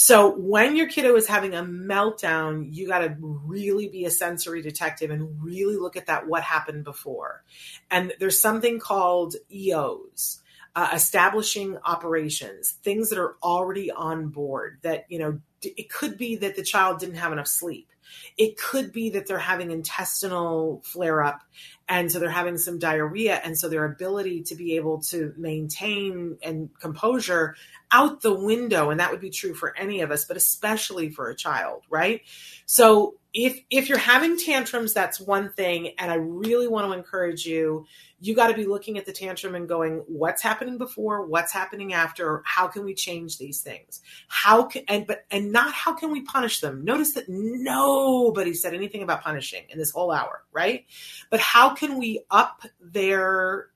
So 0.00 0.30
when 0.30 0.76
your 0.76 0.86
kiddo 0.86 1.16
is 1.16 1.26
having 1.26 1.54
a 1.54 1.62
meltdown, 1.64 2.68
you 2.70 2.86
got 2.86 3.00
to 3.00 3.16
really 3.18 3.88
be 3.88 4.04
a 4.04 4.10
sensory 4.10 4.62
detective 4.62 5.10
and 5.10 5.42
really 5.42 5.76
look 5.76 5.96
at 5.96 6.06
that 6.06 6.28
what 6.28 6.44
happened 6.44 6.84
before. 6.84 7.42
And 7.90 8.12
there's 8.20 8.40
something 8.40 8.78
called 8.78 9.34
EOs. 9.52 10.40
Uh, 10.76 10.90
establishing 10.92 11.76
operations, 11.84 12.76
things 12.84 13.10
that 13.10 13.18
are 13.18 13.34
already 13.42 13.90
on 13.90 14.28
board 14.28 14.78
that, 14.82 15.06
you 15.08 15.18
know, 15.18 15.40
it 15.62 15.90
could 15.90 16.16
be 16.16 16.36
that 16.36 16.54
the 16.54 16.62
child 16.62 17.00
didn't 17.00 17.16
have 17.16 17.32
enough 17.32 17.48
sleep. 17.48 17.88
It 18.36 18.56
could 18.56 18.92
be 18.92 19.10
that 19.10 19.26
they're 19.26 19.38
having 19.38 19.70
intestinal 19.70 20.82
flare 20.84 21.22
up 21.22 21.42
and 21.88 22.10
so 22.10 22.18
they're 22.18 22.30
having 22.30 22.58
some 22.58 22.78
diarrhea 22.78 23.40
and 23.44 23.58
so 23.58 23.68
their 23.68 23.84
ability 23.84 24.42
to 24.44 24.54
be 24.54 24.76
able 24.76 25.00
to 25.00 25.32
maintain 25.36 26.38
and 26.42 26.70
composure 26.80 27.54
out 27.90 28.20
the 28.20 28.34
window 28.34 28.90
and 28.90 29.00
that 29.00 29.10
would 29.10 29.20
be 29.20 29.30
true 29.30 29.54
for 29.54 29.76
any 29.76 30.00
of 30.00 30.10
us 30.10 30.24
but 30.24 30.36
especially 30.36 31.10
for 31.10 31.28
a 31.28 31.36
child 31.36 31.82
right? 31.90 32.22
So 32.66 33.14
if 33.34 33.60
if 33.70 33.88
you're 33.88 33.98
having 33.98 34.38
tantrums 34.38 34.94
that's 34.94 35.20
one 35.20 35.50
thing 35.50 35.88
and 35.98 36.10
i 36.10 36.14
really 36.14 36.68
want 36.68 36.86
to 36.86 36.96
encourage 36.96 37.44
you. 37.44 37.86
You 38.20 38.34
got 38.34 38.48
to 38.48 38.54
be 38.54 38.64
looking 38.64 38.98
at 38.98 39.06
the 39.06 39.12
tantrum 39.12 39.54
and 39.54 39.68
going 39.68 40.02
what's 40.08 40.42
happening 40.42 40.76
before? 40.78 41.26
What's 41.26 41.52
happening 41.52 41.92
after? 41.92 42.42
How 42.44 42.66
can 42.66 42.84
we 42.84 42.94
change 42.94 43.38
these 43.38 43.60
things? 43.60 44.00
How 44.28 44.64
can 44.64 44.82
and 44.88 45.06
but 45.06 45.24
and 45.30 45.52
not 45.52 45.72
how 45.72 45.92
can 45.92 46.10
we 46.10 46.22
punish 46.22 46.60
them? 46.60 46.84
Notice 46.84 47.12
that 47.14 47.28
nobody 47.28 48.54
said 48.54 48.74
anything 48.74 49.02
about 49.02 49.22
punishing 49.22 49.64
in 49.70 49.78
this 49.78 49.90
whole 49.90 50.10
hour 50.10 50.44
right? 50.52 50.86
But 51.30 51.40
how 51.40 51.74
can 51.74 51.98
we 51.98 52.24
up 52.30 52.62
their 52.80 53.68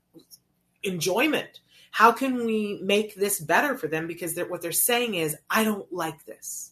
enjoyment? 0.82 1.60
How 1.90 2.10
can 2.10 2.46
we 2.46 2.80
make 2.82 3.14
this 3.14 3.38
better 3.38 3.76
for 3.76 3.86
them? 3.86 4.06
Because 4.06 4.34
they're, 4.34 4.48
what 4.48 4.62
they're 4.62 4.72
saying 4.72 5.14
is 5.14 5.36
i 5.50 5.62
don't 5.62 5.92
like 5.92 6.24
this 6.24 6.71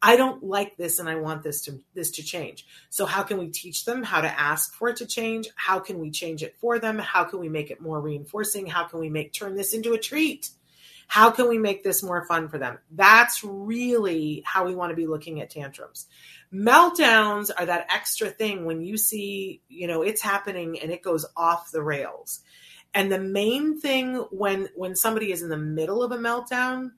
I 0.00 0.16
don't 0.16 0.44
like 0.44 0.76
this 0.76 0.98
and 0.98 1.08
I 1.08 1.16
want 1.16 1.42
this 1.42 1.62
to 1.62 1.80
this 1.94 2.12
to 2.12 2.22
change. 2.22 2.66
So 2.88 3.04
how 3.04 3.22
can 3.22 3.38
we 3.38 3.48
teach 3.48 3.84
them 3.84 4.02
how 4.02 4.20
to 4.20 4.40
ask 4.40 4.74
for 4.74 4.88
it 4.90 4.96
to 4.96 5.06
change? 5.06 5.48
How 5.56 5.80
can 5.80 5.98
we 5.98 6.10
change 6.10 6.42
it 6.42 6.56
for 6.60 6.78
them? 6.78 6.98
How 6.98 7.24
can 7.24 7.40
we 7.40 7.48
make 7.48 7.70
it 7.70 7.80
more 7.80 8.00
reinforcing? 8.00 8.66
How 8.66 8.84
can 8.84 9.00
we 9.00 9.10
make 9.10 9.32
turn 9.32 9.56
this 9.56 9.74
into 9.74 9.94
a 9.94 9.98
treat? 9.98 10.50
How 11.08 11.30
can 11.30 11.48
we 11.48 11.58
make 11.58 11.82
this 11.82 12.02
more 12.02 12.26
fun 12.26 12.48
for 12.48 12.58
them? 12.58 12.78
That's 12.90 13.42
really 13.42 14.42
how 14.44 14.66
we 14.66 14.74
want 14.74 14.90
to 14.90 14.96
be 14.96 15.06
looking 15.06 15.40
at 15.40 15.50
tantrums. 15.50 16.06
Meltdowns 16.52 17.50
are 17.56 17.66
that 17.66 17.86
extra 17.90 18.28
thing 18.28 18.66
when 18.66 18.82
you 18.82 18.98
see, 18.98 19.62
you 19.68 19.86
know, 19.86 20.02
it's 20.02 20.22
happening 20.22 20.78
and 20.78 20.92
it 20.92 21.02
goes 21.02 21.24
off 21.34 21.70
the 21.72 21.82
rails. 21.82 22.40
And 22.94 23.10
the 23.10 23.20
main 23.20 23.80
thing 23.80 24.16
when 24.30 24.68
when 24.76 24.94
somebody 24.94 25.32
is 25.32 25.42
in 25.42 25.48
the 25.48 25.56
middle 25.56 26.02
of 26.02 26.12
a 26.12 26.18
meltdown 26.18 26.92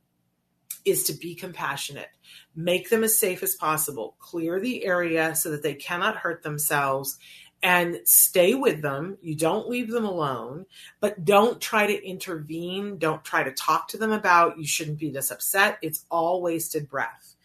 is 0.84 1.04
to 1.04 1.12
be 1.12 1.34
compassionate. 1.34 2.10
Make 2.54 2.90
them 2.90 3.04
as 3.04 3.18
safe 3.18 3.42
as 3.42 3.54
possible. 3.54 4.16
Clear 4.18 4.60
the 4.60 4.84
area 4.84 5.34
so 5.34 5.50
that 5.50 5.62
they 5.62 5.74
cannot 5.74 6.16
hurt 6.16 6.42
themselves 6.42 7.18
and 7.62 8.00
stay 8.04 8.54
with 8.54 8.80
them. 8.82 9.18
You 9.20 9.34
don't 9.34 9.68
leave 9.68 9.90
them 9.90 10.04
alone, 10.04 10.66
but 11.00 11.24
don't 11.24 11.60
try 11.60 11.86
to 11.86 12.06
intervene. 12.06 12.98
Don't 12.98 13.24
try 13.24 13.42
to 13.42 13.52
talk 13.52 13.88
to 13.88 13.98
them 13.98 14.12
about 14.12 14.58
you 14.58 14.66
shouldn't 14.66 14.98
be 14.98 15.10
this 15.10 15.30
upset. 15.30 15.78
It's 15.82 16.04
all 16.10 16.40
wasted 16.42 16.88
breath. 16.88 17.36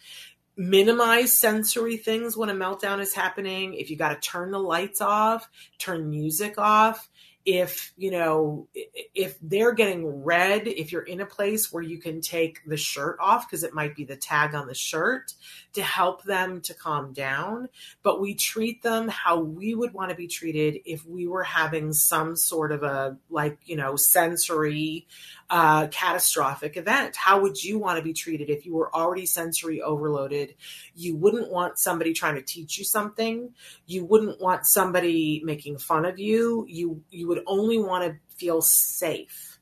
Minimize 0.58 1.38
sensory 1.38 1.98
things 1.98 2.38
when 2.38 2.50
a 2.50 2.54
meltdown 2.54 3.02
is 3.02 3.14
happening. 3.14 3.74
If 3.74 3.90
you 3.90 3.98
got 3.98 4.10
to 4.10 4.30
turn 4.30 4.52
the 4.52 4.60
lights 4.60 5.02
off, 5.02 5.50
turn 5.80 6.10
music 6.10 6.58
off, 6.58 7.10
if 7.46 7.94
you 7.96 8.10
know 8.10 8.68
if 9.14 9.38
they're 9.42 9.74
getting 9.74 10.24
red 10.24 10.68
if 10.68 10.92
you're 10.92 11.04
in 11.04 11.22
a 11.22 11.26
place 11.26 11.72
where 11.72 11.84
you 11.84 12.00
can 12.00 12.20
take 12.20 12.60
the 12.66 12.78
shirt 12.78 13.18
off 13.20 13.48
because 13.48 13.64
it 13.64 13.74
might 13.74 13.96
be 13.96 14.04
the 14.04 14.16
tag 14.16 14.56
on 14.56 14.68
the 14.68 14.74
shirt 14.74 15.34
to 15.76 15.84
help 15.84 16.24
them 16.24 16.62
to 16.62 16.74
calm 16.74 17.14
down 17.14 17.70
but 18.04 18.20
we 18.20 18.34
treat 18.34 18.82
them 18.82 19.08
how 19.08 19.40
we 19.40 19.76
would 19.76 19.94
want 19.94 20.10
to 20.10 20.16
be 20.16 20.28
treated 20.28 20.80
if 20.86 21.06
we 21.06 21.28
were 21.28 21.44
having 21.44 21.94
some 21.94 22.36
sort 22.36 22.72
of 22.72 22.84
a 22.84 23.18
like 23.30 23.58
you 23.66 23.76
know 23.76 23.96
sensory 23.96 25.08
uh, 25.50 25.88
catastrophic 25.88 26.76
event 26.76 27.16
how 27.16 27.40
would 27.40 27.64
you 27.64 27.78
want 27.78 27.98
to 27.98 28.04
be 28.04 28.14
treated 28.14 28.50
if 28.50 28.66
you 28.66 28.76
were 28.76 28.94
already 28.96 29.26
sensory 29.26 29.82
overloaded 29.82 30.56
you 30.96 31.16
wouldn't 31.16 31.52
want 31.52 31.78
somebody 31.78 32.14
trying 32.14 32.36
to 32.36 32.42
teach 32.42 32.80
you 32.80 32.84
something 32.84 33.54
you 33.86 34.04
wouldn't 34.04 34.42
want 34.42 34.66
somebody 34.66 35.42
making 35.46 35.78
fun 35.78 36.04
of 36.04 36.18
you 36.18 36.66
you 36.68 37.04
you 37.12 37.28
would 37.28 37.44
only 37.46 37.78
want 37.78 38.04
to 38.04 38.18
feel 38.36 38.62
safe. 38.62 39.60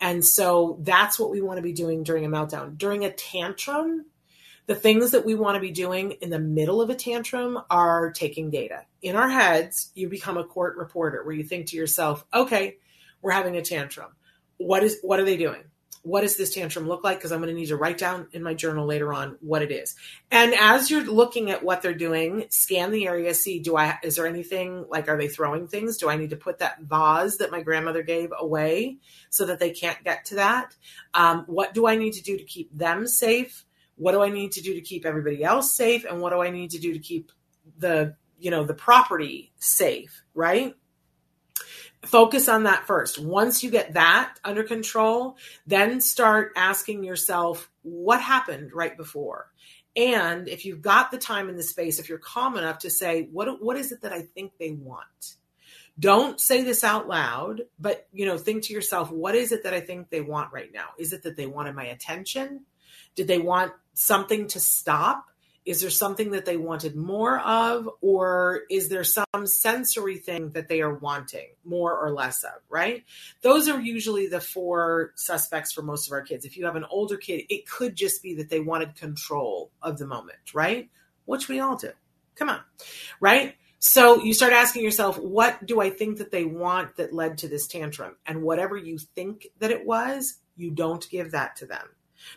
And 0.00 0.24
so 0.24 0.78
that's 0.80 1.18
what 1.18 1.30
we 1.30 1.40
want 1.40 1.56
to 1.58 1.62
be 1.62 1.72
doing 1.72 2.02
during 2.02 2.24
a 2.24 2.28
meltdown. 2.28 2.76
During 2.76 3.04
a 3.04 3.12
tantrum, 3.12 4.06
the 4.66 4.74
things 4.74 5.12
that 5.12 5.24
we 5.24 5.34
want 5.34 5.54
to 5.54 5.60
be 5.60 5.70
doing 5.70 6.12
in 6.20 6.30
the 6.30 6.38
middle 6.38 6.82
of 6.82 6.90
a 6.90 6.94
tantrum 6.94 7.58
are 7.70 8.10
taking 8.12 8.50
data. 8.50 8.84
In 9.02 9.16
our 9.16 9.28
heads, 9.28 9.92
you 9.94 10.08
become 10.08 10.36
a 10.36 10.44
court 10.44 10.76
reporter 10.76 11.24
where 11.24 11.34
you 11.34 11.44
think 11.44 11.66
to 11.66 11.76
yourself, 11.76 12.24
okay, 12.34 12.76
we're 13.22 13.32
having 13.32 13.56
a 13.56 13.62
tantrum. 13.62 14.12
What 14.58 14.82
is 14.82 14.98
what 15.02 15.20
are 15.20 15.24
they 15.24 15.36
doing? 15.36 15.64
what 16.06 16.20
does 16.20 16.36
this 16.36 16.54
tantrum 16.54 16.86
look 16.86 17.02
like? 17.02 17.18
Because 17.18 17.32
I'm 17.32 17.40
going 17.40 17.52
to 17.52 17.60
need 17.60 17.66
to 17.66 17.76
write 17.76 17.98
down 17.98 18.28
in 18.30 18.40
my 18.40 18.54
journal 18.54 18.86
later 18.86 19.12
on 19.12 19.38
what 19.40 19.62
it 19.62 19.72
is. 19.72 19.96
And 20.30 20.54
as 20.54 20.88
you're 20.88 21.02
looking 21.02 21.50
at 21.50 21.64
what 21.64 21.82
they're 21.82 21.94
doing, 21.94 22.44
scan 22.48 22.92
the 22.92 23.08
area, 23.08 23.34
see 23.34 23.58
do 23.58 23.76
I 23.76 23.98
is 24.04 24.14
there 24.14 24.28
anything 24.28 24.84
like 24.88 25.08
are 25.08 25.18
they 25.18 25.26
throwing 25.26 25.66
things? 25.66 25.96
Do 25.96 26.08
I 26.08 26.16
need 26.16 26.30
to 26.30 26.36
put 26.36 26.60
that 26.60 26.80
vase 26.82 27.38
that 27.38 27.50
my 27.50 27.60
grandmother 27.60 28.04
gave 28.04 28.32
away 28.38 28.98
so 29.30 29.46
that 29.46 29.58
they 29.58 29.70
can't 29.70 30.02
get 30.04 30.26
to 30.26 30.36
that? 30.36 30.76
Um, 31.12 31.42
what 31.48 31.74
do 31.74 31.88
I 31.88 31.96
need 31.96 32.12
to 32.12 32.22
do 32.22 32.36
to 32.38 32.44
keep 32.44 32.70
them 32.72 33.08
safe? 33.08 33.64
What 33.96 34.12
do 34.12 34.22
I 34.22 34.28
need 34.28 34.52
to 34.52 34.62
do 34.62 34.74
to 34.74 34.80
keep 34.80 35.06
everybody 35.06 35.42
else 35.42 35.72
safe? 35.72 36.04
And 36.04 36.20
what 36.20 36.30
do 36.30 36.42
I 36.42 36.50
need 36.50 36.70
to 36.70 36.78
do 36.78 36.92
to 36.92 36.98
keep 36.98 37.32
the 37.78 38.14
you 38.38 38.50
know 38.50 38.64
the 38.64 38.74
property 38.74 39.52
safe? 39.58 40.22
Right 40.34 40.74
focus 42.06 42.48
on 42.48 42.64
that 42.64 42.86
first. 42.86 43.18
Once 43.18 43.62
you 43.62 43.70
get 43.70 43.94
that 43.94 44.34
under 44.44 44.62
control, 44.62 45.36
then 45.66 46.00
start 46.00 46.52
asking 46.56 47.04
yourself 47.04 47.70
what 47.82 48.20
happened 48.20 48.72
right 48.72 48.96
before. 48.96 49.50
And 49.94 50.48
if 50.48 50.64
you've 50.64 50.82
got 50.82 51.10
the 51.10 51.18
time 51.18 51.48
and 51.48 51.58
the 51.58 51.62
space, 51.62 51.98
if 51.98 52.08
you're 52.08 52.18
calm 52.18 52.56
enough 52.56 52.80
to 52.80 52.90
say, 52.90 53.28
what, 53.32 53.62
what 53.62 53.76
is 53.76 53.92
it 53.92 54.02
that 54.02 54.12
I 54.12 54.22
think 54.22 54.52
they 54.58 54.72
want? 54.72 55.36
Don't 55.98 56.38
say 56.38 56.62
this 56.62 56.84
out 56.84 57.08
loud, 57.08 57.62
but 57.78 58.06
you 58.12 58.26
know, 58.26 58.36
think 58.36 58.64
to 58.64 58.74
yourself, 58.74 59.10
what 59.10 59.34
is 59.34 59.50
it 59.52 59.62
that 59.62 59.72
I 59.72 59.80
think 59.80 60.10
they 60.10 60.20
want 60.20 60.52
right 60.52 60.70
now? 60.72 60.88
Is 60.98 61.14
it 61.14 61.22
that 61.22 61.36
they 61.36 61.46
wanted 61.46 61.74
my 61.74 61.86
attention? 61.86 62.66
Did 63.14 63.28
they 63.28 63.38
want 63.38 63.72
something 63.96 64.46
to 64.48 64.60
stop? 64.60 65.26
Is 65.64 65.80
there 65.80 65.90
something 65.90 66.30
that 66.30 66.44
they 66.44 66.56
wanted 66.56 66.94
more 66.94 67.40
of, 67.40 67.88
or 68.00 68.60
is 68.70 68.88
there 68.88 69.02
some 69.02 69.46
sensory 69.46 70.16
thing 70.16 70.50
that 70.50 70.68
they 70.68 70.80
are 70.80 70.94
wanting 70.94 71.48
more 71.64 71.98
or 71.98 72.12
less 72.12 72.44
of, 72.44 72.62
right? 72.68 73.02
Those 73.42 73.68
are 73.68 73.80
usually 73.80 74.28
the 74.28 74.40
four 74.40 75.10
suspects 75.16 75.72
for 75.72 75.82
most 75.82 76.06
of 76.06 76.12
our 76.12 76.22
kids. 76.22 76.44
If 76.44 76.56
you 76.56 76.66
have 76.66 76.76
an 76.76 76.86
older 76.88 77.16
kid, 77.16 77.46
it 77.48 77.68
could 77.68 77.96
just 77.96 78.22
be 78.22 78.36
that 78.36 78.48
they 78.48 78.60
wanted 78.60 78.94
control 78.94 79.72
of 79.82 79.98
the 79.98 80.06
moment, 80.06 80.54
right? 80.54 80.88
Which 81.24 81.48
we 81.48 81.58
all 81.58 81.74
do. 81.74 81.90
Come 82.36 82.48
on, 82.48 82.60
right? 83.18 83.56
So 83.80 84.22
you 84.22 84.34
start 84.34 84.52
asking 84.52 84.84
yourself, 84.84 85.18
what 85.18 85.66
do 85.66 85.80
I 85.80 85.90
think 85.90 86.18
that 86.18 86.30
they 86.30 86.44
want 86.44 86.96
that 86.96 87.12
led 87.12 87.38
to 87.38 87.48
this 87.48 87.66
tantrum? 87.66 88.16
And 88.24 88.42
whatever 88.42 88.76
you 88.76 88.98
think 88.98 89.48
that 89.58 89.72
it 89.72 89.84
was, 89.84 90.38
you 90.54 90.70
don't 90.70 91.08
give 91.10 91.32
that 91.32 91.56
to 91.56 91.66
them. 91.66 91.88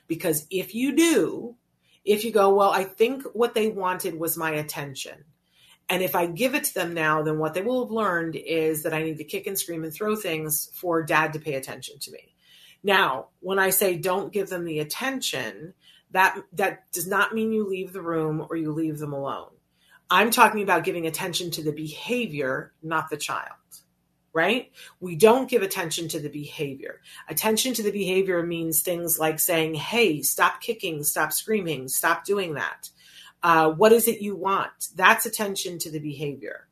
Because 0.07 0.47
if 0.49 0.73
you 0.75 0.95
do, 0.95 1.55
if 2.05 2.23
you 2.23 2.31
go, 2.31 2.53
well, 2.53 2.71
I 2.71 2.83
think 2.83 3.23
what 3.33 3.53
they 3.53 3.67
wanted 3.67 4.19
was 4.19 4.37
my 4.37 4.51
attention. 4.51 5.25
And 5.89 6.03
if 6.03 6.15
I 6.15 6.27
give 6.27 6.53
it 6.53 6.65
to 6.65 6.73
them 6.73 6.93
now, 6.93 7.23
then 7.23 7.39
what 7.39 7.53
they 7.53 7.61
will 7.61 7.83
have 7.83 7.91
learned 7.91 8.35
is 8.35 8.83
that 8.83 8.93
I 8.93 9.01
need 9.01 9.17
to 9.17 9.23
kick 9.23 9.47
and 9.47 9.57
scream 9.57 9.83
and 9.83 9.93
throw 9.93 10.15
things 10.15 10.69
for 10.73 11.01
dad 11.03 11.33
to 11.33 11.39
pay 11.39 11.55
attention 11.55 11.97
to 11.99 12.11
me. 12.11 12.35
Now, 12.83 13.29
when 13.39 13.59
I 13.59 13.71
say 13.71 13.97
don't 13.97 14.31
give 14.31 14.49
them 14.49 14.65
the 14.65 14.79
attention, 14.79 15.73
that 16.11 16.37
that 16.53 16.91
does 16.91 17.07
not 17.07 17.33
mean 17.33 17.51
you 17.51 17.67
leave 17.67 17.91
the 17.91 18.01
room 18.01 18.45
or 18.49 18.55
you 18.55 18.71
leave 18.71 18.99
them 18.99 19.13
alone. 19.13 19.49
I'm 20.09 20.31
talking 20.31 20.63
about 20.63 20.83
giving 20.83 21.05
attention 21.05 21.51
to 21.51 21.63
the 21.63 21.71
behavior, 21.71 22.73
not 22.81 23.09
the 23.09 23.17
child 23.17 23.53
right? 24.33 24.71
We 24.99 25.15
don't 25.15 25.49
give 25.49 25.61
attention 25.61 26.07
to 26.09 26.19
the 26.19 26.29
behavior. 26.29 27.01
Attention 27.27 27.73
to 27.75 27.83
the 27.83 27.91
behavior 27.91 28.43
means 28.43 28.81
things 28.81 29.19
like 29.19 29.39
saying, 29.39 29.75
hey, 29.75 30.21
stop 30.21 30.61
kicking, 30.61 31.03
stop 31.03 31.33
screaming, 31.33 31.87
stop 31.87 32.25
doing 32.25 32.55
that. 32.55 32.89
Uh, 33.41 33.71
what 33.71 33.91
is 33.91 34.07
it 34.07 34.21
you 34.21 34.35
want? 34.35 34.89
That's 34.95 35.25
attention 35.25 35.79
to 35.79 35.91
the 35.91 35.99
behavior. 35.99 36.67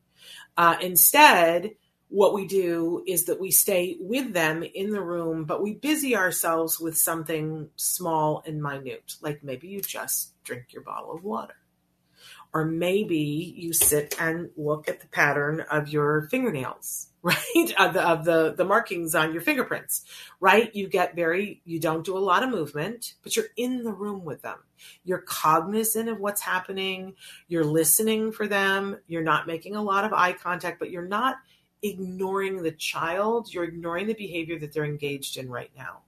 Uh, 0.56 0.76
instead, 0.82 1.72
what 2.10 2.34
we 2.34 2.48
do 2.48 3.04
is 3.06 3.26
that 3.26 3.40
we 3.40 3.52
stay 3.52 3.98
with 4.00 4.34
them 4.34 4.64
in 4.64 4.92
the 4.92 5.02
room, 5.02 5.46
but 5.46 5.62
we 5.62 5.74
busy 5.74 6.16
ourselves 6.16 6.80
with 6.80 6.98
something 6.98 7.70
small 7.76 8.44
and 8.46 8.62
minute, 8.62 9.16
like 9.22 9.44
maybe 9.44 9.68
you 9.68 9.82
just 9.82 10.34
drink 10.44 10.68
your 10.72 10.84
bottle 10.84 11.12
of 11.12 11.24
water 11.24 11.56
Or 12.58 12.66
maybe 12.66 13.54
you 13.56 13.72
sit 13.72 14.16
and 14.20 14.50
look 14.58 14.90
at 14.90 15.00
the 15.00 15.08
pattern 15.10 15.64
of 15.70 15.90
your 15.90 16.24
fingernails, 16.32 17.10
right? 17.22 17.74
Of 17.78 17.94
the, 17.94 18.02
of 18.02 18.26
the, 18.26 18.56
the 18.58 18.66
markings 18.66 19.14
on 19.14 19.32
your 19.32 19.44
fingerprints, 19.44 20.06
right? 20.40 20.74
You 20.76 20.88
get 20.88 21.16
very, 21.16 21.62
you 21.66 21.80
don't 21.80 22.04
do 22.04 22.18
a 22.18 22.20
lot 22.20 22.42
of 22.42 22.50
movement, 22.50 23.14
but 23.22 23.36
you're 23.36 23.46
in 23.58 23.84
the 23.84 23.92
room 23.92 24.26
with 24.26 24.42
them. 24.42 24.58
You're 25.04 25.20
cognizant 25.20 26.10
of 26.10 26.20
what's 26.20 26.42
happening. 26.42 27.14
You're 27.48 27.64
listening 27.64 28.32
for 28.32 28.48
them. 28.48 28.98
You're 29.06 29.22
not 29.22 29.46
making 29.46 29.76
a 29.76 29.84
lot 29.84 30.04
of 30.04 30.14
eye 30.14 30.34
contact, 30.34 30.80
but 30.80 30.90
you're 30.90 31.06
not 31.06 31.36
ignoring 31.84 32.64
the 32.64 32.72
child. 32.72 33.54
You're 33.54 33.66
ignoring 33.66 34.08
the 34.08 34.16
behavior 34.16 34.58
that 34.58 34.74
they're 34.74 34.84
engaged 34.84 35.38
in 35.38 35.48
right 35.48 35.72
now 35.78 36.00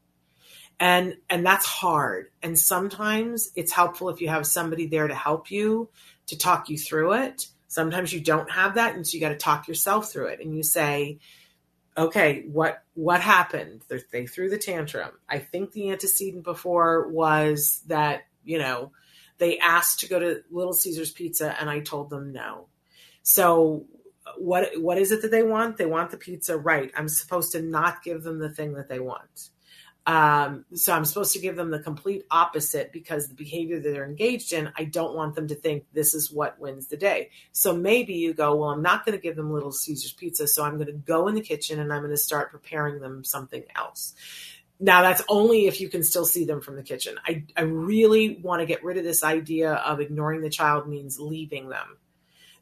and 0.80 1.18
and 1.30 1.46
that's 1.46 1.66
hard 1.66 2.28
and 2.42 2.58
sometimes 2.58 3.52
it's 3.56 3.72
helpful 3.72 4.10
if 4.10 4.22
you 4.22 4.30
have 4.30 4.48
somebody 4.48 4.88
there 4.88 5.08
to 5.08 5.16
help 5.16 5.52
you 5.52 5.90
to 6.30 6.38
talk 6.38 6.70
you 6.70 6.78
through 6.78 7.14
it. 7.14 7.48
Sometimes 7.68 8.12
you 8.12 8.20
don't 8.20 8.50
have 8.52 8.76
that 8.76 8.96
and 8.96 9.06
so 9.06 9.16
you 9.16 9.22
got 9.22 9.30
to 9.30 9.38
talk 9.38 9.68
yourself 9.68 10.12
through 10.12 10.28
it. 10.28 10.40
And 10.40 10.56
you 10.56 10.64
say 10.64 11.20
okay 11.98 12.46
what 12.52 12.84
what 12.94 13.22
happened? 13.22 13.82
They 14.12 14.26
threw 14.26 14.50
the 14.50 14.58
tantrum. 14.58 15.12
I 15.28 15.40
think 15.40 15.72
the 15.72 15.92
antecedent 15.92 16.44
before 16.44 17.10
was 17.10 17.82
that 17.88 18.24
you 18.44 18.58
know 18.58 18.92
they 19.38 19.58
asked 19.60 20.02
to 20.02 20.08
go 20.08 20.20
to 20.20 20.42
little 20.52 20.74
caesars 20.74 21.12
pizza 21.12 21.56
and 21.60 21.70
i 21.70 21.80
told 21.80 22.10
them 22.10 22.32
no. 22.32 22.68
So 23.24 23.86
what 24.38 24.72
what 24.80 24.98
is 24.98 25.12
it 25.12 25.22
that 25.22 25.32
they 25.32 25.44
want? 25.44 25.78
They 25.78 25.86
want 25.86 26.12
the 26.12 26.18
pizza 26.18 26.58
right. 26.58 26.92
I'm 26.96 27.10
supposed 27.10 27.52
to 27.54 27.62
not 27.62 28.04
give 28.04 28.24
them 28.24 28.40
the 28.40 28.50
thing 28.50 28.74
that 28.74 28.90
they 28.90 29.00
want 29.00 29.50
um, 30.10 30.66
so 30.74 30.92
I'm 30.92 31.06
supposed 31.06 31.34
to 31.34 31.40
give 31.40 31.56
them 31.56 31.70
the 31.70 31.78
complete 31.78 32.26
opposite 32.32 32.92
because 32.92 33.28
the 33.28 33.36
behavior 33.36 33.80
that 33.80 33.88
they're 33.88 34.10
engaged 34.10 34.54
in, 34.54 34.72
I 34.76 34.86
don't 34.86 35.14
want 35.14 35.36
them 35.36 35.48
to 35.50 35.54
think 35.54 35.86
this 35.94 36.16
is 36.16 36.32
what 36.32 36.60
wins 36.60 36.88
the 36.88 36.98
day. 36.98 37.30
So 37.52 37.76
maybe 37.76 38.16
you 38.16 38.34
go, 38.34 38.56
well, 38.56 38.72
I'm 38.72 38.82
not 38.82 39.06
going 39.06 39.16
to 39.16 39.22
give 39.22 39.36
them 39.36 39.54
Little 39.54 39.72
Caesars 39.72 40.14
pizza. 40.14 40.48
So 40.48 40.64
I'm 40.64 40.78
going 40.78 40.88
to 40.88 40.94
go 40.94 41.28
in 41.28 41.36
the 41.36 41.42
kitchen 41.42 41.80
and 41.80 41.94
I'm 41.94 42.00
going 42.00 42.10
to 42.10 42.18
start 42.18 42.50
preparing 42.50 43.00
them 43.00 43.24
something 43.24 43.64
else. 43.76 44.16
Now 44.80 45.04
that's 45.04 45.22
only 45.30 45.68
if 45.68 45.80
you 45.80 45.90
can 45.90 46.02
still 46.02 46.26
see 46.26 46.44
them 46.44 46.60
from 46.60 46.76
the 46.76 46.82
kitchen. 46.82 47.20
I, 47.28 47.44
I 47.56 47.62
really 47.62 48.40
want 48.42 48.62
to 48.62 48.66
get 48.66 48.84
rid 48.84 48.98
of 48.98 49.04
this 49.04 49.24
idea 49.24 49.74
of 49.74 50.00
ignoring 50.00 50.42
the 50.42 50.50
child 50.50 50.90
means 50.90 51.20
leaving 51.20 51.70
them. 51.70 51.98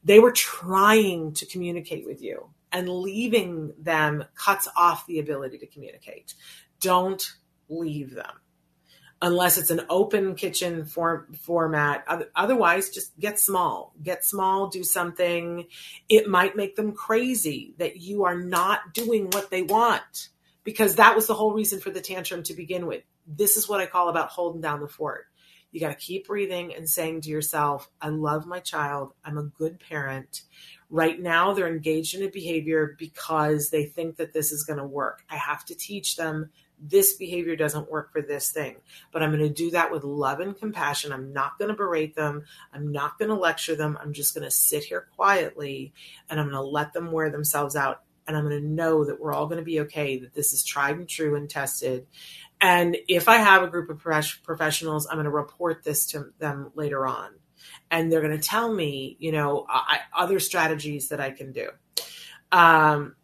They 0.03 0.19
were 0.19 0.33
trying 0.33 1.31
to 1.35 1.45
communicate 1.45 2.05
with 2.05 2.21
you 2.21 2.49
and 2.73 2.89
leaving 2.89 3.73
them 3.79 4.25
cuts 4.35 4.67
off 4.75 5.07
the 5.07 5.19
ability 5.19 5.59
to 5.59 5.67
communicate 5.67 6.33
don't 6.80 7.23
leave 7.69 8.13
them 8.13 8.32
unless 9.21 9.57
it's 9.57 9.71
an 9.71 9.82
open 9.89 10.36
kitchen 10.36 10.86
form, 10.86 11.34
format. 11.39 12.05
Otherwise, 12.36 12.89
just 12.89 13.17
get 13.19 13.39
small. 13.39 13.93
Get 14.01 14.23
small, 14.23 14.67
do 14.67 14.84
something. 14.84 15.65
It 16.07 16.30
might 16.30 16.55
make 16.55 16.75
them 16.75 16.91
crazy 16.91 17.73
that 17.78 17.97
you 17.97 18.25
are 18.25 18.38
not 18.38 18.93
doing 18.93 19.30
what 19.32 19.49
they 19.49 19.63
want 19.63 20.30
because 20.63 20.95
that 20.95 21.15
was 21.15 21.28
the 21.28 21.34
whole 21.34 21.53
reason 21.53 21.80
for 21.80 21.89
the 21.89 22.01
tantrum 22.01 22.43
to 22.43 22.53
begin 22.53 22.86
with. 22.86 23.03
This 23.25 23.57
is 23.57 23.67
what 23.67 23.82
I 23.82 23.86
call 23.86 24.09
about 24.09 24.30
holding 24.30 24.61
down 24.61 24.82
the 24.82 24.88
fort. 24.88 25.25
You 25.71 25.82
got 25.82 25.89
to 25.89 25.95
keep 25.95 26.28
breathing 26.28 26.73
and 26.73 26.89
saying 26.89 27.21
to 27.21 27.30
yourself, 27.30 27.89
I 28.01 28.09
love 28.09 28.45
my 28.45 28.59
child. 28.59 29.13
I'm 29.25 29.38
a 29.38 29.43
good 29.43 29.80
parent. 29.80 30.43
Right 30.89 31.19
now, 31.19 31.53
they're 31.53 31.67
engaged 31.67 32.15
in 32.15 32.23
a 32.23 32.30
behavior 32.30 32.95
because 32.97 33.69
they 33.69 33.86
think 33.86 34.15
that 34.17 34.32
this 34.32 34.53
is 34.53 34.63
going 34.63 34.80
to 34.80 34.86
work. 34.86 35.23
I 35.30 35.36
have 35.36 35.65
to 35.65 35.75
teach 35.75 36.15
them 36.15 36.51
this 36.80 37.13
behavior 37.13 37.55
doesn't 37.55 37.91
work 37.91 38.11
for 38.11 38.21
this 38.21 38.51
thing. 38.51 38.78
But 39.11 39.23
I'm 39.23 39.32
going 39.32 39.47
to 39.47 39.53
do 39.53 39.71
that 39.71 39.91
with 39.91 40.03
love 40.03 40.39
and 40.39 40.57
compassion. 40.57 41.11
I'm 41.11 41.34
not 41.34 41.57
going 41.57 41.69
to 41.69 41.75
berate 41.75 42.15
them. 42.15 42.45
I'm 42.73 42.91
not 42.91 43.17
going 43.17 43.30
to 43.30 43.36
lecture 43.36 43.75
them. 43.75 43.97
I'm 44.01 44.13
just 44.13 44.34
going 44.34 44.43
to 44.43 44.51
sit 44.51 44.84
here 44.84 45.07
quietly 45.15 45.93
and 46.30 46.39
I'm 46.39 46.47
going 46.47 46.55
to 46.55 46.61
let 46.61 46.93
them 46.93 47.11
wear 47.11 47.30
themselves 47.30 47.75
out. 47.75 48.01
And 48.28 48.36
I'm 48.36 48.47
going 48.47 48.61
to 48.61 48.67
know 48.67 49.05
that 49.05 49.19
we're 49.21 49.34
all 49.34 49.47
going 49.47 49.59
to 49.59 49.63
be 49.63 49.80
okay, 49.82 50.19
that 50.19 50.34
this 50.34 50.51
is 50.51 50.63
tried 50.63 50.97
and 50.97 51.07
true 51.07 51.36
and 51.36 51.49
tested. 51.49 52.07
And 52.59 52.97
if 53.07 53.30
I 53.30 53.38
have 53.38 53.63
a 53.63 53.67
group 53.67 53.89
of 53.89 53.99
professionals, 53.99 55.07
I'm 55.07 55.15
going 55.15 55.25
to 55.25 55.32
report 55.32 55.84
this 55.84 56.07
to 56.07 56.34
them 56.39 56.71
later 56.75 57.07
on. 57.07 57.32
And 57.89 58.11
they're 58.11 58.21
going 58.21 58.38
to 58.38 58.45
tell 58.45 58.71
me, 58.71 59.15
you 59.19 59.32
know, 59.32 59.65
I, 59.69 59.99
other 60.13 60.39
strategies 60.39 61.09
that 61.09 61.21
I 61.21 61.32
can 61.32 61.53
do. 61.53 61.69
Um, 62.51 63.15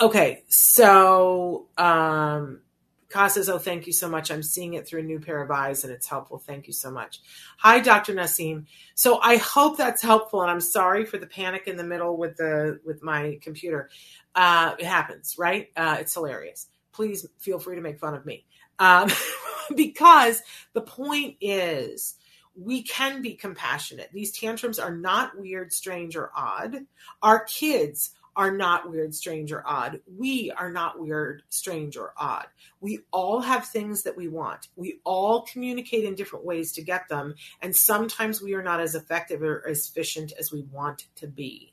Okay, 0.00 0.42
so 0.48 1.68
um, 1.78 2.60
Ka 3.08 3.28
says, 3.28 3.48
"Oh, 3.48 3.58
thank 3.58 3.86
you 3.86 3.94
so 3.94 4.08
much. 4.10 4.30
I'm 4.30 4.42
seeing 4.42 4.74
it 4.74 4.86
through 4.86 5.00
a 5.00 5.04
new 5.04 5.20
pair 5.20 5.40
of 5.40 5.50
eyes, 5.50 5.84
and 5.84 5.92
it's 5.92 6.06
helpful. 6.06 6.38
Thank 6.38 6.66
you 6.66 6.74
so 6.74 6.90
much." 6.90 7.20
Hi, 7.58 7.80
Dr. 7.80 8.12
Nassim. 8.14 8.66
So 8.94 9.18
I 9.22 9.36
hope 9.38 9.78
that's 9.78 10.02
helpful, 10.02 10.42
and 10.42 10.50
I'm 10.50 10.60
sorry 10.60 11.06
for 11.06 11.16
the 11.16 11.26
panic 11.26 11.66
in 11.66 11.76
the 11.76 11.84
middle 11.84 12.18
with 12.18 12.36
the 12.36 12.78
with 12.84 13.02
my 13.02 13.38
computer. 13.40 13.88
Uh, 14.34 14.74
it 14.78 14.84
happens, 14.84 15.36
right? 15.38 15.70
Uh, 15.76 15.96
it's 16.00 16.12
hilarious. 16.12 16.66
Please 16.92 17.26
feel 17.38 17.58
free 17.58 17.76
to 17.76 17.82
make 17.82 17.98
fun 17.98 18.14
of 18.14 18.26
me 18.26 18.44
um, 18.78 19.10
because 19.76 20.42
the 20.74 20.82
point 20.82 21.36
is 21.40 22.16
we 22.54 22.82
can 22.82 23.22
be 23.22 23.34
compassionate. 23.34 24.10
These 24.12 24.32
tantrums 24.32 24.78
are 24.78 24.94
not 24.94 25.38
weird, 25.38 25.72
strange, 25.72 26.16
or 26.16 26.30
odd. 26.34 26.86
Our 27.22 27.44
kids 27.44 28.10
are 28.36 28.52
not 28.52 28.90
weird, 28.90 29.14
strange, 29.14 29.50
or 29.50 29.66
odd. 29.66 30.00
We 30.06 30.50
are 30.50 30.70
not 30.70 31.00
weird, 31.00 31.42
strange, 31.48 31.96
or 31.96 32.12
odd. 32.16 32.46
We 32.80 33.00
all 33.10 33.40
have 33.40 33.66
things 33.66 34.02
that 34.02 34.16
we 34.16 34.28
want. 34.28 34.68
We 34.76 35.00
all 35.04 35.42
communicate 35.42 36.04
in 36.04 36.14
different 36.14 36.44
ways 36.44 36.72
to 36.72 36.82
get 36.82 37.08
them. 37.08 37.34
And 37.62 37.74
sometimes 37.74 38.42
we 38.42 38.54
are 38.54 38.62
not 38.62 38.80
as 38.80 38.94
effective 38.94 39.42
or 39.42 39.66
as 39.66 39.88
efficient 39.88 40.32
as 40.38 40.52
we 40.52 40.62
want 40.70 41.06
to 41.16 41.26
be. 41.26 41.72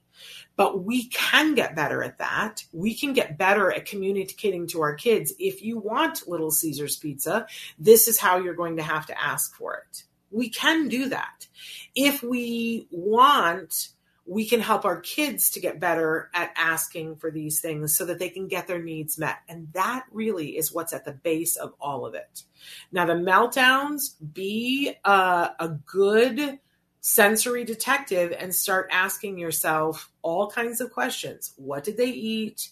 But 0.56 0.84
we 0.84 1.08
can 1.08 1.54
get 1.56 1.76
better 1.76 2.04
at 2.04 2.20
that. 2.20 2.64
We 2.72 2.96
can 2.96 3.14
get 3.14 3.38
better 3.38 3.72
at 3.72 3.86
communicating 3.86 4.68
to 4.68 4.82
our 4.82 4.96
kids. 4.96 5.34
If 5.40 5.64
you 5.64 5.80
want 5.80 6.28
Little 6.28 6.52
Caesars 6.52 6.96
pizza, 6.96 7.48
this 7.78 8.08
is 8.08 8.20
how 8.20 8.38
you're 8.38 8.54
going 8.54 8.78
to 8.78 8.84
have 8.84 9.08
to 9.08 9.22
ask 9.22 9.56
for 9.56 9.76
it. 9.76 10.04
We 10.32 10.50
can 10.50 10.88
do 10.88 11.10
that. 11.10 11.48
If 11.94 12.24
we 12.24 12.88
want 12.92 13.90
we 14.26 14.48
can 14.48 14.62
help 14.62 14.86
our 14.86 15.02
kids 15.02 15.50
to 15.52 15.60
get 15.60 15.80
better 15.80 16.30
at 16.34 16.54
asking 16.56 17.18
for 17.18 17.30
these 17.30 17.60
things 17.60 17.98
so 17.98 18.06
that 18.06 18.20
they 18.20 18.30
can 18.30 18.48
get 18.48 18.68
their 18.68 18.82
needs 18.82 19.18
met. 19.18 19.38
And 19.50 19.68
that 19.74 20.06
really 20.12 20.58
is 20.58 20.74
what's 20.74 20.94
at 20.94 21.04
the 21.04 21.12
base 21.12 21.58
of 21.58 21.74
all 21.80 22.06
of 22.06 22.14
it. 22.14 22.44
Now, 22.92 23.06
the 23.06 23.14
meltdowns, 23.14 24.16
be 24.34 24.94
a, 25.04 25.52
a 25.60 25.78
good 25.86 26.60
sensory 27.02 27.66
detective 27.66 28.34
and 28.38 28.56
start 28.56 28.88
asking 28.92 29.38
yourself 29.38 30.10
all 30.22 30.50
kinds 30.50 30.80
of 30.80 30.94
questions. 30.94 31.54
What 31.58 31.84
did 31.84 31.98
they 31.98 32.10
eat? 32.10 32.70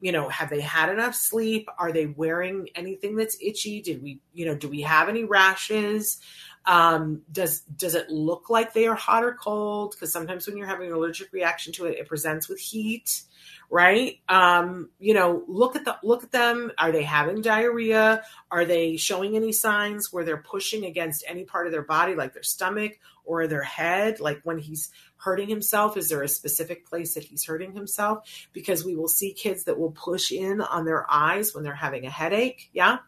you 0.00 0.12
know 0.12 0.28
have 0.28 0.50
they 0.50 0.60
had 0.60 0.90
enough 0.90 1.14
sleep 1.14 1.68
are 1.78 1.92
they 1.92 2.06
wearing 2.06 2.68
anything 2.74 3.16
that's 3.16 3.36
itchy 3.40 3.80
did 3.80 4.02
we 4.02 4.20
you 4.32 4.44
know 4.44 4.54
do 4.54 4.68
we 4.68 4.80
have 4.80 5.08
any 5.08 5.24
rashes 5.24 6.18
um, 6.66 7.22
does 7.32 7.60
does 7.60 7.94
it 7.94 8.10
look 8.10 8.50
like 8.50 8.72
they 8.72 8.86
are 8.86 8.94
hot 8.94 9.24
or 9.24 9.34
cold? 9.34 9.92
Because 9.92 10.12
sometimes 10.12 10.46
when 10.46 10.56
you're 10.56 10.66
having 10.66 10.88
an 10.88 10.94
allergic 10.94 11.32
reaction 11.32 11.72
to 11.74 11.86
it, 11.86 11.98
it 11.98 12.08
presents 12.08 12.48
with 12.48 12.58
heat, 12.58 13.22
right? 13.70 14.18
Um, 14.28 14.90
you 14.98 15.14
know, 15.14 15.44
look 15.46 15.76
at 15.76 15.84
the 15.84 15.96
look 16.02 16.24
at 16.24 16.32
them. 16.32 16.72
Are 16.78 16.92
they 16.92 17.02
having 17.02 17.42
diarrhea? 17.42 18.22
Are 18.50 18.64
they 18.64 18.96
showing 18.96 19.36
any 19.36 19.52
signs 19.52 20.12
where 20.12 20.24
they're 20.24 20.42
pushing 20.42 20.84
against 20.84 21.24
any 21.26 21.44
part 21.44 21.66
of 21.66 21.72
their 21.72 21.82
body, 21.82 22.14
like 22.14 22.32
their 22.32 22.42
stomach 22.42 22.98
or 23.24 23.46
their 23.46 23.62
head? 23.62 24.20
Like 24.20 24.40
when 24.44 24.58
he's 24.58 24.90
hurting 25.18 25.48
himself? 25.48 25.96
Is 25.96 26.08
there 26.08 26.22
a 26.22 26.28
specific 26.28 26.86
place 26.86 27.14
that 27.14 27.24
he's 27.24 27.44
hurting 27.44 27.74
himself? 27.74 28.48
Because 28.52 28.84
we 28.84 28.96
will 28.96 29.08
see 29.08 29.32
kids 29.32 29.64
that 29.64 29.78
will 29.78 29.90
push 29.90 30.32
in 30.32 30.60
on 30.60 30.84
their 30.84 31.04
eyes 31.10 31.54
when 31.54 31.64
they're 31.64 31.74
having 31.74 32.06
a 32.06 32.10
headache. 32.10 32.70
Yeah. 32.72 32.98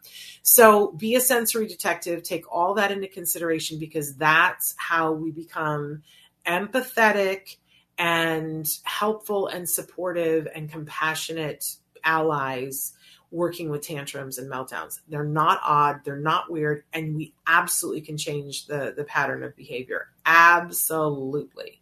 So 0.43 0.91
be 0.91 1.15
a 1.15 1.21
sensory 1.21 1.67
detective. 1.67 2.23
Take 2.23 2.51
all 2.53 2.75
that 2.75 2.91
into 2.91 3.07
consideration 3.07 3.79
because 3.79 4.15
that's 4.15 4.75
how 4.77 5.13
we 5.13 5.31
become 5.31 6.03
empathetic 6.45 7.57
and 7.97 8.67
helpful 8.83 9.47
and 9.47 9.69
supportive 9.69 10.47
and 10.53 10.71
compassionate 10.71 11.75
allies 12.03 12.93
working 13.31 13.69
with 13.69 13.81
tantrums 13.81 14.37
and 14.37 14.51
meltdowns. 14.51 14.99
They're 15.07 15.23
not 15.23 15.61
odd, 15.63 16.01
they're 16.03 16.17
not 16.17 16.51
weird, 16.51 16.83
and 16.91 17.15
we 17.15 17.33
absolutely 17.47 18.01
can 18.01 18.17
change 18.17 18.67
the, 18.67 18.93
the 18.95 19.05
pattern 19.05 19.43
of 19.43 19.55
behavior. 19.55 20.09
Absolutely 20.25 21.80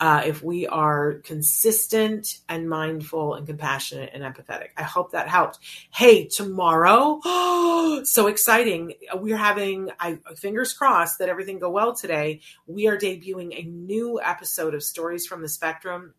uh, 0.00 0.22
if 0.24 0.42
we 0.42 0.66
are 0.66 1.14
consistent 1.24 2.38
and 2.48 2.68
mindful 2.68 3.34
and 3.34 3.46
compassionate 3.46 4.10
and 4.14 4.22
empathetic. 4.22 4.68
I 4.76 4.82
hope 4.82 5.12
that 5.12 5.28
helped. 5.28 5.58
Hey, 5.92 6.26
tomorrow, 6.26 7.20
so 8.04 8.26
exciting. 8.26 8.94
We're 9.14 9.36
having, 9.36 9.90
I 10.00 10.18
fingers 10.36 10.72
crossed 10.72 11.18
that 11.18 11.28
everything 11.28 11.58
go 11.58 11.68
well 11.70 11.94
today. 11.94 12.40
We 12.66 12.88
are 12.88 12.96
debuting 12.96 13.52
a 13.58 13.68
new 13.68 14.18
episode 14.22 14.74
of 14.74 14.82
Stories 14.82 15.26
from 15.26 15.42
the 15.42 15.48
Spectrum. 15.48 16.14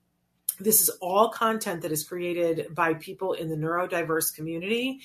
This 0.60 0.82
is 0.82 0.90
all 1.02 1.30
content 1.30 1.82
that 1.82 1.92
is 1.92 2.04
created 2.04 2.76
by 2.76 2.94
people 2.94 3.34
in 3.34 3.50
the 3.50 3.56
neurodiverse 3.56 4.36
community 4.36 5.02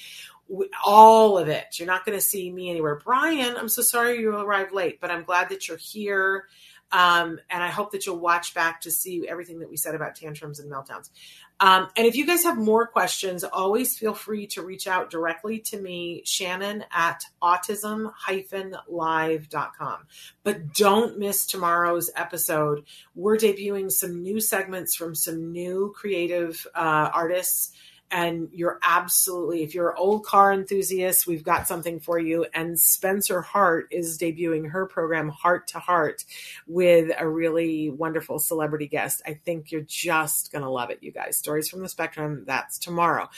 all 0.85 1.39
of 1.39 1.48
it. 1.48 1.66
You're 1.73 1.89
not 1.89 2.05
going 2.05 2.16
to 2.16 2.24
see 2.24 2.53
me 2.53 2.70
anywhere. 2.70 3.01
Brian, 3.05 3.57
I'm 3.57 3.69
so 3.69 3.82
sorry 3.82 4.20
you 4.20 4.31
arrived 4.31 4.73
late, 4.73 5.01
but 5.01 5.11
I'm 5.11 5.24
glad 5.24 5.48
that 5.48 5.66
you're 5.66 5.77
here 5.77 6.44
Um, 6.93 7.41
and 7.51 7.63
I 7.63 7.69
hope 7.69 7.93
that 7.93 8.07
you'll 8.07 8.19
watch 8.19 8.55
back 8.55 8.81
to 8.83 8.91
see 8.91 9.27
everything 9.29 9.61
that 9.61 9.71
we 9.71 9.77
said 9.77 9.95
about 9.95 10.17
tantrums 10.17 10.61
and 10.61 10.71
meltdowns. 10.71 11.11
Um, 11.59 11.89
and 11.97 12.07
if 12.07 12.17
you 12.17 12.27
guys 12.27 12.45
have 12.45 12.59
more 12.59 12.87
questions, 12.87 13.43
always 13.43 13.97
feel 13.97 14.13
free 14.13 14.47
to 14.49 14.61
reach 14.63 14.87
out 14.87 15.09
directly 15.11 15.59
to 15.61 15.81
me, 15.81 16.21
Shannon 16.25 16.85
at 16.93 17.25
autism-live.com. 17.43 19.99
But 20.43 20.75
don't 20.75 21.19
miss 21.19 21.47
tomorrow's 21.47 22.11
episode. 22.15 22.85
We're 23.15 23.39
debuting 23.39 23.91
some 23.91 24.23
new 24.23 24.39
segments 24.39 24.95
from 24.95 25.15
some 25.15 25.51
new 25.51 25.95
creative 25.97 26.67
uh, 26.75 27.09
artists 27.13 27.73
and 28.11 28.49
you're 28.53 28.78
absolutely 28.83 29.62
if 29.62 29.74
you're 29.74 29.91
an 29.91 29.97
old 29.99 30.24
car 30.24 30.53
enthusiast 30.53 31.27
we've 31.27 31.43
got 31.43 31.66
something 31.66 32.01
for 32.01 32.19
you. 32.19 32.47
And 32.55 32.78
spencer 32.78 33.41
hart 33.41 33.89
is 33.91 34.19
debuting 34.19 34.70
her 34.70 34.87
program 34.87 35.28
heart 35.28 35.69
to 35.69 35.78
heart 35.78 36.24
with 36.66 37.11
a 37.19 37.28
really 37.28 37.91
wonderful 37.91 38.39
celebrity 38.39 38.87
guest. 38.87 39.23
I 39.27 39.35
think 39.35 39.73
you're 39.73 39.81
just 39.83 40.53
going 40.53 40.62
to 40.62 40.70
love 40.70 40.91
it 40.91 41.03
you 41.03 41.11
guys. 41.11 41.37
Stories 41.37 41.69
from 41.69 41.81
the 41.81 41.89
spectrum 41.89 42.45
that's 42.47 42.78
tomorrow. 42.78 43.28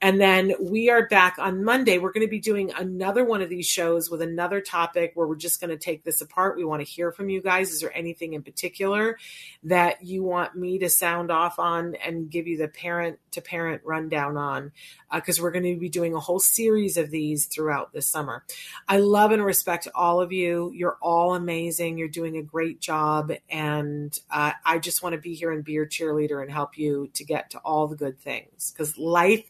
And 0.00 0.20
then 0.20 0.52
we 0.60 0.90
are 0.90 1.08
back 1.08 1.36
on 1.38 1.64
monday. 1.64 1.98
We're 1.98 2.12
going 2.12 2.26
to 2.26 2.30
be 2.30 2.40
doing 2.40 2.72
another 2.76 3.24
one 3.24 3.42
of 3.42 3.48
these 3.48 3.66
shows 3.66 4.10
with 4.10 4.22
another 4.22 4.60
topic 4.60 5.12
where 5.14 5.26
we're 5.26 5.36
just 5.36 5.60
going 5.60 5.70
to 5.70 5.78
take 5.78 6.04
this 6.04 6.20
apart. 6.20 6.56
We 6.56 6.64
want 6.64 6.80
to 6.80 6.90
hear 6.90 7.12
from 7.12 7.30
you 7.30 7.40
guys. 7.40 7.72
Is 7.72 7.80
there 7.80 7.96
anything 7.96 8.34
in 8.34 8.42
particular 8.42 9.18
that 9.64 10.04
you 10.04 10.22
want 10.22 10.54
me 10.54 10.78
to 10.80 10.88
sound 10.88 11.30
off 11.30 11.58
on 11.58 11.94
and 11.96 12.30
give 12.30 12.46
you 12.46 12.58
the 12.58 12.68
parent 12.68 13.18
to 13.32 13.40
parent 13.40 13.82
rundown 13.84 14.17
down 14.18 14.36
on 14.36 14.72
because 15.14 15.38
uh, 15.38 15.42
we're 15.42 15.52
going 15.52 15.64
to 15.64 15.78
be 15.78 15.88
doing 15.88 16.14
a 16.14 16.20
whole 16.20 16.40
series 16.40 16.96
of 16.96 17.10
these 17.10 17.46
throughout 17.46 17.92
this 17.92 18.08
summer. 18.08 18.42
I 18.88 18.98
love 18.98 19.30
and 19.30 19.44
respect 19.44 19.86
all 19.94 20.20
of 20.20 20.32
you. 20.32 20.72
You're 20.74 20.98
all 21.00 21.34
amazing. 21.36 21.98
You're 21.98 22.08
doing 22.08 22.36
a 22.36 22.42
great 22.42 22.80
job. 22.80 23.32
And 23.48 24.18
uh, 24.30 24.52
I 24.64 24.78
just 24.78 25.02
want 25.02 25.14
to 25.14 25.20
be 25.20 25.34
here 25.34 25.52
and 25.52 25.62
be 25.62 25.72
your 25.72 25.86
cheerleader 25.86 26.42
and 26.42 26.50
help 26.50 26.76
you 26.76 27.10
to 27.14 27.24
get 27.24 27.50
to 27.50 27.58
all 27.58 27.86
the 27.86 27.96
good 27.96 28.18
things 28.18 28.72
because 28.72 28.98
life 28.98 29.48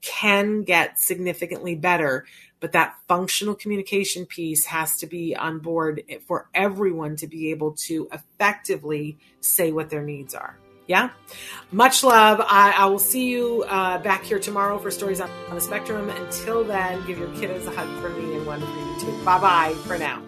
can 0.00 0.62
get 0.62 0.98
significantly 0.98 1.74
better 1.74 2.24
but 2.60 2.72
that 2.72 2.96
functional 3.06 3.54
communication 3.54 4.26
piece 4.26 4.66
has 4.66 4.96
to 4.98 5.06
be 5.06 5.36
on 5.36 5.60
board 5.60 6.02
for 6.26 6.48
everyone 6.54 7.14
to 7.16 7.26
be 7.26 7.50
able 7.50 7.72
to 7.72 8.08
effectively 8.12 9.16
say 9.40 9.70
what 9.70 9.90
their 9.90 10.02
needs 10.02 10.34
are. 10.34 10.58
Yeah. 10.88 11.10
Much 11.70 12.02
love. 12.02 12.40
I, 12.40 12.74
I 12.76 12.86
will 12.86 12.98
see 12.98 13.28
you 13.28 13.64
uh, 13.68 13.98
back 13.98 14.24
here 14.24 14.38
tomorrow 14.38 14.78
for 14.78 14.90
Stories 14.90 15.20
on, 15.20 15.30
the 15.50 15.60
Spectrum. 15.60 16.08
Until 16.08 16.64
then, 16.64 17.06
give 17.06 17.18
your 17.18 17.28
kiddos 17.28 17.66
a 17.66 17.70
hug 17.70 18.02
from 18.02 18.18
me 18.18 18.36
and 18.36 18.46
one 18.46 18.60
for 18.60 18.66
you 18.66 19.00
too. 19.00 19.24
Bye 19.24 19.38
bye 19.38 19.74
for 19.86 19.98
now. 19.98 20.22